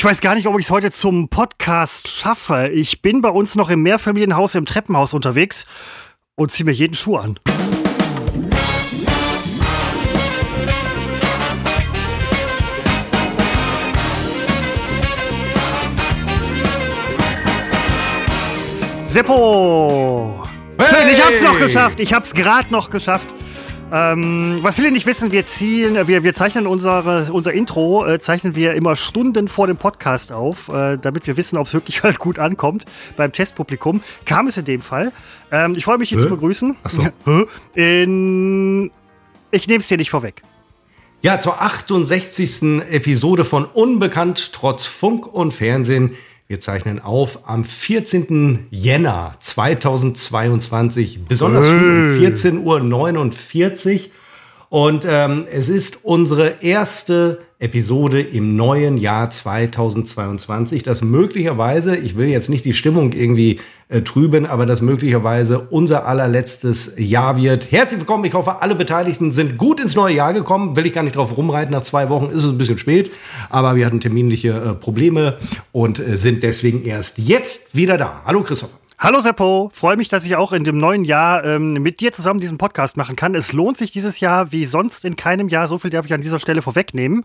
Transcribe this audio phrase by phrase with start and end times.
[0.00, 2.70] Ich weiß gar nicht, ob ich es heute zum Podcast schaffe.
[2.72, 5.66] Ich bin bei uns noch im Mehrfamilienhaus im Treppenhaus unterwegs
[6.36, 7.38] und ziehe mir jeden Schuh an.
[19.04, 20.42] Seppo!
[20.78, 20.86] Hey!
[20.88, 22.00] Schön, ich hab's noch geschafft.
[22.00, 23.28] Ich hab's gerade noch geschafft.
[23.92, 28.20] Ähm, was viele nicht wissen, wir zielen, äh, wir, wir zeichnen unsere, unser Intro, äh,
[28.20, 32.02] zeichnen wir immer Stunden vor dem Podcast auf, äh, damit wir wissen, ob es wirklich
[32.02, 32.84] halt gut ankommt
[33.16, 34.02] beim Testpublikum.
[34.24, 35.12] Kam es in dem Fall.
[35.50, 36.76] Ähm, ich freue mich, dich zu begrüßen.
[36.82, 37.08] Achso.
[37.74, 38.90] In,
[39.50, 40.42] ich nehme es dir nicht vorweg.
[41.22, 42.82] Ja, zur 68.
[42.90, 46.16] Episode von Unbekannt trotz Funk und Fernsehen.
[46.50, 48.66] Wir zeichnen auf am 14.
[48.70, 54.10] Jänner 2022, besonders früh um 14.49 Uhr.
[54.68, 62.28] Und ähm, es ist unsere erste Episode im neuen Jahr 2022, das möglicherweise, ich will
[62.28, 63.60] jetzt nicht die Stimmung irgendwie
[63.90, 67.70] äh, trüben, aber das möglicherweise unser allerletztes Jahr wird.
[67.70, 70.74] Herzlich willkommen, ich hoffe, alle Beteiligten sind gut ins neue Jahr gekommen.
[70.74, 73.10] Will ich gar nicht drauf rumreiten, nach zwei Wochen ist es ein bisschen spät,
[73.50, 75.36] aber wir hatten terminliche äh, Probleme
[75.70, 78.22] und äh, sind deswegen erst jetzt wieder da.
[78.24, 78.79] Hallo Christopher.
[79.02, 82.38] Hallo Seppo, freue mich, dass ich auch in dem neuen Jahr ähm, mit dir zusammen
[82.38, 83.34] diesen Podcast machen kann.
[83.34, 85.66] Es lohnt sich dieses Jahr wie sonst in keinem Jahr.
[85.66, 87.24] So viel darf ich an dieser Stelle vorwegnehmen.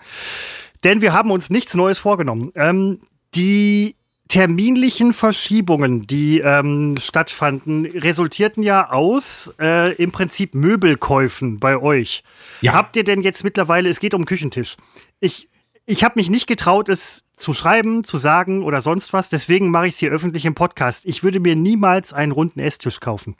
[0.86, 2.54] Denn wir haben uns nichts Neues vorgenommen.
[2.56, 3.02] Ähm,
[3.36, 3.98] die
[4.30, 12.24] terminlichen Verschiebungen, die ähm, stattfanden, resultierten ja aus äh, im Prinzip Möbelkäufen bei euch.
[12.62, 12.72] Ja.
[12.72, 14.78] Habt ihr denn jetzt mittlerweile, es geht um Küchentisch.
[15.20, 15.50] Ich,
[15.86, 19.30] ich habe mich nicht getraut, es zu schreiben, zu sagen oder sonst was.
[19.30, 21.06] Deswegen mache ich es hier öffentlich im Podcast.
[21.06, 23.36] Ich würde mir niemals einen runden Esstisch kaufen.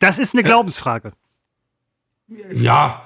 [0.00, 1.12] Das ist eine äh, Glaubensfrage.
[2.52, 3.04] Ja,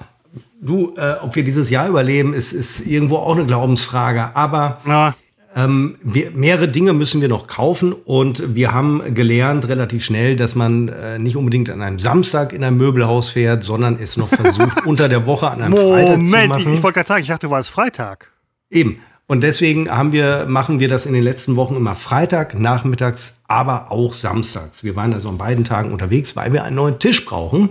[0.61, 4.35] du, äh, ob wir dieses Jahr überleben, ist, ist irgendwo auch eine Glaubensfrage.
[4.35, 5.15] Aber ja.
[5.55, 10.55] ähm, wir, mehrere Dinge müssen wir noch kaufen und wir haben gelernt relativ schnell, dass
[10.55, 14.83] man äh, nicht unbedingt an einem Samstag in ein Möbelhaus fährt, sondern es noch versucht,
[14.85, 16.47] unter der Woche an einem Moment, Freitag zu machen.
[16.49, 18.31] Moment, ich, ich wollte gerade sagen, ich dachte, du warst Freitag.
[18.69, 19.01] Eben.
[19.29, 23.91] Und deswegen haben wir, machen wir das in den letzten Wochen immer Freitag, nachmittags, aber
[23.91, 24.83] auch samstags.
[24.83, 27.69] Wir waren also an beiden Tagen unterwegs, weil wir einen neuen Tisch brauchen.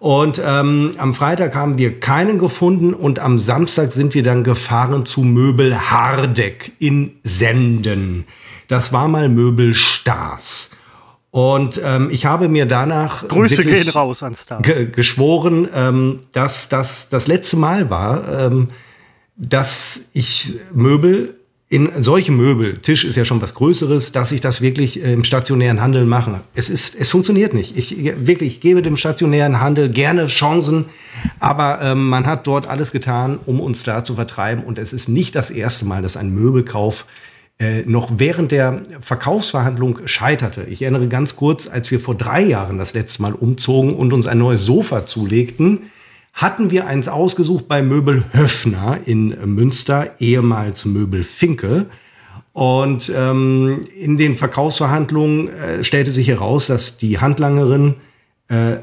[0.00, 5.04] Und ähm, am Freitag haben wir keinen gefunden und am Samstag sind wir dann gefahren
[5.04, 8.24] zu Möbel Hardeck in Senden.
[8.66, 10.72] Das war mal Möbel Stars.
[11.30, 14.66] Und ähm, ich habe mir danach Grüße gehen raus an Stars.
[14.90, 18.26] geschworen, ähm, dass das das letzte Mal war.
[18.28, 18.70] Ähm,
[19.36, 21.34] dass ich Möbel
[21.68, 25.24] in solche Möbel, Tisch ist ja schon was Größeres, dass ich das wirklich äh, im
[25.24, 26.40] stationären Handel mache.
[26.54, 27.76] Es ist, es funktioniert nicht.
[27.76, 30.84] Ich wirklich, ich gebe dem stationären Handel gerne Chancen,
[31.40, 34.62] aber ähm, man hat dort alles getan, um uns da zu vertreiben.
[34.62, 37.06] Und es ist nicht das erste Mal, dass ein Möbelkauf
[37.58, 40.66] äh, noch während der Verkaufsverhandlung scheiterte.
[40.70, 44.28] Ich erinnere ganz kurz, als wir vor drei Jahren das letzte Mal umzogen und uns
[44.28, 45.90] ein neues Sofa zulegten
[46.36, 51.86] hatten wir eins ausgesucht bei Möbel Höfner in Münster, ehemals Möbel Finke.
[52.52, 57.94] Und ähm, in den Verkaufsverhandlungen äh, stellte sich heraus, dass die Handlangerin
[58.48, 58.76] äh,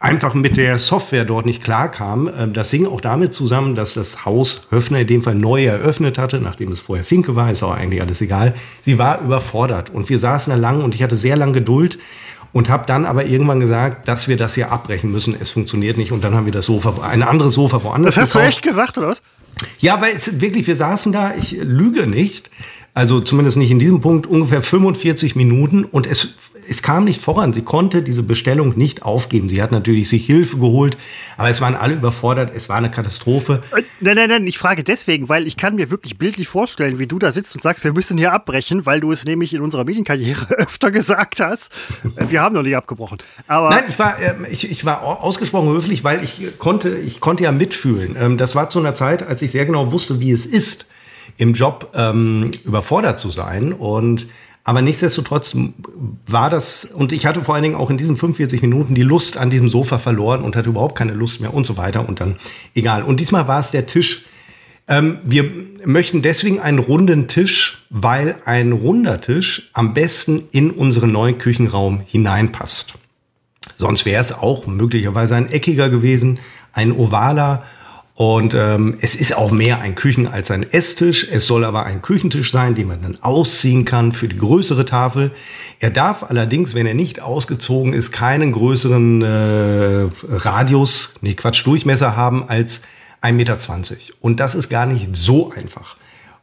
[0.00, 2.30] einfach mit der Software dort nicht klarkam.
[2.36, 6.18] Ähm, das hing auch damit zusammen, dass das Haus Höfner in dem Fall neu eröffnet
[6.18, 8.54] hatte, nachdem es vorher Finke war, ist auch eigentlich alles egal.
[8.82, 11.98] Sie war überfordert und wir saßen da lang und ich hatte sehr lange Geduld
[12.52, 15.36] und habe dann aber irgendwann gesagt, dass wir das hier abbrechen müssen.
[15.38, 18.32] Es funktioniert nicht und dann haben wir das Sofa, ein anderes Sofa woanders Das hast
[18.32, 18.44] gekauft.
[18.44, 19.22] du echt gesagt, oder was?
[19.78, 22.50] Ja, aber es, wirklich, wir saßen da, ich lüge nicht,
[22.94, 26.34] also zumindest nicht in diesem Punkt, ungefähr 45 Minuten und es
[26.68, 27.52] es kam nicht voran.
[27.52, 29.48] Sie konnte diese Bestellung nicht aufgeben.
[29.48, 30.98] Sie hat natürlich sich Hilfe geholt,
[31.36, 32.52] aber es waren alle überfordert.
[32.54, 33.62] Es war eine Katastrophe.
[33.76, 34.46] Äh, nein, nein, nein.
[34.46, 37.62] Ich frage deswegen, weil ich kann mir wirklich bildlich vorstellen, wie du da sitzt und
[37.62, 41.72] sagst, wir müssen hier abbrechen, weil du es nämlich in unserer Medienkarriere öfter gesagt hast.
[42.16, 43.18] Äh, wir haben noch nicht abgebrochen.
[43.46, 47.44] Aber nein, ich war, ähm, ich, ich war ausgesprochen höflich, weil ich konnte, ich konnte
[47.44, 48.16] ja mitfühlen.
[48.18, 50.86] Ähm, das war zu einer Zeit, als ich sehr genau wusste, wie es ist,
[51.36, 54.26] im Job ähm, überfordert zu sein und
[54.68, 55.56] aber nichtsdestotrotz
[56.26, 59.38] war das, und ich hatte vor allen Dingen auch in diesen 45 Minuten die Lust
[59.38, 62.06] an diesem Sofa verloren und hatte überhaupt keine Lust mehr und so weiter.
[62.06, 62.36] Und dann,
[62.74, 63.02] egal.
[63.02, 64.26] Und diesmal war es der Tisch.
[64.86, 65.50] Ähm, wir
[65.86, 72.02] möchten deswegen einen runden Tisch, weil ein runder Tisch am besten in unseren neuen Küchenraum
[72.04, 72.92] hineinpasst.
[73.76, 76.40] Sonst wäre es auch möglicherweise ein eckiger gewesen,
[76.74, 77.64] ein ovaler
[78.18, 81.28] und ähm, es ist auch mehr ein Küchen- als ein Esstisch.
[81.30, 85.30] Es soll aber ein Küchentisch sein, den man dann ausziehen kann für die größere Tafel.
[85.78, 92.16] Er darf allerdings, wenn er nicht ausgezogen ist, keinen größeren äh, Radius, nee Quatsch, Durchmesser
[92.16, 92.82] haben als
[93.22, 93.56] 1,20 Meter.
[94.20, 95.96] Und das ist gar nicht so einfach.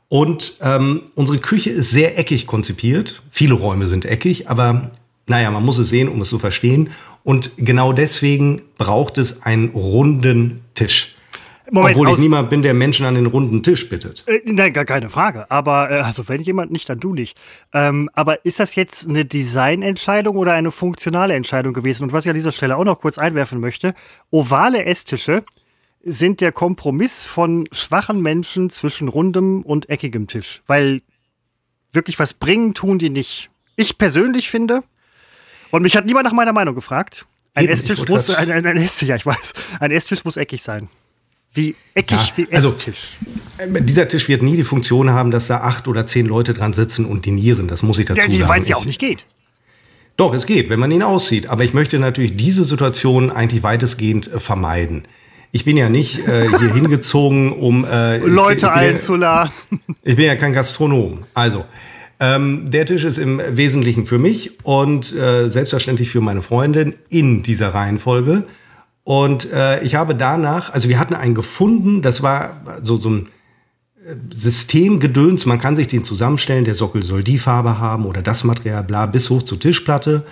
[0.07, 3.21] Und ähm, unsere Küche ist sehr eckig konzipiert.
[3.31, 4.92] Viele Räume sind eckig, aber
[5.28, 6.92] naja, man muss es sehen, um es zu verstehen.
[7.25, 11.15] Und genau deswegen braucht es einen runden Tisch.
[11.72, 14.24] Moment, Obwohl ich niemand bin, der Menschen an den runden Tisch bittet.
[14.28, 15.50] Äh, nein, gar keine Frage.
[15.50, 17.38] Aber äh, also wenn jemand nicht, dann du nicht.
[17.74, 22.04] Ähm, aber ist das jetzt eine Designentscheidung oder eine funktionale Entscheidung gewesen?
[22.04, 23.96] Und was ich an dieser Stelle auch noch kurz einwerfen möchte:
[24.30, 25.44] Ovale Esstische
[26.04, 30.62] sind der Kompromiss von schwachen Menschen zwischen rundem und eckigem Tisch.
[30.68, 31.02] Weil
[31.92, 33.50] wirklich was bringen tun die nicht.
[33.76, 34.84] Ich persönlich finde,
[35.72, 37.26] und mich hat niemand nach meiner Meinung gefragt,
[37.56, 40.90] ein Esstisch muss, ein, ein, ein Esstisch, ja, ich weiß, ein Esstisch muss eckig sein.
[41.56, 43.18] Wie eckig ja, wie also, Esstisch.
[43.57, 46.74] Also, dieser Tisch wird nie die Funktion haben, dass da acht oder zehn Leute dran
[46.74, 47.68] sitzen und dinieren.
[47.68, 48.50] Das muss ich dazu ja, sagen.
[48.50, 49.25] Weil es ja auch nicht geht.
[50.18, 51.48] Doch, es geht, wenn man ihn aussieht.
[51.48, 55.04] Aber ich möchte natürlich diese Situation eigentlich weitestgehend äh, vermeiden.
[55.52, 59.52] Ich bin ja nicht äh, hier hingezogen, um äh, Leute ich, ich einzuladen.
[60.04, 61.24] ich bin ja kein Gastronom.
[61.34, 61.63] Also,
[62.19, 67.44] ähm, der Tisch ist im Wesentlichen für mich und äh, selbstverständlich für meine Freundin in
[67.44, 68.44] dieser Reihenfolge.
[69.06, 73.28] Und äh, ich habe danach, also wir hatten einen gefunden, das war so, so ein
[74.04, 78.44] äh, Systemgedöns, man kann sich den zusammenstellen, der Sockel soll die Farbe haben oder das
[78.44, 80.25] Material, bla, bis hoch zur Tischplatte.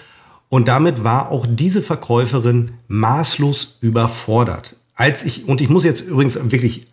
[0.50, 4.75] Und damit war auch diese Verkäuferin maßlos überfordert.
[4.96, 6.88] Als ich, und ich muss jetzt übrigens wirklich,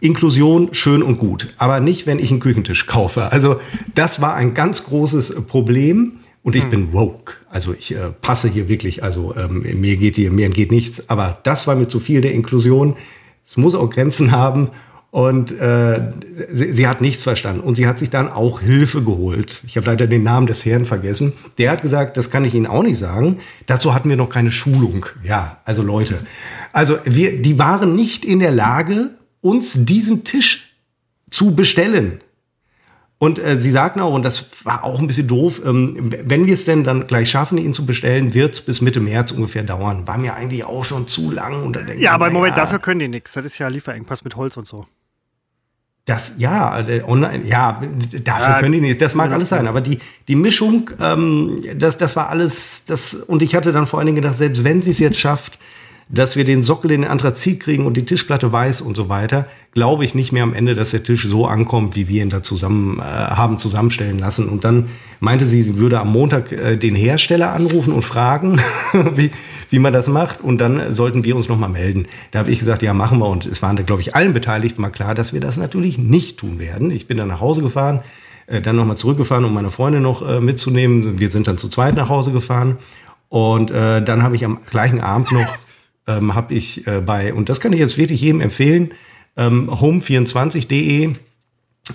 [0.00, 3.30] Inklusion schön und gut, aber nicht, wenn ich einen Küchentisch kaufe.
[3.32, 3.60] Also
[3.94, 6.18] das war ein ganz großes Problem.
[6.46, 6.70] Und ich hm.
[6.70, 7.34] bin woke.
[7.50, 11.08] Also ich äh, passe hier wirklich, also ähm, mir geht hier, mir geht nichts.
[11.10, 12.96] Aber das war mir zu viel der Inklusion.
[13.44, 14.70] Es muss auch Grenzen haben.
[15.10, 16.12] Und äh,
[16.52, 17.62] sie, sie, hat nichts verstanden.
[17.62, 19.60] Und sie hat sich dann auch Hilfe geholt.
[19.66, 21.32] Ich habe leider den Namen des Herrn vergessen.
[21.58, 23.38] Der hat gesagt, das kann ich Ihnen auch nicht sagen.
[23.66, 25.04] Dazu hatten wir noch keine Schulung.
[25.24, 26.18] Ja, also Leute.
[26.72, 29.10] Also wir, die waren nicht in der Lage,
[29.40, 30.76] uns diesen Tisch
[31.28, 32.20] zu bestellen.
[33.18, 36.52] Und äh, sie sagten auch, und das war auch ein bisschen doof, ähm, wenn wir
[36.52, 40.06] es denn dann gleich schaffen, ihn zu bestellen, wird es bis Mitte März ungefähr dauern.
[40.06, 41.62] War mir eigentlich auch schon zu lang.
[41.62, 43.32] Und dann ja, aber im Moment, ja, dafür können die nichts.
[43.32, 44.86] Das ist ja Lieferengpass mit Holz und so.
[46.04, 47.80] Das, ja, äh, online, ja,
[48.22, 49.00] dafür ja, können die nicht.
[49.00, 49.98] Das mag alles sein, aber die,
[50.28, 54.16] die Mischung, ähm, das, das war alles, das, und ich hatte dann vor allen Dingen
[54.16, 55.58] gedacht, selbst wenn sie es jetzt schafft,
[56.08, 59.46] dass wir den Sockel in den Anthrazit kriegen und die Tischplatte weiß und so weiter,
[59.72, 62.42] glaube ich nicht mehr am Ende, dass der Tisch so ankommt, wie wir ihn da
[62.42, 64.48] zusammen äh, haben zusammenstellen lassen.
[64.48, 64.88] Und dann
[65.18, 68.60] meinte sie, sie würde am Montag äh, den Hersteller anrufen und fragen,
[69.16, 69.32] wie,
[69.68, 70.40] wie man das macht.
[70.40, 72.06] Und dann sollten wir uns nochmal melden.
[72.30, 73.28] Da habe ich gesagt, ja, machen wir.
[73.28, 76.38] Und es waren da, glaube ich, allen Beteiligten mal klar, dass wir das natürlich nicht
[76.38, 76.92] tun werden.
[76.92, 78.00] Ich bin dann nach Hause gefahren,
[78.46, 81.18] äh, dann nochmal zurückgefahren, um meine Freundin noch äh, mitzunehmen.
[81.18, 82.78] Wir sind dann zu zweit nach Hause gefahren.
[83.28, 85.48] Und äh, dann habe ich am gleichen Abend noch
[86.06, 88.92] ähm, habe ich äh, bei, und das kann ich jetzt wirklich jedem empfehlen,
[89.36, 91.12] ähm, home24.de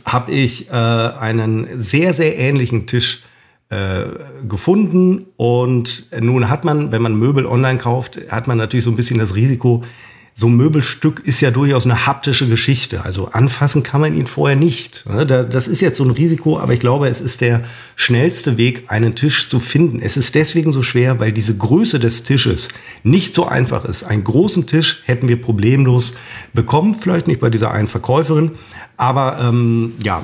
[0.05, 3.21] habe ich äh, einen sehr, sehr ähnlichen Tisch
[3.69, 4.05] äh,
[4.47, 5.25] gefunden.
[5.37, 9.19] Und nun hat man, wenn man Möbel online kauft, hat man natürlich so ein bisschen
[9.19, 9.83] das Risiko,
[10.35, 13.03] so ein Möbelstück ist ja durchaus eine haptische Geschichte.
[13.03, 15.05] Also anfassen kann man ihn vorher nicht.
[15.07, 15.25] Ne?
[15.25, 17.63] Das ist jetzt so ein Risiko, aber ich glaube, es ist der
[17.95, 20.01] schnellste Weg, einen Tisch zu finden.
[20.01, 22.69] Es ist deswegen so schwer, weil diese Größe des Tisches
[23.03, 24.03] nicht so einfach ist.
[24.03, 26.13] Einen großen Tisch hätten wir problemlos
[26.53, 28.51] bekommen, vielleicht nicht bei dieser einen Verkäuferin,
[28.97, 30.23] aber ähm, ja,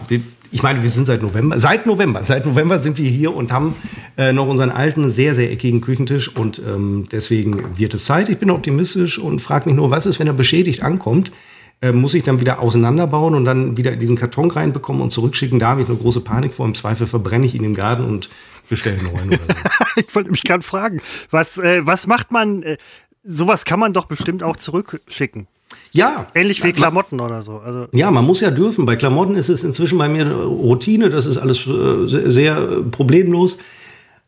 [0.52, 3.76] ich meine, wir sind seit November, seit November, seit November sind wir hier und haben
[4.18, 8.30] äh, noch unseren alten, sehr, sehr eckigen Küchentisch und ähm, deswegen wird es Zeit.
[8.30, 11.32] Ich bin optimistisch und frage mich nur, was ist, wenn er beschädigt ankommt?
[11.80, 15.60] Äh, muss ich dann wieder auseinanderbauen und dann wieder in diesen Karton reinbekommen und zurückschicken?
[15.60, 16.66] Da habe ich eine große Panik vor.
[16.66, 18.30] Im Zweifel verbrenne ich ihn im Garten und
[18.68, 19.32] bestelle einen neuen.
[19.32, 19.38] So.
[20.08, 22.64] ich wollte mich gerade fragen, was, äh, was macht man?
[22.64, 22.78] Äh,
[23.24, 25.48] sowas kann man doch bestimmt auch zurückschicken.
[25.92, 26.28] Ja.
[26.36, 27.62] Ähnlich wie Klamotten oder so.
[27.66, 28.86] Also ja, man muss ja dürfen.
[28.86, 31.10] Bei Klamotten ist es inzwischen bei mir Routine.
[31.10, 32.56] Das ist alles äh, sehr
[32.92, 33.60] problemlos.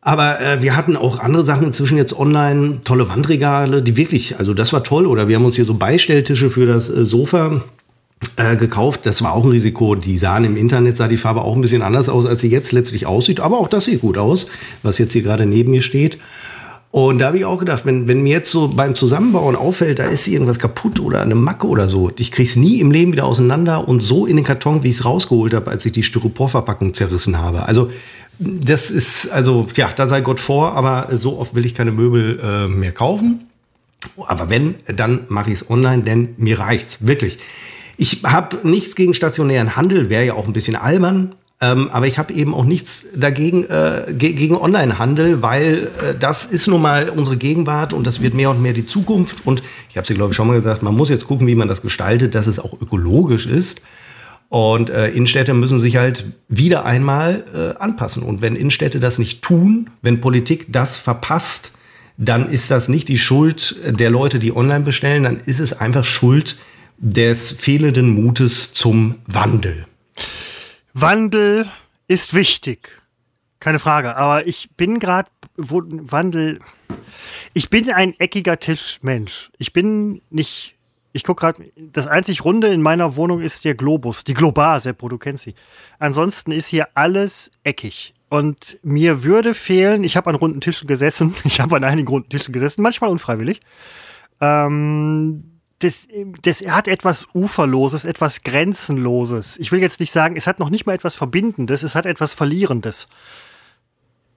[0.02, 4.54] Aber äh, wir hatten auch andere Sachen inzwischen jetzt online, tolle Wandregale, die wirklich, also
[4.54, 5.06] das war toll.
[5.06, 7.62] Oder wir haben uns hier so Beistelltische für das äh, Sofa
[8.38, 9.06] äh, gekauft.
[9.06, 9.96] Das war auch ein Risiko.
[9.96, 12.72] Die sahen im Internet, sah die Farbe auch ein bisschen anders aus, als sie jetzt
[12.72, 13.42] letztlich aussieht.
[13.42, 14.48] Aber auch das sieht gut aus,
[14.84, 16.18] was jetzt hier gerade neben mir steht.
[16.92, 20.06] Und da habe ich auch gedacht, wenn, wenn mir jetzt so beim Zusammenbauen auffällt, da
[20.06, 23.26] ist irgendwas kaputt oder eine Macke oder so, ich kriege es nie im Leben wieder
[23.26, 26.96] auseinander und so in den Karton, wie ich es rausgeholt habe, als ich die Styroporverpackung
[26.96, 27.64] zerrissen habe.
[27.64, 27.92] Also
[28.40, 32.40] das ist, also ja, da sei Gott vor, aber so oft will ich keine Möbel
[32.42, 33.48] äh, mehr kaufen.
[34.26, 37.38] Aber wenn, dann mache ich es online, denn mir reicht's wirklich.
[37.98, 41.36] Ich habe nichts gegen stationären Handel, wäre ja auch ein bisschen albern.
[41.62, 46.46] Ähm, aber ich habe eben auch nichts dagegen äh, ge gegen Onlinehandel, weil äh, das
[46.46, 49.46] ist nun mal unsere Gegenwart und das wird mehr und mehr die Zukunft.
[49.46, 51.68] Und ich habe sie, glaube ich, schon mal gesagt, man muss jetzt gucken, wie man
[51.68, 53.82] das gestaltet, dass es auch ökologisch ist.
[54.48, 58.24] Und äh, Innenstädte müssen sich halt wieder einmal äh, anpassen.
[58.24, 61.72] Und wenn Innenstädte das nicht tun, wenn Politik das verpasst,
[62.18, 66.04] dann ist das nicht die Schuld der Leute, die online bestellen, dann ist es einfach
[66.04, 66.58] Schuld
[66.98, 69.86] des fehlenden Mutes zum Wandel.
[71.02, 71.70] Wandel
[72.08, 73.02] ist wichtig.
[73.60, 74.16] Keine Frage.
[74.16, 76.60] Aber ich bin gerade, Wandel,
[77.54, 79.52] ich bin ein eckiger Tischmensch.
[79.58, 80.76] Ich bin nicht,
[81.12, 85.10] ich gucke gerade, das einzig Runde in meiner Wohnung ist der Globus, die Globar, Seppo,
[85.10, 85.56] du kennst sie.
[86.00, 88.14] Ansonsten ist hier alles eckig.
[88.30, 92.30] Und mir würde fehlen, ich habe an runden Tischen gesessen, ich habe an einigen runden
[92.30, 93.62] Tischen gesessen, manchmal unfreiwillig.
[94.40, 95.49] Ähm,
[95.80, 96.08] das,
[96.42, 99.58] das hat etwas Uferloses, etwas Grenzenloses.
[99.58, 102.34] Ich will jetzt nicht sagen, es hat noch nicht mal etwas Verbindendes, es hat etwas
[102.34, 103.08] Verlierendes.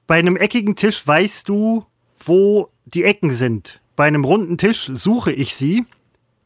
[0.06, 1.84] Bei einem eckigen Tisch weißt du,
[2.24, 3.80] wo die Ecken sind.
[3.96, 5.84] Bei einem runden Tisch suche ich sie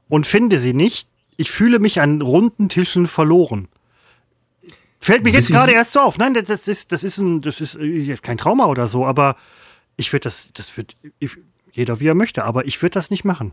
[0.08, 1.08] und finde sie nicht.
[1.36, 3.68] Ich fühle mich an runden Tischen verloren.
[4.98, 6.16] Fällt mir jetzt gerade erst so auf.
[6.16, 9.36] Nein, das ist, das ist, ein, das ist äh, kein Trauma oder so, aber
[9.96, 10.96] ich würde das, das wird
[11.70, 13.52] jeder wie er möchte, aber ich würde das nicht machen.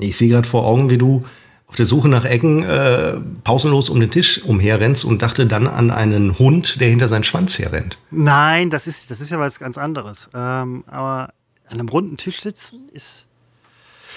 [0.00, 1.24] Ich sehe gerade vor Augen, wie du
[1.66, 3.14] auf der Suche nach Ecken äh,
[3.44, 7.58] pausenlos um den Tisch umherrennst und dachte dann an einen Hund, der hinter seinen Schwanz
[7.60, 7.98] herrennt.
[8.10, 10.28] Nein, das ist, das ist ja was ganz anderes.
[10.34, 11.32] Ähm, aber
[11.68, 13.26] an einem runden Tisch sitzen ist.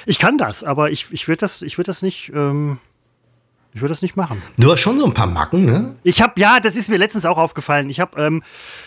[0.07, 2.31] Ich kann das, aber ich, ich würde das, würd das nicht.
[2.33, 2.79] Ähm
[3.73, 4.41] ich würde das nicht machen.
[4.57, 5.95] Du hast schon so ein paar Macken, ne?
[6.03, 7.89] Ich habe, ja, das ist mir letztens auch aufgefallen.
[7.89, 8.43] Ich habe, ähm,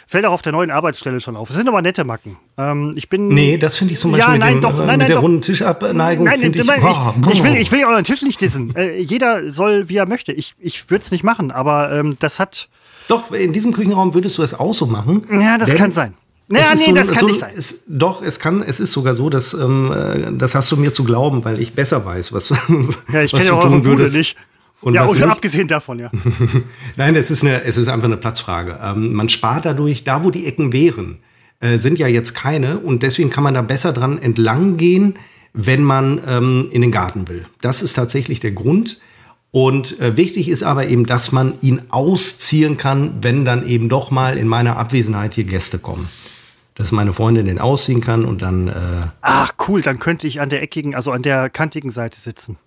[0.06, 1.50] fällt auch auf der neuen Arbeitsstelle schon auf.
[1.50, 2.36] Es sind aber nette Macken.
[2.56, 3.28] Ähm, ich bin.
[3.28, 5.16] Nee, das finde ich zum Beispiel ja, nein, mit, dem, doch, äh, nein, mit der
[5.16, 5.22] doch.
[5.22, 6.26] runden Tischabneigung.
[6.26, 8.74] Nein, ich, ich, oh, ich, will, ich will euren Tisch nicht dissen.
[8.76, 10.32] Äh, jeder soll, wie er möchte.
[10.32, 12.68] Ich, ich würde es nicht machen, aber ähm, das hat.
[13.08, 15.26] Doch, in diesem Küchenraum würdest du es auch so machen.
[15.30, 16.14] Ja, das kann sein.
[16.48, 17.50] Naja, nee, so, das kann so, nicht sein.
[17.56, 20.92] Es, doch, es kann, es ist sogar so, dass ähm, äh, das hast du mir
[20.92, 22.50] zu glauben, weil ich besser weiß, was,
[23.12, 24.14] ja, ich was du tun würdest.
[24.14, 24.36] nicht.
[24.80, 26.10] Und ja, und abgesehen davon, ja.
[26.96, 28.78] Nein, es ist, eine, es ist einfach eine Platzfrage.
[28.82, 31.18] Ähm, man spart dadurch, da wo die Ecken wären,
[31.60, 35.14] äh, sind ja jetzt keine und deswegen kann man da besser dran entlang gehen,
[35.54, 37.46] wenn man ähm, in den Garten will.
[37.62, 39.00] Das ist tatsächlich der Grund.
[39.52, 44.10] Und äh, wichtig ist aber eben, dass man ihn ausziehen kann, wenn dann eben doch
[44.10, 46.06] mal in meiner Abwesenheit hier Gäste kommen.
[46.74, 48.68] Dass meine Freundin den ausziehen kann und dann.
[48.68, 52.58] Äh Ach, cool, dann könnte ich an der eckigen, also an der kantigen Seite sitzen.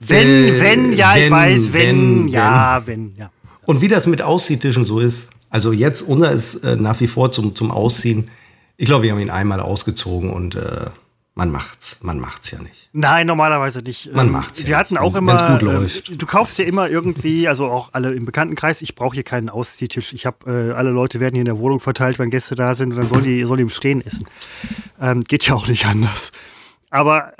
[0.00, 3.14] Wenn, äh, wenn, ja, wenn, ich weiß, wenn, wenn ja, wenn.
[3.16, 3.30] ja.
[3.66, 7.32] Und wie das mit Ausziehtischen so ist, also jetzt, unser ist äh, nach wie vor
[7.32, 8.30] zum, zum Ausziehen.
[8.76, 10.86] Ich glaube, wir haben ihn einmal ausgezogen und äh,
[11.34, 12.90] man macht's, man macht's ja nicht.
[12.92, 14.12] Nein, normalerweise nicht.
[14.12, 14.64] Man ähm, macht's.
[14.64, 15.52] Wir ja hatten nicht, auch immer.
[15.52, 16.10] gut läuft.
[16.10, 18.82] Äh, du kaufst dir immer irgendwie, also auch alle im Bekanntenkreis.
[18.82, 20.12] Ich brauche hier keinen Ausziehtisch.
[20.12, 22.90] Ich habe äh, alle Leute werden hier in der Wohnung verteilt, wenn Gäste da sind
[22.90, 24.26] und dann soll die soll die im Stehen essen.
[25.00, 26.32] Ähm, geht ja auch nicht anders.
[26.90, 27.34] Aber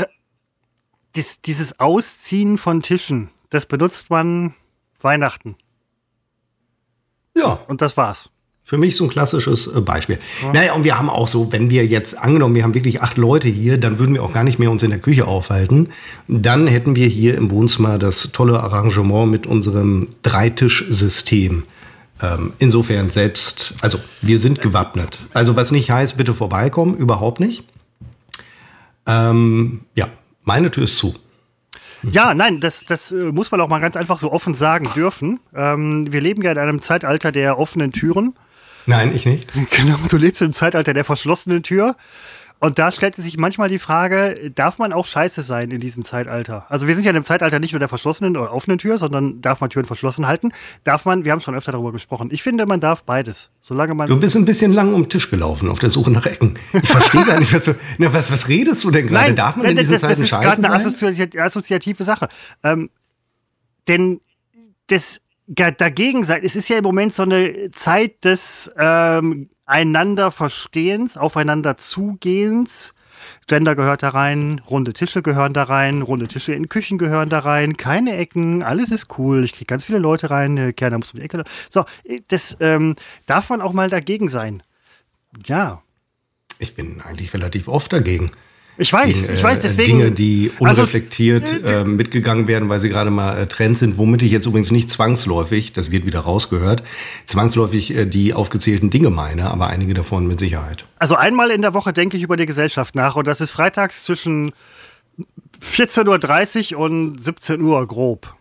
[1.19, 4.55] dies, dieses Ausziehen von Tischen, das benutzt man
[5.01, 5.57] Weihnachten.
[7.37, 7.61] Ja.
[7.67, 8.31] Und das war's.
[8.63, 10.19] Für mich so ein klassisches äh, Beispiel.
[10.43, 10.53] Ja.
[10.53, 13.49] Naja, und wir haben auch so, wenn wir jetzt angenommen, wir haben wirklich acht Leute
[13.49, 15.89] hier, dann würden wir auch gar nicht mehr uns in der Küche aufhalten.
[16.29, 21.65] Dann hätten wir hier im Wohnzimmer das tolle Arrangement mit unserem Dreitischsystem.
[22.21, 25.19] Ähm, insofern selbst, also wir sind gewappnet.
[25.33, 27.65] Also was nicht heißt, bitte vorbeikommen, überhaupt nicht.
[29.07, 30.11] Ähm, ja,
[30.49, 31.15] meine Tür ist zu.
[32.03, 35.41] Ja, nein, das, das äh, muss man auch mal ganz einfach so offen sagen dürfen.
[35.55, 38.35] Ähm, wir leben ja in einem Zeitalter der offenen Türen.
[38.87, 39.53] Nein, ich nicht.
[39.71, 41.97] Genau, du lebst im Zeitalter der verschlossenen Tür.
[42.61, 46.67] Und da stellt sich manchmal die Frage, darf man auch scheiße sein in diesem Zeitalter?
[46.69, 49.41] Also wir sind ja in einem Zeitalter nicht nur der verschlossenen oder offenen Tür, sondern
[49.41, 50.53] darf man Türen verschlossen halten?
[50.83, 53.51] Darf man, wir haben schon öfter darüber gesprochen, ich finde, man darf beides.
[53.61, 54.09] Solange man.
[54.09, 56.59] Du bist ein bisschen lang um den Tisch gelaufen auf der Suche nach Ecken.
[56.73, 59.27] Ich verstehe gar nicht, was, du, na, was, was redest du denn gerade?
[59.27, 62.29] Nein, darf man in diesen das, Zeiten das ist gerade eine assoziative, assoziative Sache.
[62.65, 62.91] Ähm,
[63.87, 64.21] denn
[64.89, 71.17] das dagegen sein, es ist ja im Moment so eine Zeit des ähm, einander Verstehens,
[71.17, 72.95] aufeinander Zugehens.
[73.47, 77.41] Gender gehört da rein, runde Tische gehören da rein, runde Tische in Küchen gehören da
[77.41, 79.45] rein, keine Ecken, alles ist cool.
[79.45, 81.43] Ich kriege ganz viele Leute rein, keiner muss um die Ecke.
[81.69, 81.85] So,
[82.29, 82.95] das ähm,
[83.27, 84.63] darf man auch mal dagegen sein.
[85.45, 85.83] Ja.
[86.59, 88.31] Ich bin eigentlich relativ oft dagegen.
[88.81, 89.99] Ich weiß, gegen, ich weiß, äh, deswegen.
[89.99, 93.99] Dinge, die also, unreflektiert also, äh, mitgegangen werden, weil sie gerade mal äh, Trend sind,
[93.99, 96.85] womit ich jetzt übrigens nicht zwangsläufig, das wird wieder rausgehört,
[97.25, 100.87] zwangsläufig äh, die aufgezählten Dinge meine, aber einige davon mit Sicherheit.
[101.01, 104.05] Also einmal in der Woche denke ich über die Gesellschaft nach und das ist freitags
[104.05, 104.53] zwischen
[105.61, 108.33] 14.30 Uhr und 17 Uhr grob.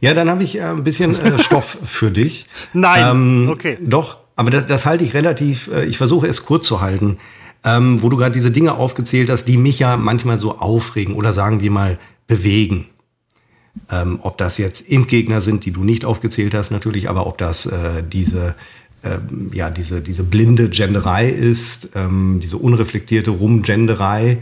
[0.00, 2.46] Ja, dann habe ich äh, ein bisschen äh, Stoff für dich.
[2.72, 3.78] Nein, ähm, okay.
[3.80, 7.18] Doch, aber das, das halte ich relativ, ich versuche es kurz zu halten
[7.64, 11.32] ähm, wo du gerade diese Dinge aufgezählt hast, die mich ja manchmal so aufregen oder
[11.32, 12.86] sagen wir mal bewegen.
[13.90, 17.66] Ähm, ob das jetzt Impfgegner sind, die du nicht aufgezählt hast natürlich, aber ob das
[17.66, 18.54] äh, diese
[19.04, 24.38] ähm, ja, diese, diese blinde Genderei ist, ähm, diese unreflektierte Rumgenderei.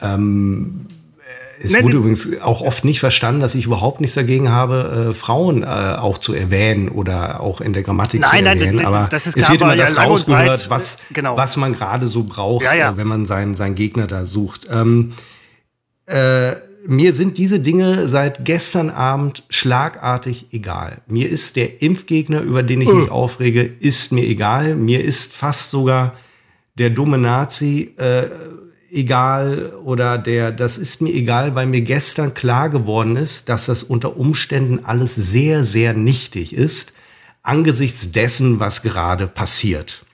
[0.00, 0.86] Ähm,
[1.60, 5.62] es wurde übrigens auch oft nicht verstanden, dass ich überhaupt nichts dagegen habe, äh, Frauen
[5.62, 8.76] äh, auch zu erwähnen oder auch in der Grammatik nein, zu erwähnen.
[8.76, 11.36] Nein, aber das ist es wird immer das ja, rausgehört, was, genau.
[11.36, 12.90] was man gerade so braucht, ja, ja.
[12.90, 14.66] Äh, wenn man seinen, seinen Gegner da sucht.
[14.70, 15.12] Ähm,
[16.06, 16.52] äh,
[16.86, 21.02] mir sind diese Dinge seit gestern Abend schlagartig egal.
[21.06, 23.12] Mir ist der Impfgegner, über den ich mich uh.
[23.12, 24.74] aufrege, ist mir egal.
[24.74, 26.14] Mir ist fast sogar
[26.78, 28.28] der dumme Nazi äh,
[28.90, 33.82] egal oder der, das ist mir egal, weil mir gestern klar geworden ist, dass das
[33.82, 36.94] unter Umständen alles sehr, sehr nichtig ist,
[37.42, 40.04] angesichts dessen, was gerade passiert.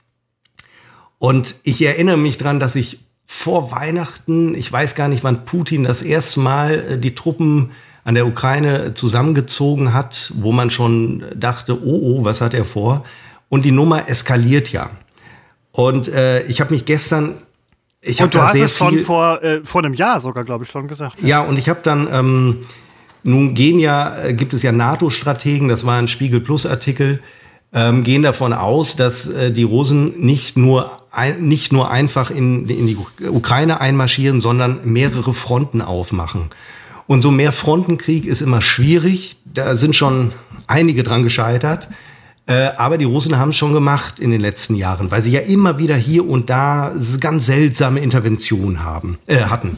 [1.17, 5.83] Und ich erinnere mich dran, dass ich vor Weihnachten, ich weiß gar nicht, wann Putin
[5.83, 7.71] das erste Mal äh, die Truppen
[8.03, 13.03] an der Ukraine zusammengezogen hat, wo man schon dachte, oh, oh, was hat er vor?
[13.49, 14.91] Und die Nummer eskaliert ja.
[15.71, 17.35] Und äh, ich habe mich gestern
[18.05, 20.87] ich und du hast es schon vor, äh, vor einem Jahr sogar, glaube ich, schon
[20.87, 21.21] gesagt.
[21.23, 22.57] Ja, und ich habe dann, ähm,
[23.23, 27.19] nun gehen ja, äh, gibt es ja NATO-Strategen, das war ein Spiegel Plus-Artikel,
[27.73, 32.69] ähm, gehen davon aus, dass äh, die Russen nicht nur, ein, nicht nur einfach in,
[32.69, 32.97] in die
[33.27, 36.51] Ukraine einmarschieren, sondern mehrere Fronten aufmachen.
[37.07, 39.37] Und so mehr Frontenkrieg ist immer schwierig.
[39.45, 40.31] Da sind schon
[40.67, 41.89] einige dran gescheitert.
[42.47, 45.41] Äh, aber die Russen haben es schon gemacht in den letzten Jahren, weil sie ja
[45.41, 49.77] immer wieder hier und da ganz seltsame Interventionen haben, äh, hatten.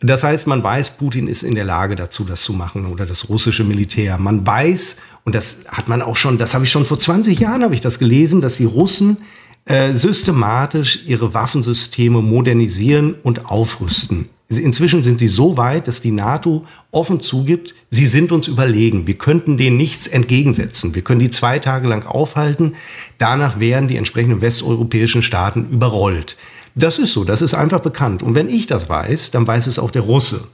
[0.00, 3.28] Das heißt, man weiß, Putin ist in der Lage dazu, das zu machen oder das
[3.28, 4.16] russische Militär.
[4.18, 7.62] Man weiß, und das hat man auch schon, das habe ich schon vor 20 Jahren
[7.62, 9.18] habe ich das gelesen, dass die Russen
[9.66, 14.30] äh, systematisch ihre Waffensysteme modernisieren und aufrüsten.
[14.50, 19.06] Inzwischen sind sie so weit, dass die NATO offen zugibt, sie sind uns überlegen.
[19.06, 20.96] Wir könnten denen nichts entgegensetzen.
[20.96, 22.74] Wir können die zwei Tage lang aufhalten.
[23.18, 26.36] Danach wären die entsprechenden westeuropäischen Staaten überrollt.
[26.74, 28.24] Das ist so, das ist einfach bekannt.
[28.24, 30.48] Und wenn ich das weiß, dann weiß es auch der Russe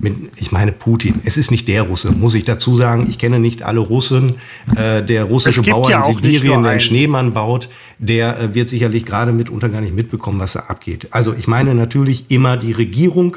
[0.00, 1.20] mit, ich meine Putin.
[1.24, 3.06] Es ist nicht der Russe, muss ich dazu sagen.
[3.08, 4.36] Ich kenne nicht alle Russen.
[4.76, 9.04] Äh, der russische Bauer ja in Sibirien, der einen Schneemann baut, der äh, wird sicherlich
[9.04, 11.08] gerade mitunter gar nicht mitbekommen, was da abgeht.
[11.10, 13.36] Also ich meine natürlich immer die Regierung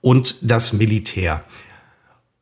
[0.00, 1.42] und das Militär.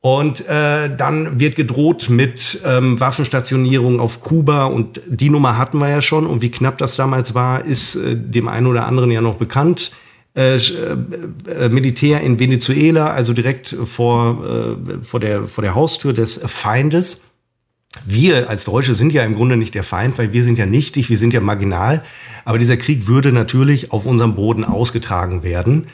[0.01, 5.89] Und äh, dann wird gedroht mit ähm, Waffenstationierung auf Kuba und die Nummer hatten wir
[5.89, 9.21] ja schon und wie knapp das damals war, ist äh, dem einen oder anderen ja
[9.21, 9.97] noch bekannt.
[10.37, 16.43] Äh, äh, Militär in Venezuela, also direkt vor, äh, vor, der, vor der Haustür des
[16.45, 17.25] Feindes.
[18.05, 21.09] Wir als Deutsche sind ja im Grunde nicht der Feind, weil wir sind ja nichtig,
[21.09, 22.05] wir sind ja marginal.
[22.45, 25.87] Aber dieser Krieg würde natürlich auf unserem Boden ausgetragen werden.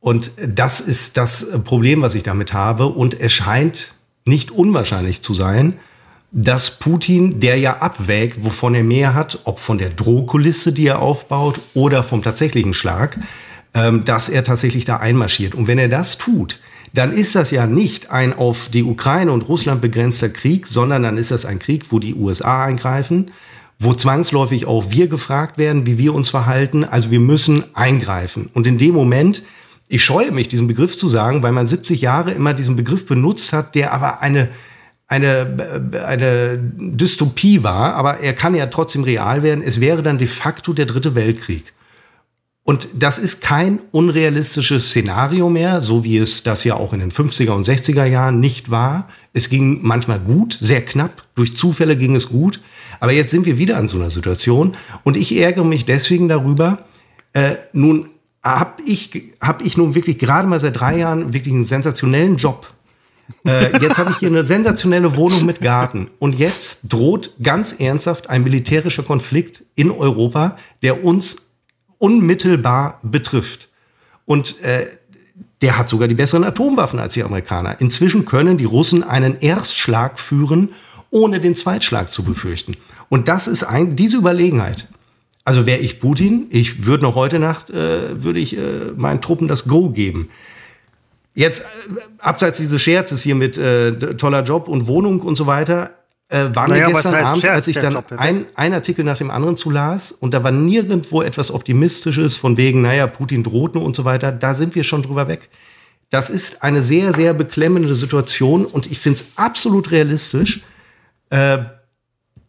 [0.00, 2.86] Und das ist das Problem, was ich damit habe.
[2.86, 3.94] Und es scheint
[4.24, 5.76] nicht unwahrscheinlich zu sein,
[6.32, 11.00] dass Putin, der ja abwägt, wovon er mehr hat, ob von der Drohkulisse, die er
[11.00, 13.20] aufbaut, oder vom tatsächlichen Schlag,
[14.04, 15.54] dass er tatsächlich da einmarschiert.
[15.54, 16.60] Und wenn er das tut,
[16.94, 21.18] dann ist das ja nicht ein auf die Ukraine und Russland begrenzter Krieg, sondern dann
[21.18, 23.32] ist das ein Krieg, wo die USA eingreifen,
[23.78, 26.84] wo zwangsläufig auch wir gefragt werden, wie wir uns verhalten.
[26.84, 28.48] Also wir müssen eingreifen.
[28.54, 29.42] Und in dem Moment,
[29.88, 33.52] ich scheue mich, diesen Begriff zu sagen, weil man 70 Jahre immer diesen Begriff benutzt
[33.52, 34.48] hat, der aber eine,
[35.06, 39.62] eine, eine Dystopie war, aber er kann ja trotzdem real werden.
[39.62, 41.74] Es wäre dann de facto der dritte Weltkrieg.
[42.66, 47.12] Und das ist kein unrealistisches Szenario mehr, so wie es das ja auch in den
[47.12, 49.08] 50er und 60er Jahren nicht war.
[49.32, 52.60] Es ging manchmal gut, sehr knapp, durch Zufälle ging es gut.
[52.98, 56.86] Aber jetzt sind wir wieder an so einer Situation und ich ärgere mich deswegen darüber.
[57.34, 58.10] Äh, nun
[58.42, 62.66] habe ich, hab ich nun wirklich gerade mal seit drei Jahren wirklich einen sensationellen Job.
[63.46, 66.08] Äh, jetzt habe ich hier eine sensationelle Wohnung mit Garten.
[66.18, 71.45] Und jetzt droht ganz ernsthaft ein militärischer Konflikt in Europa, der uns
[71.98, 73.68] unmittelbar betrifft.
[74.24, 74.86] Und äh,
[75.62, 77.80] der hat sogar die besseren Atomwaffen als die Amerikaner.
[77.80, 80.70] Inzwischen können die Russen einen Erstschlag führen,
[81.10, 82.76] ohne den Zweitschlag zu befürchten.
[83.08, 84.88] Und das ist ein, diese Überlegenheit.
[85.44, 88.60] Also wäre ich Putin, ich würde noch heute Nacht, äh, würde ich äh,
[88.96, 90.28] meinen Truppen das Go geben.
[91.34, 91.64] Jetzt, äh,
[92.18, 95.90] abseits dieses Scherzes hier mit äh, toller Job und Wohnung und so weiter,
[96.28, 99.30] äh, war naja, mir gestern Abend, Scherz, als ich dann ein, ein Artikel nach dem
[99.30, 103.94] anderen zulas und da war nirgendwo etwas Optimistisches von wegen, naja, Putin droht nur und
[103.94, 105.48] so weiter, da sind wir schon drüber weg.
[106.10, 110.62] Das ist eine sehr, sehr beklemmende Situation und ich finde es absolut realistisch,
[111.30, 111.58] äh,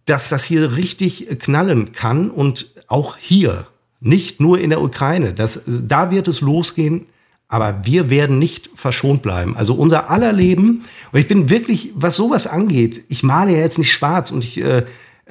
[0.05, 3.67] dass das hier richtig knallen kann und auch hier,
[3.99, 5.33] nicht nur in der Ukraine.
[5.33, 7.07] Das, da wird es losgehen,
[7.49, 9.55] Aber wir werden nicht verschont bleiben.
[9.55, 13.77] Also unser aller Leben, und ich bin wirklich, was sowas angeht, ich male ja jetzt
[13.77, 14.83] nicht schwarz und ich äh,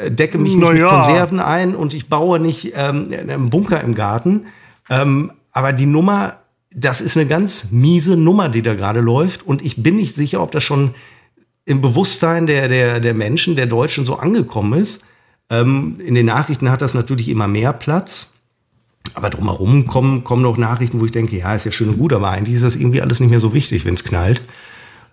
[0.09, 0.85] decke mich nicht Naja.
[0.85, 4.47] mit Konserven ein und ich baue nicht ähm, einen Bunker im Garten.
[4.89, 6.39] Ähm, aber die Nummer,
[6.75, 9.47] das ist eine ganz miese Nummer, die da gerade läuft.
[9.47, 10.95] Und ich bin nicht sicher, ob das schon
[11.67, 15.05] im Bewusstsein der, der, der Menschen, der Deutschen so angekommen ist.
[15.51, 18.36] Ähm, in den Nachrichten hat das natürlich immer mehr Platz.
[19.15, 22.13] Aber drumherum kommen, kommen noch Nachrichten, wo ich denke, ja, ist ja schön und gut,
[22.13, 24.43] aber eigentlich ist das irgendwie alles nicht mehr so wichtig, wenn es knallt.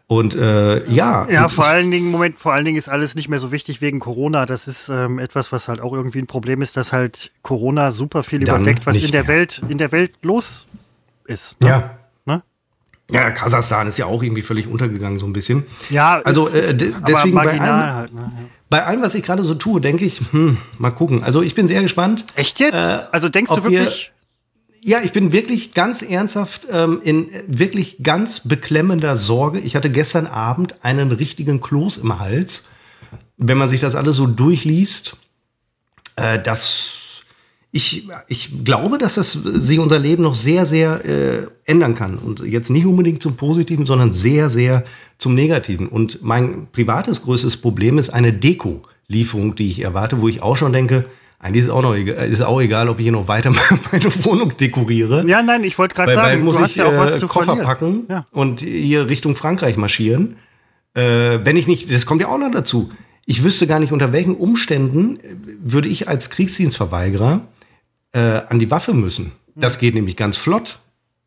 [0.08, 3.29] Und äh, ja, Ja, und vor allen Dingen, Moment, vor allen Dingen ist alles nicht
[3.29, 4.45] mehr so wichtig wegen Corona.
[4.45, 8.21] Das ist ähm, etwas, was halt auch irgendwie ein Problem ist, dass halt Corona super
[8.23, 9.27] viel überdeckt, was in der mehr.
[9.29, 10.67] Welt, in der Welt los
[11.25, 11.60] ist.
[11.62, 11.69] ne?
[11.69, 11.97] ja.
[12.25, 12.43] Ne?
[13.12, 15.65] Ja, Kasachstan ist ja auch irgendwie völlig untergegangen, so ein bisschen.
[15.89, 18.13] Ja, Also, es ist äh, deswegen bei marginal allem- halt.
[18.13, 18.32] Ne?
[18.73, 21.23] Bei allem, was ich gerade so tue, denke ich, hm, mal gucken.
[21.23, 22.25] Also ich bin sehr gespannt.
[22.33, 22.73] Echt jetzt?
[22.73, 24.12] Äh, also denkst du wirklich?
[24.81, 29.59] Ja, ich bin wirklich ganz ernsthaft ähm, in wirklich ganz beklemmender Sorge.
[29.59, 32.65] Ich hatte gestern Abend einen richtigen Kloß im Hals.
[33.38, 35.17] Wenn man sich das alles so durchliest,
[36.15, 36.92] äh, das
[37.75, 42.19] ich, ich glaube, dass das sich unser Leben noch sehr, sehr äh, ändern kann.
[42.19, 44.83] Und jetzt nicht unbedingt zum Positiven, sondern sehr, sehr
[45.17, 45.88] zum Negativen.
[45.88, 50.71] Und mein privates größtes Problem ist eine Deko-Lieferung, die ich erwarte, wo ich auch schon
[50.71, 51.05] denke,
[51.39, 53.51] eigentlich ist auch noch egal, ist auch egal, ob ich hier noch weiter
[53.91, 55.27] meine Wohnung dekoriere.
[55.27, 57.19] Ja, nein, ich wollte gerade Weil sagen, muss du hast ich ja auch was äh,
[57.19, 57.65] zu Koffer verlieren.
[57.65, 58.25] packen Ja.
[58.31, 60.36] und hier Richtung Frankreich marschieren.
[60.93, 62.91] Äh, wenn ich nicht, das kommt ja auch noch dazu.
[63.25, 65.21] Ich wüsste gar nicht, unter welchen Umständen äh,
[65.63, 67.41] würde ich als Kriegsdienstverweigerer
[68.13, 69.34] äh, an die Waffe müssen.
[69.56, 70.80] Das geht nämlich ganz flott.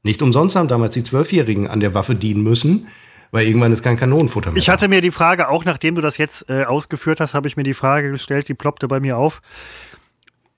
[0.02, 2.88] Nicht umsonst haben damals die Zwölfjährigen an der Waffe dienen müssen,
[3.32, 4.58] weil irgendwann ist kein Kanonenfutter mehr.
[4.58, 7.56] Ich hatte mir die Frage, auch nachdem du das jetzt äh, ausgeführt hast, habe ich
[7.56, 9.42] mir die Frage gestellt, die ploppte bei mir auf.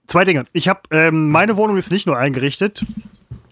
[0.07, 0.45] Zwei Dinge.
[0.53, 2.85] Ich habe, ähm, meine Wohnung ist nicht nur eingerichtet.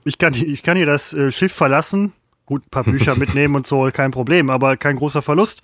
[0.04, 2.12] Ich kann, ich kann hier das äh, Schiff verlassen.
[2.46, 5.62] Gut, ein paar Bücher mitnehmen und so, kein Problem, aber kein großer Verlust.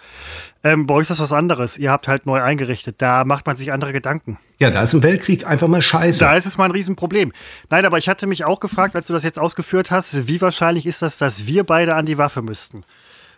[0.65, 1.79] Ähm, bei euch ist das was anderes.
[1.79, 2.97] Ihr habt halt neu eingerichtet.
[2.99, 4.39] Da macht man sich andere Gedanken.
[4.59, 6.21] ja, da ist im Weltkrieg einfach mal scheiße.
[6.21, 7.33] Da ist es mal ein Riesenproblem.
[7.71, 10.85] Nein, aber ich hatte mich auch gefragt, als du das jetzt ausgeführt hast, wie wahrscheinlich
[10.87, 12.85] ist das, dass wir beide an die Waffe müssten?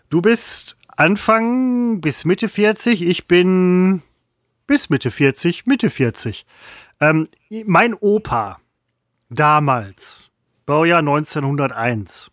[0.08, 4.02] Du bist Anfang bis Mitte 40, ich bin
[4.66, 6.46] bis Mitte 40, Mitte 40.
[7.00, 7.28] Ähm,
[7.66, 8.58] mein Opa
[9.28, 10.30] damals,
[10.66, 12.30] Baujahr 1901,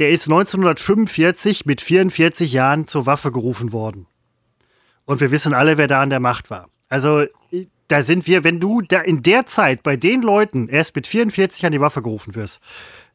[0.00, 4.06] der ist 1945 mit 44 Jahren zur Waffe gerufen worden.
[5.04, 6.68] Und wir wissen alle, wer da an der Macht war.
[6.88, 7.26] Also,
[7.86, 11.66] da sind wir, wenn du da in der Zeit bei den Leuten erst mit 44
[11.66, 12.60] an die Waffe gerufen wirst,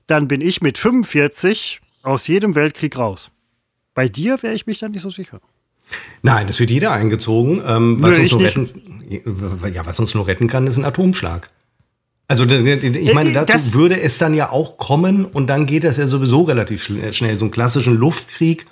[0.06, 3.32] dann bin ich mit 45 aus jedem Weltkrieg raus.
[3.96, 5.42] Bei dir wäre ich mich dann nicht so sicher.
[6.22, 7.64] Nein, das wird jeder eingezogen.
[7.66, 8.70] Ähm, was, Nö, uns nur retten,
[9.74, 11.50] ja, was uns nur retten kann, ist ein Atomschlag.
[12.28, 15.84] Also ich meine, Äh, dazu das- würde es dann ja auch kommen und dann geht
[15.84, 17.14] das ja sowieso relativ schnell.
[17.14, 17.38] schnell.
[17.38, 18.66] So einen klassischen Luftkrieg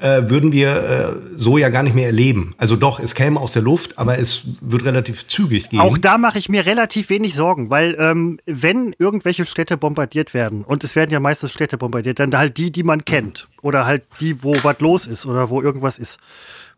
[0.00, 2.54] äh, würden wir äh, so ja gar nicht mehr erleben.
[2.56, 5.80] Also doch, es käme aus der Luft, aber es wird relativ zügig gehen.
[5.80, 10.64] Auch da mache ich mir relativ wenig Sorgen, weil ähm, wenn irgendwelche Städte bombardiert werden,
[10.64, 13.46] und es werden ja meistens Städte bombardiert, dann halt die, die man kennt.
[13.60, 16.18] Oder halt die, wo was los ist oder wo irgendwas ist.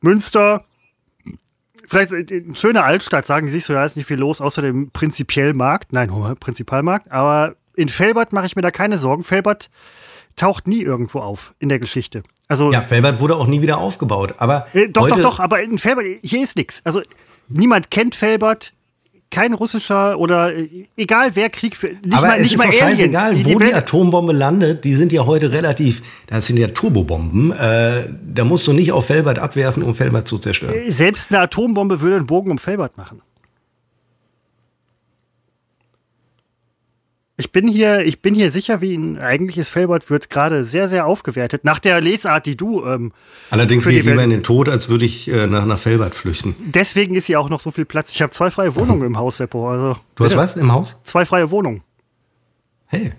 [0.01, 0.61] Münster,
[1.91, 4.63] vielleicht äh, eine schöne Altstadt, sagen die sich so, ja, ist nicht viel los, außer
[4.63, 5.93] dem Prinzipiellmarkt.
[5.93, 7.11] Nein, Prinzipalmarkt.
[7.11, 9.25] Aber in Felbert mache ich mir da keine Sorgen.
[9.25, 9.69] Felbert
[10.37, 12.23] taucht nie irgendwo auf in der Geschichte.
[12.49, 14.35] Also ja, Felbert wurde auch nie wieder aufgebaut.
[14.39, 16.81] Aber äh, doch, doch, doch, aber in Felbert, hier ist nichts.
[16.85, 17.03] Also
[17.49, 18.73] niemand kennt Felbert,
[19.31, 21.89] kein russischer oder äh, egal wer Krieg für.
[21.89, 24.85] Nicht aber mal, es nicht ist mal doch scheißegal, Aliens, wo die Welt- Atombombe landet.
[24.85, 27.53] Die sind ja heute relativ, das sind ja Turbobomben.
[27.53, 30.75] Äh, da musst du nicht auf Felbert abwerfen, um Felbert zu zerstören.
[30.91, 33.23] Selbst eine Atombombe würde einen Bogen um Felbert machen.
[37.41, 41.07] Ich bin hier, ich bin hier sicher, wie ein eigentliches Felbert wird gerade sehr, sehr
[41.07, 41.65] aufgewertet.
[41.65, 42.85] Nach der Lesart, die du.
[42.85, 43.13] Ähm,
[43.51, 46.15] Allerdings gehe ich lieber Welt- in den Tod, als würde ich äh, nach, nach Felbert
[46.15, 46.55] flüchten.
[46.61, 48.13] deswegen ist hier auch noch so viel Platz.
[48.13, 49.69] Ich habe zwei freie Wohnungen im Haus, Seppo.
[49.71, 50.43] Also, Du hast bitte.
[50.43, 51.01] was im Haus?
[51.05, 51.81] Zwei freie Wohnungen.
[52.87, 53.13] Hey.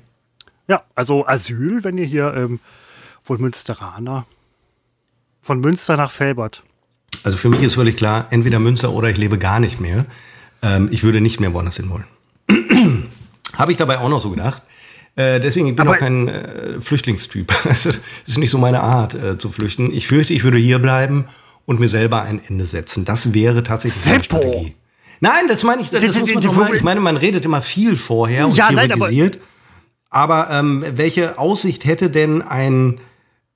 [0.68, 2.60] Ja, also Asyl, wenn ihr hier ähm,
[3.26, 4.26] wohl Münsteraner.
[5.42, 6.64] Von Münster nach Felbert.
[7.24, 10.06] Also für mich ist völlig klar, entweder Münster oder ich lebe gar nicht mehr.
[10.62, 12.06] Ähm, ich würde nicht mehr woanders hin wollen.
[13.62, 14.64] Habe ich dabei auch noch so gedacht.
[15.16, 17.54] Äh, deswegen ich bin ich auch kein äh, Flüchtlingstyp.
[17.70, 19.94] Also, das ist nicht so meine Art äh, zu flüchten.
[19.94, 21.26] Ich fürchte, ich würde hier bleiben
[21.66, 23.06] und mir selber ein Ende setzen.
[23.06, 24.38] Das wäre tatsächlich meine Seppo!
[24.38, 24.76] Strategie.
[25.20, 27.46] Nein, das meine ich, das die- muss man die- doch mal, ich meine, man redet
[27.46, 29.40] immer viel vorher und Ja, nein, aber- theoretisiert.
[30.10, 33.00] aber ähm, welche Aussicht hätte denn ein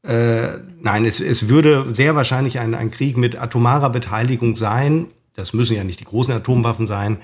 [0.03, 5.07] äh, nein, es, es würde sehr wahrscheinlich ein, ein Krieg mit atomarer Beteiligung sein.
[5.35, 7.17] Das müssen ja nicht die großen Atomwaffen sein.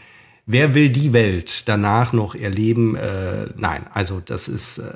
[0.46, 2.96] Wer will die Welt danach noch erleben?
[2.96, 4.92] Äh, nein, also das ist, äh,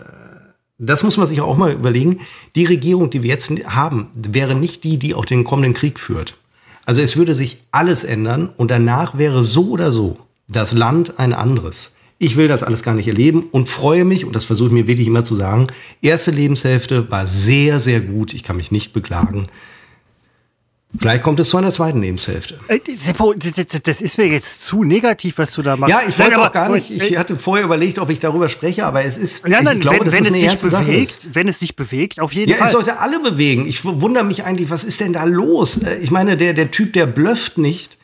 [0.78, 2.20] das muss man sich auch mal überlegen,
[2.56, 6.38] die Regierung, die wir jetzt haben, wäre nicht die, die auch den kommenden Krieg führt.
[6.86, 11.34] Also es würde sich alles ändern und danach wäre so oder so das Land ein
[11.34, 11.96] anderes.
[12.18, 14.88] Ich will das alles gar nicht erleben und freue mich, und das versuche ich mir
[14.88, 15.68] wirklich immer zu sagen,
[16.02, 18.34] erste Lebenshälfte war sehr, sehr gut.
[18.34, 19.48] Ich kann mich nicht beklagen.
[20.98, 22.60] Vielleicht kommt es zu einer zweiten Lebenshälfte.
[22.68, 25.94] Äh, Seppo, das ist mir jetzt zu negativ, was du da machst.
[25.94, 26.90] Ja, ich wollte auch gar nicht.
[26.90, 29.48] Ich hatte vorher überlegt, ob ich darüber spreche, aber es ist.
[29.48, 32.52] Ja, nein, ich glaube, wenn, wenn es dich bewegt, wenn es dich bewegt, auf jeden
[32.52, 32.64] ja, Fall.
[32.64, 33.68] Ja, es sollte alle bewegen.
[33.68, 35.78] Ich wundere mich eigentlich, was ist denn da los?
[35.78, 37.98] Äh, ich meine, der, der Typ, der blöfft nicht,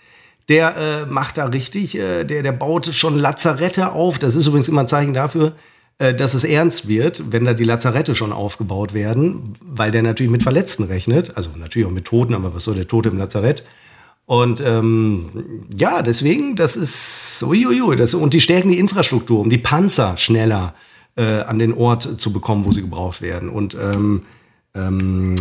[0.50, 4.20] der äh, macht da richtig, äh, der, der baut schon Lazarette auf.
[4.20, 5.52] Das ist übrigens immer ein Zeichen dafür, äh,
[6.18, 10.42] dass es ernst wird, wenn da die Lazarette schon aufgebaut werden, weil der natürlich mit
[10.42, 13.64] Verletzten rechnet, also natürlich auch mit Toten, aber was soll der Tote im Lazarett?
[14.26, 15.30] Und ähm,
[15.78, 20.74] ja, deswegen, das ist uiuiui, das, und die stärken die Infrastruktur, um die Panzer schneller
[21.18, 23.50] äh, an den Ort zu bekommen, wo sie gebraucht werden.
[23.50, 24.22] Und ähm,
[24.74, 25.36] ähm,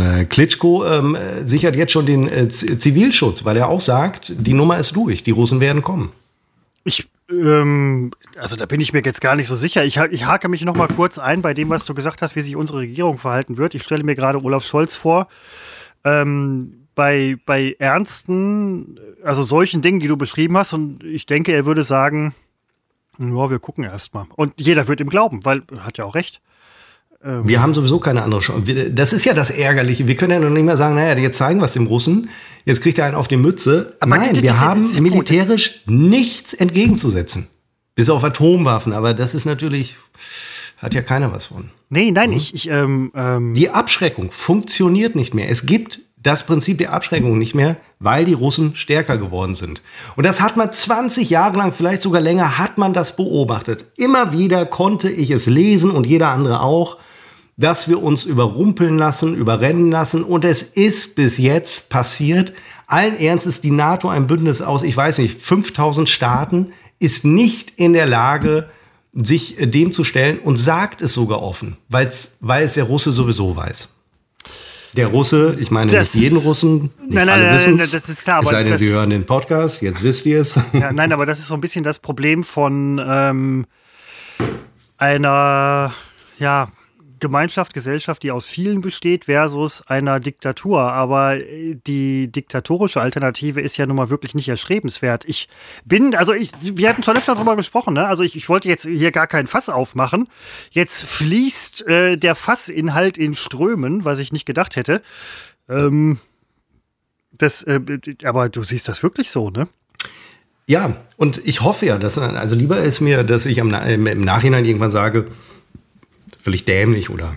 [0.00, 4.78] äh, Klitschko ähm, sichert jetzt schon den äh, Zivilschutz, weil er auch sagt, die Nummer
[4.78, 6.10] ist durch, die Russen werden kommen.
[6.88, 9.84] Ich ähm, also da bin ich mir jetzt gar nicht so sicher.
[9.84, 12.40] Ich, ich hake mich noch mal kurz ein bei dem, was du gesagt hast, wie
[12.40, 13.74] sich unsere Regierung verhalten wird.
[13.74, 15.26] Ich stelle mir gerade Olaf Scholz vor.
[16.04, 21.64] Ähm, bei, bei ernsten, also solchen Dingen, die du beschrieben hast, und ich denke, er
[21.64, 22.34] würde sagen,
[23.18, 24.26] ja, wir gucken erst mal.
[24.34, 26.40] Und jeder wird ihm glauben, weil er hat ja auch recht.
[27.24, 28.90] Ähm, wir haben sowieso keine andere Chance.
[28.90, 30.06] Das ist ja das Ärgerliche.
[30.06, 32.30] Wir können ja noch nicht mehr sagen, naja, jetzt zeigen wir es dem Russen.
[32.64, 33.96] Jetzt kriegt er einen auf die Mütze.
[34.00, 37.48] Aber Nein, wir haben militärisch nichts entgegenzusetzen.
[37.94, 38.92] Bis auf Atomwaffen.
[38.92, 39.96] Aber das ist natürlich,
[40.76, 41.70] hat ja keiner was von.
[41.88, 42.36] Nee, nein, mhm.
[42.36, 45.48] ich, ich ähm, ähm Die Abschreckung funktioniert nicht mehr.
[45.48, 49.82] Es gibt das Prinzip der Abschreckung nicht mehr, weil die Russen stärker geworden sind.
[50.16, 53.86] Und das hat man 20 Jahre lang, vielleicht sogar länger, hat man das beobachtet.
[53.96, 56.98] Immer wieder konnte ich es lesen und jeder andere auch
[57.58, 60.22] dass wir uns überrumpeln lassen, überrennen lassen.
[60.22, 62.54] Und es ist bis jetzt passiert.
[62.86, 67.92] Allen Ernstes, die NATO, ein Bündnis aus, ich weiß nicht, 5000 Staaten, ist nicht in
[67.92, 68.70] der Lage,
[69.12, 73.56] sich dem zu stellen und sagt es sogar offen, weil's, weil es der Russe sowieso
[73.56, 73.88] weiß.
[74.94, 78.42] Der Russe, ich meine das, nicht jeden Russen, nicht nein, alle wissen das ist klar.
[78.42, 80.58] Es sei denn, das, Sie hören den Podcast, jetzt wisst ihr es.
[80.72, 83.66] Ja, nein, aber das ist so ein bisschen das Problem von ähm,
[84.96, 85.92] einer,
[86.38, 86.68] ja,
[87.20, 90.80] Gemeinschaft, Gesellschaft, die aus vielen besteht, versus einer Diktatur.
[90.80, 95.24] Aber äh, die diktatorische Alternative ist ja nun mal wirklich nicht erstrebenswert.
[95.26, 95.48] Ich
[95.84, 98.06] bin, also ich, wir hatten schon öfter darüber gesprochen, ne?
[98.06, 100.28] Also ich, ich wollte jetzt hier gar kein Fass aufmachen.
[100.70, 105.02] Jetzt fließt äh, der Fassinhalt in Strömen, was ich nicht gedacht hätte.
[105.68, 106.18] Ähm,
[107.32, 107.80] das, äh,
[108.24, 109.68] aber du siehst das wirklich so, ne?
[110.66, 114.90] Ja, und ich hoffe ja, dass, also lieber ist mir, dass ich im Nachhinein irgendwann
[114.90, 115.26] sage,
[116.38, 117.36] völlig dämlich oder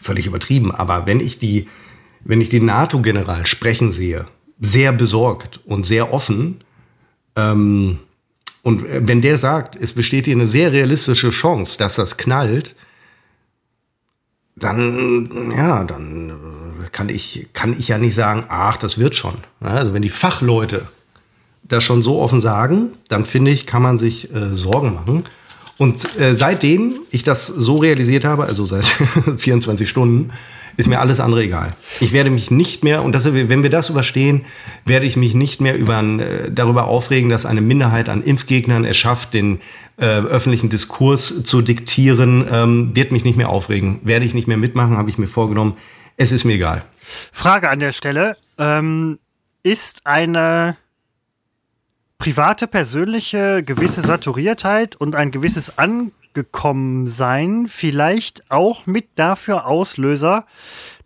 [0.00, 0.72] völlig übertrieben.
[0.72, 1.68] Aber wenn ich die,
[2.24, 4.26] wenn ich den NATO-General sprechen sehe,
[4.60, 6.58] sehr besorgt und sehr offen,
[7.36, 7.98] ähm,
[8.62, 12.74] und wenn der sagt, es besteht hier eine sehr realistische Chance, dass das knallt,
[14.56, 19.34] dann, ja, dann äh, kann ich, kann ich ja nicht sagen, ach, das wird schon.
[19.60, 20.88] Also wenn die Fachleute
[21.62, 25.24] das schon so offen sagen, dann finde ich, kann man sich äh, Sorgen machen.
[25.78, 28.86] Und äh, seitdem ich das so realisiert habe, also seit
[29.36, 30.30] 24 Stunden,
[30.76, 31.74] ist mir alles andere egal.
[32.00, 34.44] Ich werde mich nicht mehr, und das, wenn wir das überstehen,
[34.84, 38.96] werde ich mich nicht mehr über, äh, darüber aufregen, dass eine Minderheit an Impfgegnern es
[38.96, 39.60] schafft, den
[39.98, 44.00] äh, öffentlichen Diskurs zu diktieren, ähm, wird mich nicht mehr aufregen.
[44.02, 45.76] Werde ich nicht mehr mitmachen, habe ich mir vorgenommen.
[46.18, 46.84] Es ist mir egal.
[47.32, 48.36] Frage an der Stelle.
[48.58, 49.18] Ähm,
[49.62, 50.76] ist eine
[52.18, 60.46] private, persönliche gewisse Saturiertheit und ein gewisses Angekommensein vielleicht auch mit dafür Auslöser,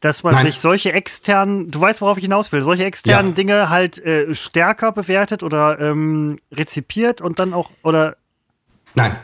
[0.00, 0.46] dass man Nein.
[0.46, 3.34] sich solche externen, du weißt, worauf ich hinaus will, solche externen ja.
[3.34, 8.16] Dinge halt äh, stärker bewertet oder ähm, rezipiert und dann auch, oder.
[8.94, 9.16] Nein.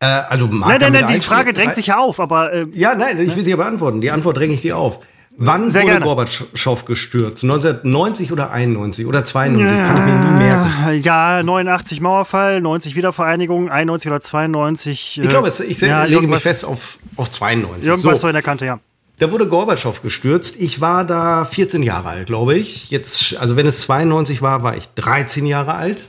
[0.00, 2.52] Äh, also nein, nein, nein, die Frage drängt sich ja auf, aber.
[2.52, 3.36] Äh, ja, nein, ich ne?
[3.36, 4.00] will sie ja beantworten.
[4.00, 5.00] Die Antwort dränge ich dir auf.
[5.40, 6.04] Wann Sehr wurde gerne.
[6.04, 7.44] Gorbatschow gestürzt?
[7.44, 9.78] 1990 oder 91 oder 92?
[9.78, 11.02] Ja, Kann ich mir nie merken.
[11.04, 15.20] Ja, 89 Mauerfall, 90 Wiedervereinigung, 91 oder 92.
[15.22, 17.86] Ich glaube, ich ja, lege mich fest auf, auf 92.
[17.86, 18.22] Irgendwas so.
[18.22, 18.80] so in der Kante, ja.
[19.20, 20.56] Da wurde Gorbatschow gestürzt.
[20.58, 22.90] Ich war da 14 Jahre alt, glaube ich.
[22.90, 26.08] Jetzt, also wenn es 92 war, war ich 13 Jahre alt.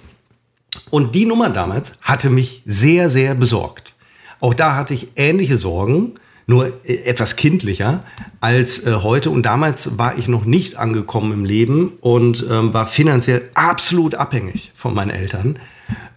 [0.89, 3.94] Und die Nummer damals hatte mich sehr, sehr besorgt.
[4.39, 6.15] Auch da hatte ich ähnliche Sorgen
[6.50, 8.04] nur äh, etwas kindlicher
[8.42, 9.30] als äh, heute.
[9.30, 14.72] Und damals war ich noch nicht angekommen im Leben und ähm, war finanziell absolut abhängig
[14.76, 15.60] von meinen Eltern.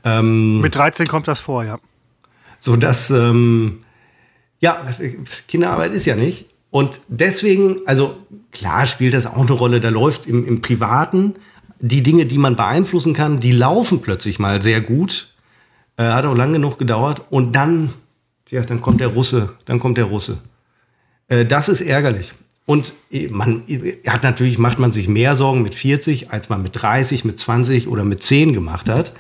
[0.04, 1.78] Ähm, Mit 13 kommt das vor, ja.
[2.58, 3.84] So dass, ähm,
[4.60, 4.86] Ja,
[5.48, 6.46] Kinderarbeit ist ja nicht.
[6.70, 8.16] Und deswegen, also
[8.52, 11.34] klar spielt das auch eine Rolle, da läuft im, im Privaten
[11.78, 15.34] die Dinge, die man beeinflussen kann, die laufen plötzlich mal sehr gut.
[15.98, 17.22] Äh, hat auch lange genug gedauert.
[17.28, 17.92] Und dann,
[18.52, 20.42] ja, dann kommt der Russe, dann kommt der Russe.
[21.28, 22.32] Äh, das ist ärgerlich.
[22.66, 23.62] Und äh, man
[24.06, 27.88] hat natürlich, macht man sich mehr Sorgen mit 40, als man mit 30, mit 20
[27.88, 29.14] oder mit 10 gemacht hat.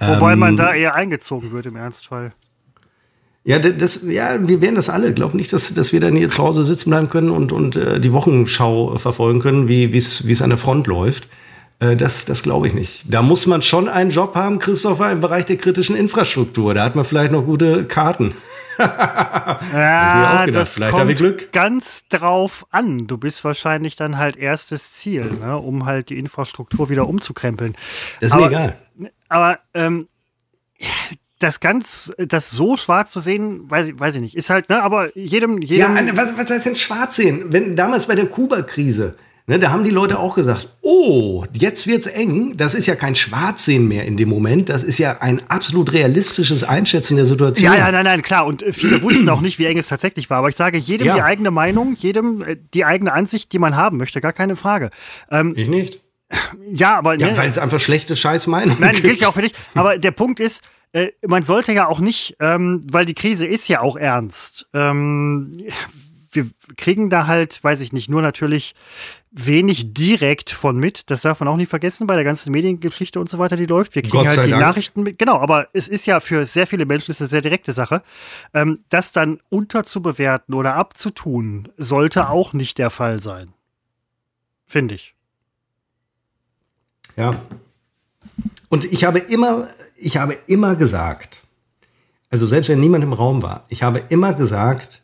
[0.00, 2.32] Wobei ähm, man da eher eingezogen wird im Ernstfall.
[3.44, 5.12] Ja, das, ja, wir werden das alle.
[5.14, 8.00] Glaub nicht, dass, dass wir dann hier zu Hause sitzen bleiben können und, und äh,
[8.00, 11.28] die Wochenschau verfolgen können, wie es an der Front läuft.
[11.78, 13.04] Äh, das das glaube ich nicht.
[13.08, 16.74] Da muss man schon einen Job haben, Christopher, im Bereich der kritischen Infrastruktur.
[16.74, 18.34] Da hat man vielleicht noch gute Karten.
[19.72, 21.52] ja, das kommt Glück.
[21.52, 23.06] ganz drauf an.
[23.06, 27.74] Du bist wahrscheinlich dann halt erstes Ziel, ne, um halt die Infrastruktur wieder umzukrempeln.
[28.20, 28.76] Das ist aber, mir egal.
[29.28, 30.08] Aber ähm,
[31.38, 34.36] das ganz, das so schwarz zu sehen, weiß ich, weiß ich nicht.
[34.36, 35.96] Ist halt, ne, aber jedem, jedem.
[35.96, 37.46] Ja, was, was heißt denn schwarz sehen?
[37.48, 42.06] Wenn damals bei der Kuba-Krise, ne, da haben die Leute auch gesagt, oh, jetzt wird's
[42.06, 42.56] eng.
[42.56, 44.68] Das ist ja kein Schwarzsehen mehr in dem Moment.
[44.68, 47.72] Das ist ja ein absolut realistisches Einschätzen der Situation.
[47.72, 48.46] Ja, ja, nein, nein, klar.
[48.46, 50.38] Und viele wussten auch nicht, wie eng es tatsächlich war.
[50.38, 51.14] Aber ich sage jedem ja.
[51.16, 54.20] die eigene Meinung, jedem äh, die eigene Ansicht, die man haben möchte.
[54.20, 54.90] Gar keine Frage.
[55.30, 56.00] Ähm, ich nicht.
[56.70, 57.18] Ja, aber.
[57.18, 59.52] Ja, ne, weil es einfach schlechte Scheißmeinung Nein, gilt ja auch für dich.
[59.74, 63.68] Aber der Punkt ist, äh, man sollte ja auch nicht, ähm, weil die Krise ist
[63.68, 64.66] ja auch ernst.
[64.72, 65.52] Ähm,
[66.30, 68.74] wir kriegen da halt, weiß ich nicht, nur natürlich
[69.34, 71.10] wenig direkt von mit.
[71.10, 73.94] Das darf man auch nicht vergessen bei der ganzen Mediengeschichte und so weiter, die läuft.
[73.94, 74.62] Wir kriegen halt die Dank.
[74.62, 75.18] Nachrichten mit.
[75.18, 78.02] Genau, aber es ist ja für sehr viele Menschen ist eine sehr direkte Sache.
[78.52, 83.52] Ähm, das dann unterzubewerten oder abzutun, sollte auch nicht der Fall sein.
[84.64, 85.14] Finde ich.
[87.16, 87.42] Ja.
[88.68, 91.42] Und ich habe immer ich habe immer gesagt,
[92.30, 95.02] also selbst wenn niemand im Raum war, ich habe immer gesagt,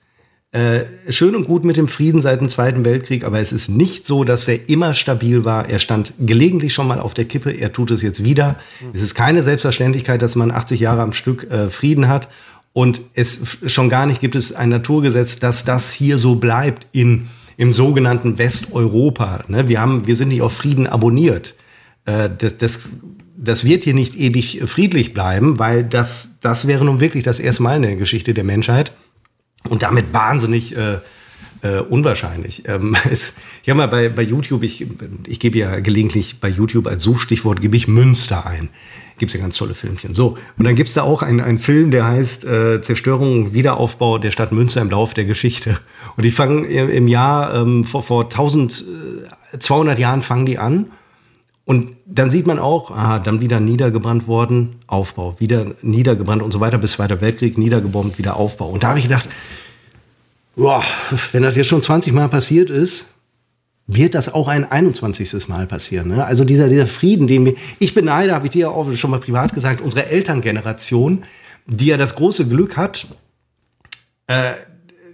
[0.53, 4.05] äh, schön und gut mit dem Frieden seit dem Zweiten Weltkrieg, aber es ist nicht
[4.05, 5.69] so, dass er immer stabil war.
[5.69, 8.57] Er stand gelegentlich schon mal auf der Kippe, er tut es jetzt wieder.
[8.81, 8.89] Mhm.
[8.93, 12.29] Es ist keine Selbstverständlichkeit, dass man 80 Jahre am Stück äh, Frieden hat.
[12.73, 17.29] Und es schon gar nicht gibt es ein Naturgesetz, dass das hier so bleibt in,
[17.57, 19.45] im sogenannten Westeuropa.
[19.47, 19.69] Ne?
[19.69, 21.55] Wir, haben, wir sind nicht auf Frieden abonniert.
[22.07, 22.91] Äh, das, das
[23.43, 27.63] das wird hier nicht ewig friedlich bleiben, weil das, das wäre nun wirklich das erste
[27.63, 28.93] Mal in der Geschichte der Menschheit
[29.69, 30.99] und damit wahnsinnig äh,
[31.63, 32.69] äh, unwahrscheinlich.
[32.69, 34.87] Ähm, es, ich habe mal bei, bei YouTube, ich,
[35.27, 38.69] ich gebe ja gelegentlich bei YouTube als Suchstichwort, gebe ich Münster ein.
[39.19, 40.15] Gibt es ja ganz tolle Filmchen.
[40.15, 43.53] So, und dann gibt es da auch einen, einen Film, der heißt äh, Zerstörung und
[43.53, 45.79] Wiederaufbau der Stadt Münster im Laufe der Geschichte.
[46.17, 50.87] Und die fangen im Jahr, ähm, vor, vor 1200 äh, Jahren fangen die an
[51.71, 56.59] und dann sieht man auch, aha, dann wieder niedergebrannt worden, Aufbau, wieder niedergebrannt und so
[56.59, 58.71] weiter bis Zweiter Weltkrieg, niedergebombt, wieder Aufbau.
[58.71, 59.29] Und da habe ich gedacht,
[60.57, 60.83] boah,
[61.31, 63.15] wenn das jetzt schon 20 Mal passiert ist,
[63.87, 65.47] wird das auch ein 21.
[65.47, 66.09] Mal passieren.
[66.09, 66.25] Ne?
[66.25, 69.55] Also dieser, dieser Frieden, den wir, ich beneide, habe ich dir auch schon mal privat
[69.55, 71.23] gesagt, unsere Elterngeneration,
[71.67, 73.07] die ja das große Glück hat,
[74.27, 74.55] äh,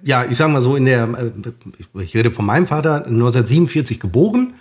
[0.02, 4.54] ja, ich sage mal so in der, äh, ich rede von meinem Vater, 1947 geboren,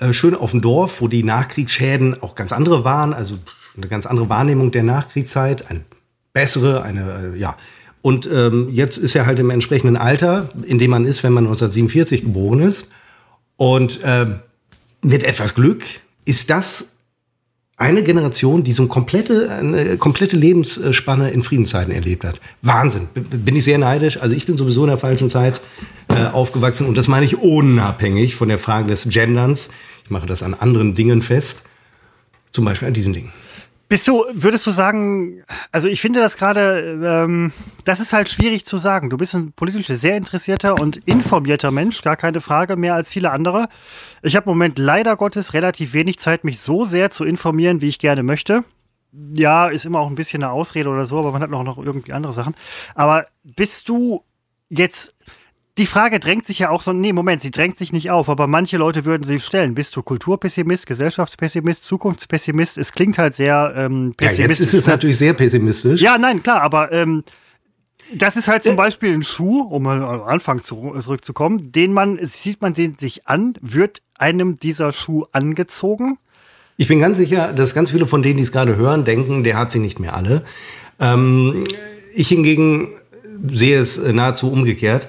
[0.00, 3.38] äh, schön auf dem Dorf, wo die Nachkriegsschäden auch ganz andere waren, also
[3.76, 5.82] eine ganz andere Wahrnehmung der Nachkriegszeit, eine
[6.32, 7.56] bessere, eine, äh, ja.
[8.02, 11.44] Und ähm, jetzt ist er halt im entsprechenden Alter, in dem man ist, wenn man
[11.44, 12.90] 1947 geboren ist.
[13.56, 14.38] Und äh,
[15.02, 15.84] mit etwas Glück
[16.24, 16.96] ist das
[17.76, 22.38] eine Generation, die so eine komplette, eine komplette Lebensspanne in Friedenszeiten erlebt hat.
[22.60, 23.08] Wahnsinn.
[23.14, 24.20] Bin ich sehr neidisch.
[24.20, 25.62] Also ich bin sowieso in der falschen Zeit
[26.08, 29.70] äh, aufgewachsen und das meine ich unabhängig von der Frage des Genderns.
[30.10, 31.64] Mache das an anderen Dingen fest,
[32.50, 33.32] zum Beispiel an diesen Dingen.
[33.90, 35.42] Bist du, würdest du sagen,
[35.72, 37.52] also ich finde das gerade, ähm,
[37.84, 39.10] das ist halt schwierig zu sagen.
[39.10, 43.32] Du bist ein politisch sehr interessierter und informierter Mensch, gar keine Frage, mehr als viele
[43.32, 43.68] andere.
[44.22, 47.88] Ich habe im Moment leider Gottes relativ wenig Zeit, mich so sehr zu informieren, wie
[47.88, 48.62] ich gerne möchte.
[49.34, 51.78] Ja, ist immer auch ein bisschen eine Ausrede oder so, aber man hat noch, noch
[51.78, 52.54] irgendwie andere Sachen.
[52.94, 54.22] Aber bist du
[54.68, 55.14] jetzt,
[55.78, 58.46] die Frage drängt sich ja auch so, nee, Moment, sie drängt sich nicht auf, aber
[58.46, 59.74] manche Leute würden sie stellen.
[59.74, 62.76] Bist du Kulturpessimist, Gesellschaftspessimist, Zukunftspessimist?
[62.76, 64.38] Es klingt halt sehr ähm, pessimistisch.
[64.38, 66.00] Ja, jetzt ist es natürlich sehr pessimistisch.
[66.00, 67.24] Ja, nein, klar, aber ähm,
[68.12, 72.60] das ist halt zum Beispiel ein Schuh, um am Anfang zu, zurückzukommen, den man, sieht
[72.60, 76.18] man den sich an, wird einem dieser Schuh angezogen?
[76.76, 79.56] Ich bin ganz sicher, dass ganz viele von denen, die es gerade hören, denken, der
[79.56, 80.44] hat sie nicht mehr alle.
[80.98, 81.64] Ähm,
[82.14, 82.88] ich hingegen
[83.52, 85.08] sehe es nahezu umgekehrt.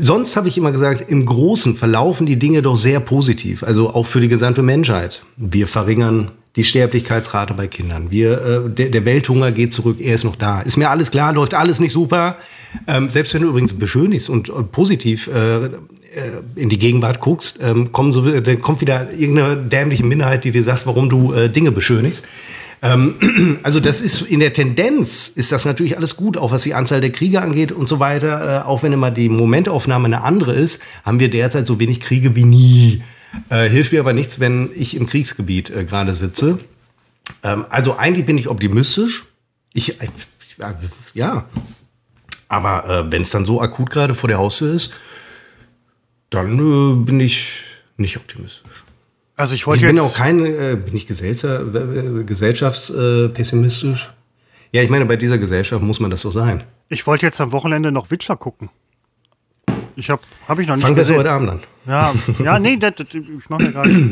[0.00, 4.06] Sonst habe ich immer gesagt, im Großen verlaufen die Dinge doch sehr positiv, also auch
[4.06, 5.24] für die gesamte Menschheit.
[5.36, 8.12] Wir verringern die Sterblichkeitsrate bei Kindern.
[8.12, 10.60] Wir, äh, der, der Welthunger geht zurück, er ist noch da.
[10.60, 12.36] Ist mir alles klar, läuft alles nicht super.
[12.86, 15.68] Ähm, selbst wenn du übrigens beschönigst und äh, positiv äh,
[16.54, 20.62] in die Gegenwart guckst, ähm, kommen so, dann kommt wieder irgendeine dämliche Minderheit, die dir
[20.62, 22.26] sagt, warum du äh, Dinge beschönigst.
[22.82, 26.74] Ähm, also das ist in der Tendenz ist das natürlich alles gut, auch was die
[26.74, 28.62] Anzahl der Kriege angeht und so weiter.
[28.62, 32.36] Äh, auch wenn immer die Momentaufnahme eine andere ist, haben wir derzeit so wenig Kriege
[32.36, 33.02] wie nie.
[33.50, 36.60] Äh, hilft mir aber nichts, wenn ich im Kriegsgebiet äh, gerade sitze.
[37.42, 39.24] Ähm, also eigentlich bin ich optimistisch.
[39.74, 40.10] Ich, ich
[41.14, 41.44] ja,
[42.48, 44.94] aber äh, wenn es dann so akut gerade vor der Haustür ist,
[46.30, 47.48] dann äh, bin ich
[47.96, 48.84] nicht optimistisch.
[49.38, 51.64] Also ich wollte Ich bin auch kein, äh, bin ich Gesellschaft,
[52.26, 54.10] gesellschaftspessimistisch.
[54.72, 56.64] Ja, ich meine, bei dieser Gesellschaft muss man das so sein.
[56.88, 58.68] Ich wollte jetzt am Wochenende noch Witcher gucken.
[59.94, 61.62] Ich habe hab ich noch nicht Fang besser heute Abend an.
[61.86, 64.10] Ja, ja nee, das, das, ich mache mir gerade.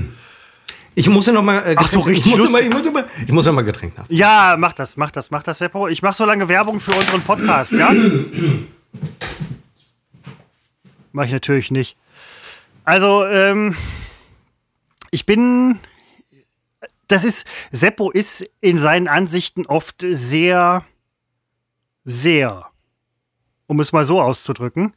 [0.95, 1.59] Ich muss ja noch mal.
[1.59, 3.99] Äh, Ach so, richtig Ich muss, mal, ich, muss mal, ich muss noch mal Getränk
[3.99, 4.07] nach.
[4.09, 5.89] Ja, mach das, mach das, mach das, Seppo.
[5.89, 7.93] Ich mache so lange Werbung für unseren Podcast, ja?
[11.13, 11.97] Mach ich natürlich nicht.
[12.85, 13.75] Also, ähm,
[15.11, 15.79] ich bin.
[17.07, 17.47] Das ist.
[17.71, 20.85] Seppo ist in seinen Ansichten oft sehr.
[22.05, 22.67] Sehr.
[23.67, 24.93] Um es mal so auszudrücken.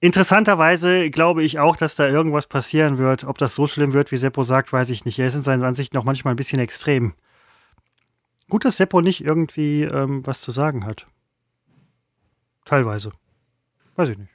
[0.00, 3.24] Interessanterweise glaube ich auch, dass da irgendwas passieren wird.
[3.24, 5.18] Ob das so schlimm wird, wie Seppo sagt, weiß ich nicht.
[5.18, 7.14] Er ist in seinen Ansichten auch manchmal ein bisschen extrem.
[8.48, 11.06] Gut, dass Seppo nicht irgendwie ähm, was zu sagen hat.
[12.64, 13.12] Teilweise.
[13.96, 14.32] Weiß ich nicht.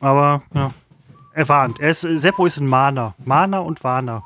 [0.00, 0.74] Aber, ja.
[1.34, 1.80] Er warnt.
[1.80, 3.14] Er ist, Seppo ist ein Mahner.
[3.24, 4.22] Mahner und Warner.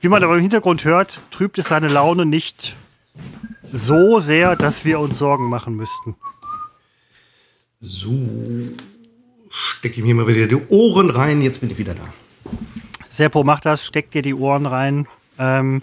[0.00, 2.76] Wie man aber im Hintergrund hört, trübt es seine Laune nicht
[3.72, 6.16] so sehr, dass wir uns Sorgen machen müssten.
[7.80, 8.12] So
[9.50, 11.42] stecke ich mir mal wieder die Ohren rein.
[11.42, 12.04] Jetzt bin ich wieder da.
[13.10, 15.06] Seppo, mach das, steck dir die Ohren rein.
[15.38, 15.82] Ähm,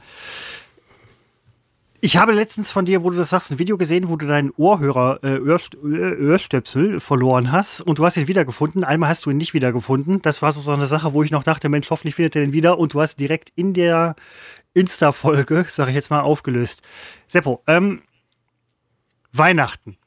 [2.03, 4.49] ich habe letztens von dir, wo du das sagst, ein Video gesehen, wo du deinen
[4.57, 8.83] Ohrhörer, äh, Ohrst Ohr- Ohrstöpsel verloren hast und du hast ihn wiedergefunden.
[8.83, 10.21] Einmal hast du ihn nicht wiedergefunden.
[10.21, 12.53] Das war so so eine Sache, wo ich noch dachte, Mensch, hoffentlich findet er den
[12.53, 14.15] wieder und du hast direkt in der
[14.73, 16.81] Insta-Folge, sage ich jetzt mal, aufgelöst.
[17.27, 18.01] Seppo, ähm,
[19.31, 19.97] Weihnachten.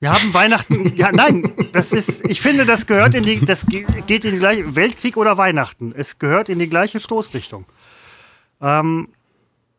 [0.00, 0.92] Wir haben Weihnachten.
[0.96, 2.28] Ja, nein, das ist.
[2.28, 3.40] Ich finde, das gehört in die.
[3.44, 4.74] Das ge- geht in die gleiche.
[4.76, 5.92] Weltkrieg oder Weihnachten.
[5.96, 7.64] Es gehört in die gleiche Stoßrichtung.
[8.60, 9.08] Ähm,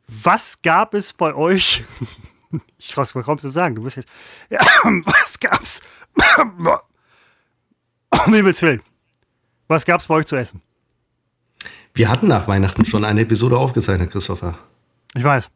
[0.08, 1.84] was gab es bei euch?
[2.78, 3.76] Ich traue es kaum zu sagen.
[3.76, 4.08] Du bist jetzt.
[4.50, 4.60] Ja,
[5.04, 5.82] was gab's?
[8.26, 8.82] Um Himmels Willen.
[9.68, 10.62] Was gab's bei euch zu essen?
[11.94, 14.58] Wir hatten nach Weihnachten schon eine Episode aufgezeichnet, Christopher.
[15.16, 15.50] Ich weiß.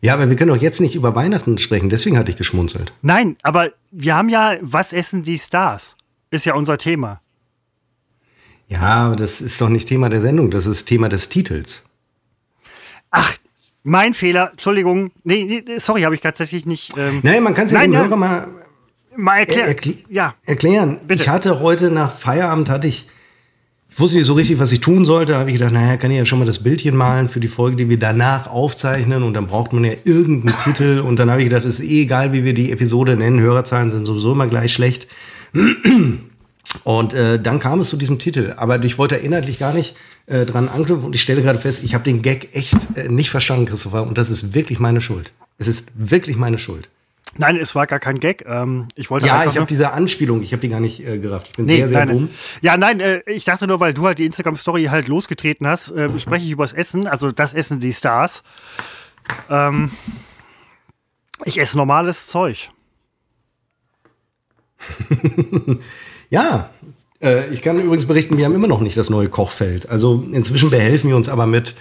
[0.00, 1.88] Ja, aber wir können doch jetzt nicht über Weihnachten sprechen.
[1.88, 2.92] Deswegen hatte ich geschmunzelt.
[3.00, 4.58] Nein, aber wir haben ja.
[4.60, 5.96] Was essen die Stars?
[6.30, 7.20] Ist ja unser Thema.
[8.68, 10.50] Ja, aber das ist doch nicht Thema der Sendung.
[10.50, 11.84] Das ist Thema des Titels.
[13.16, 13.32] Ach,
[13.82, 14.50] mein Fehler.
[14.52, 15.10] Entschuldigung.
[15.24, 16.92] Nee, nee sorry, habe ich tatsächlich nicht.
[16.96, 17.96] Ähm, Nein, man kann es ja dem.
[17.96, 18.48] Hörer mal
[19.16, 19.70] mal erklären.
[19.70, 20.34] erkl- ja.
[20.44, 20.98] erklären.
[21.06, 21.22] Bitte.
[21.22, 23.08] Ich hatte heute nach Feierabend hatte ich,
[23.88, 25.36] ich wusste nicht so richtig, was ich tun sollte.
[25.36, 27.76] Habe ich gedacht, naja, kann ich ja schon mal das Bildchen malen für die Folge,
[27.76, 29.22] die wir danach aufzeichnen.
[29.22, 30.98] Und dann braucht man ja irgendeinen Titel.
[30.98, 33.38] Und dann habe ich gedacht, ist eh egal, wie wir die Episode nennen.
[33.38, 35.06] Hörerzahlen sind sowieso immer gleich schlecht.
[36.82, 38.54] Und äh, dann kam es zu diesem Titel.
[38.56, 39.96] Aber ich wollte inhaltlich gar nicht
[40.26, 41.06] äh, dran anknüpfen.
[41.06, 44.02] Und ich stelle gerade fest, ich habe den Gag echt äh, nicht verstanden, Christopher.
[44.06, 45.32] Und das ist wirklich meine Schuld.
[45.58, 46.88] Es ist wirklich meine Schuld.
[47.36, 48.44] Nein, es war gar kein Gag.
[48.46, 51.48] Ähm, ich wollte Ja, ich habe diese Anspielung, ich habe die gar nicht äh, gerafft.
[51.50, 52.30] Ich bin Nee, sehr, sehr nein, dumm.
[52.60, 56.08] Ja, nein, äh, ich dachte nur, weil du halt die Instagram-Story halt losgetreten hast, äh,
[56.20, 58.44] spreche ich übers Essen, also das Essen die Stars.
[59.50, 59.90] Ähm,
[61.44, 62.70] ich esse normales Zeug.
[66.34, 66.70] Ja,
[67.22, 69.88] äh, ich kann übrigens berichten, wir haben immer noch nicht das neue Kochfeld.
[69.88, 71.76] Also inzwischen behelfen wir uns aber mit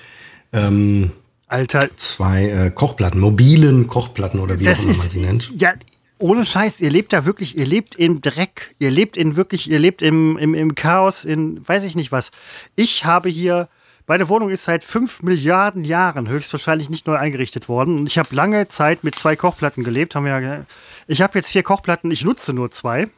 [0.52, 1.10] ähm,
[1.48, 5.52] Alter, zwei äh, Kochplatten, mobilen Kochplatten oder wie das auch immer man sie nennt.
[5.58, 5.74] ja,
[6.20, 9.80] ohne Scheiß, ihr lebt da wirklich, ihr lebt im Dreck, ihr lebt in wirklich, ihr
[9.80, 12.30] lebt im, im, im Chaos, in weiß ich nicht was.
[12.76, 13.70] Ich habe hier,
[14.06, 18.06] meine Wohnung ist seit fünf Milliarden Jahren höchstwahrscheinlich nicht neu eingerichtet worden.
[18.06, 20.14] Ich habe lange Zeit mit zwei Kochplatten gelebt.
[20.14, 20.66] Haben wir ja,
[21.08, 23.10] ich habe jetzt vier Kochplatten, ich nutze nur zwei,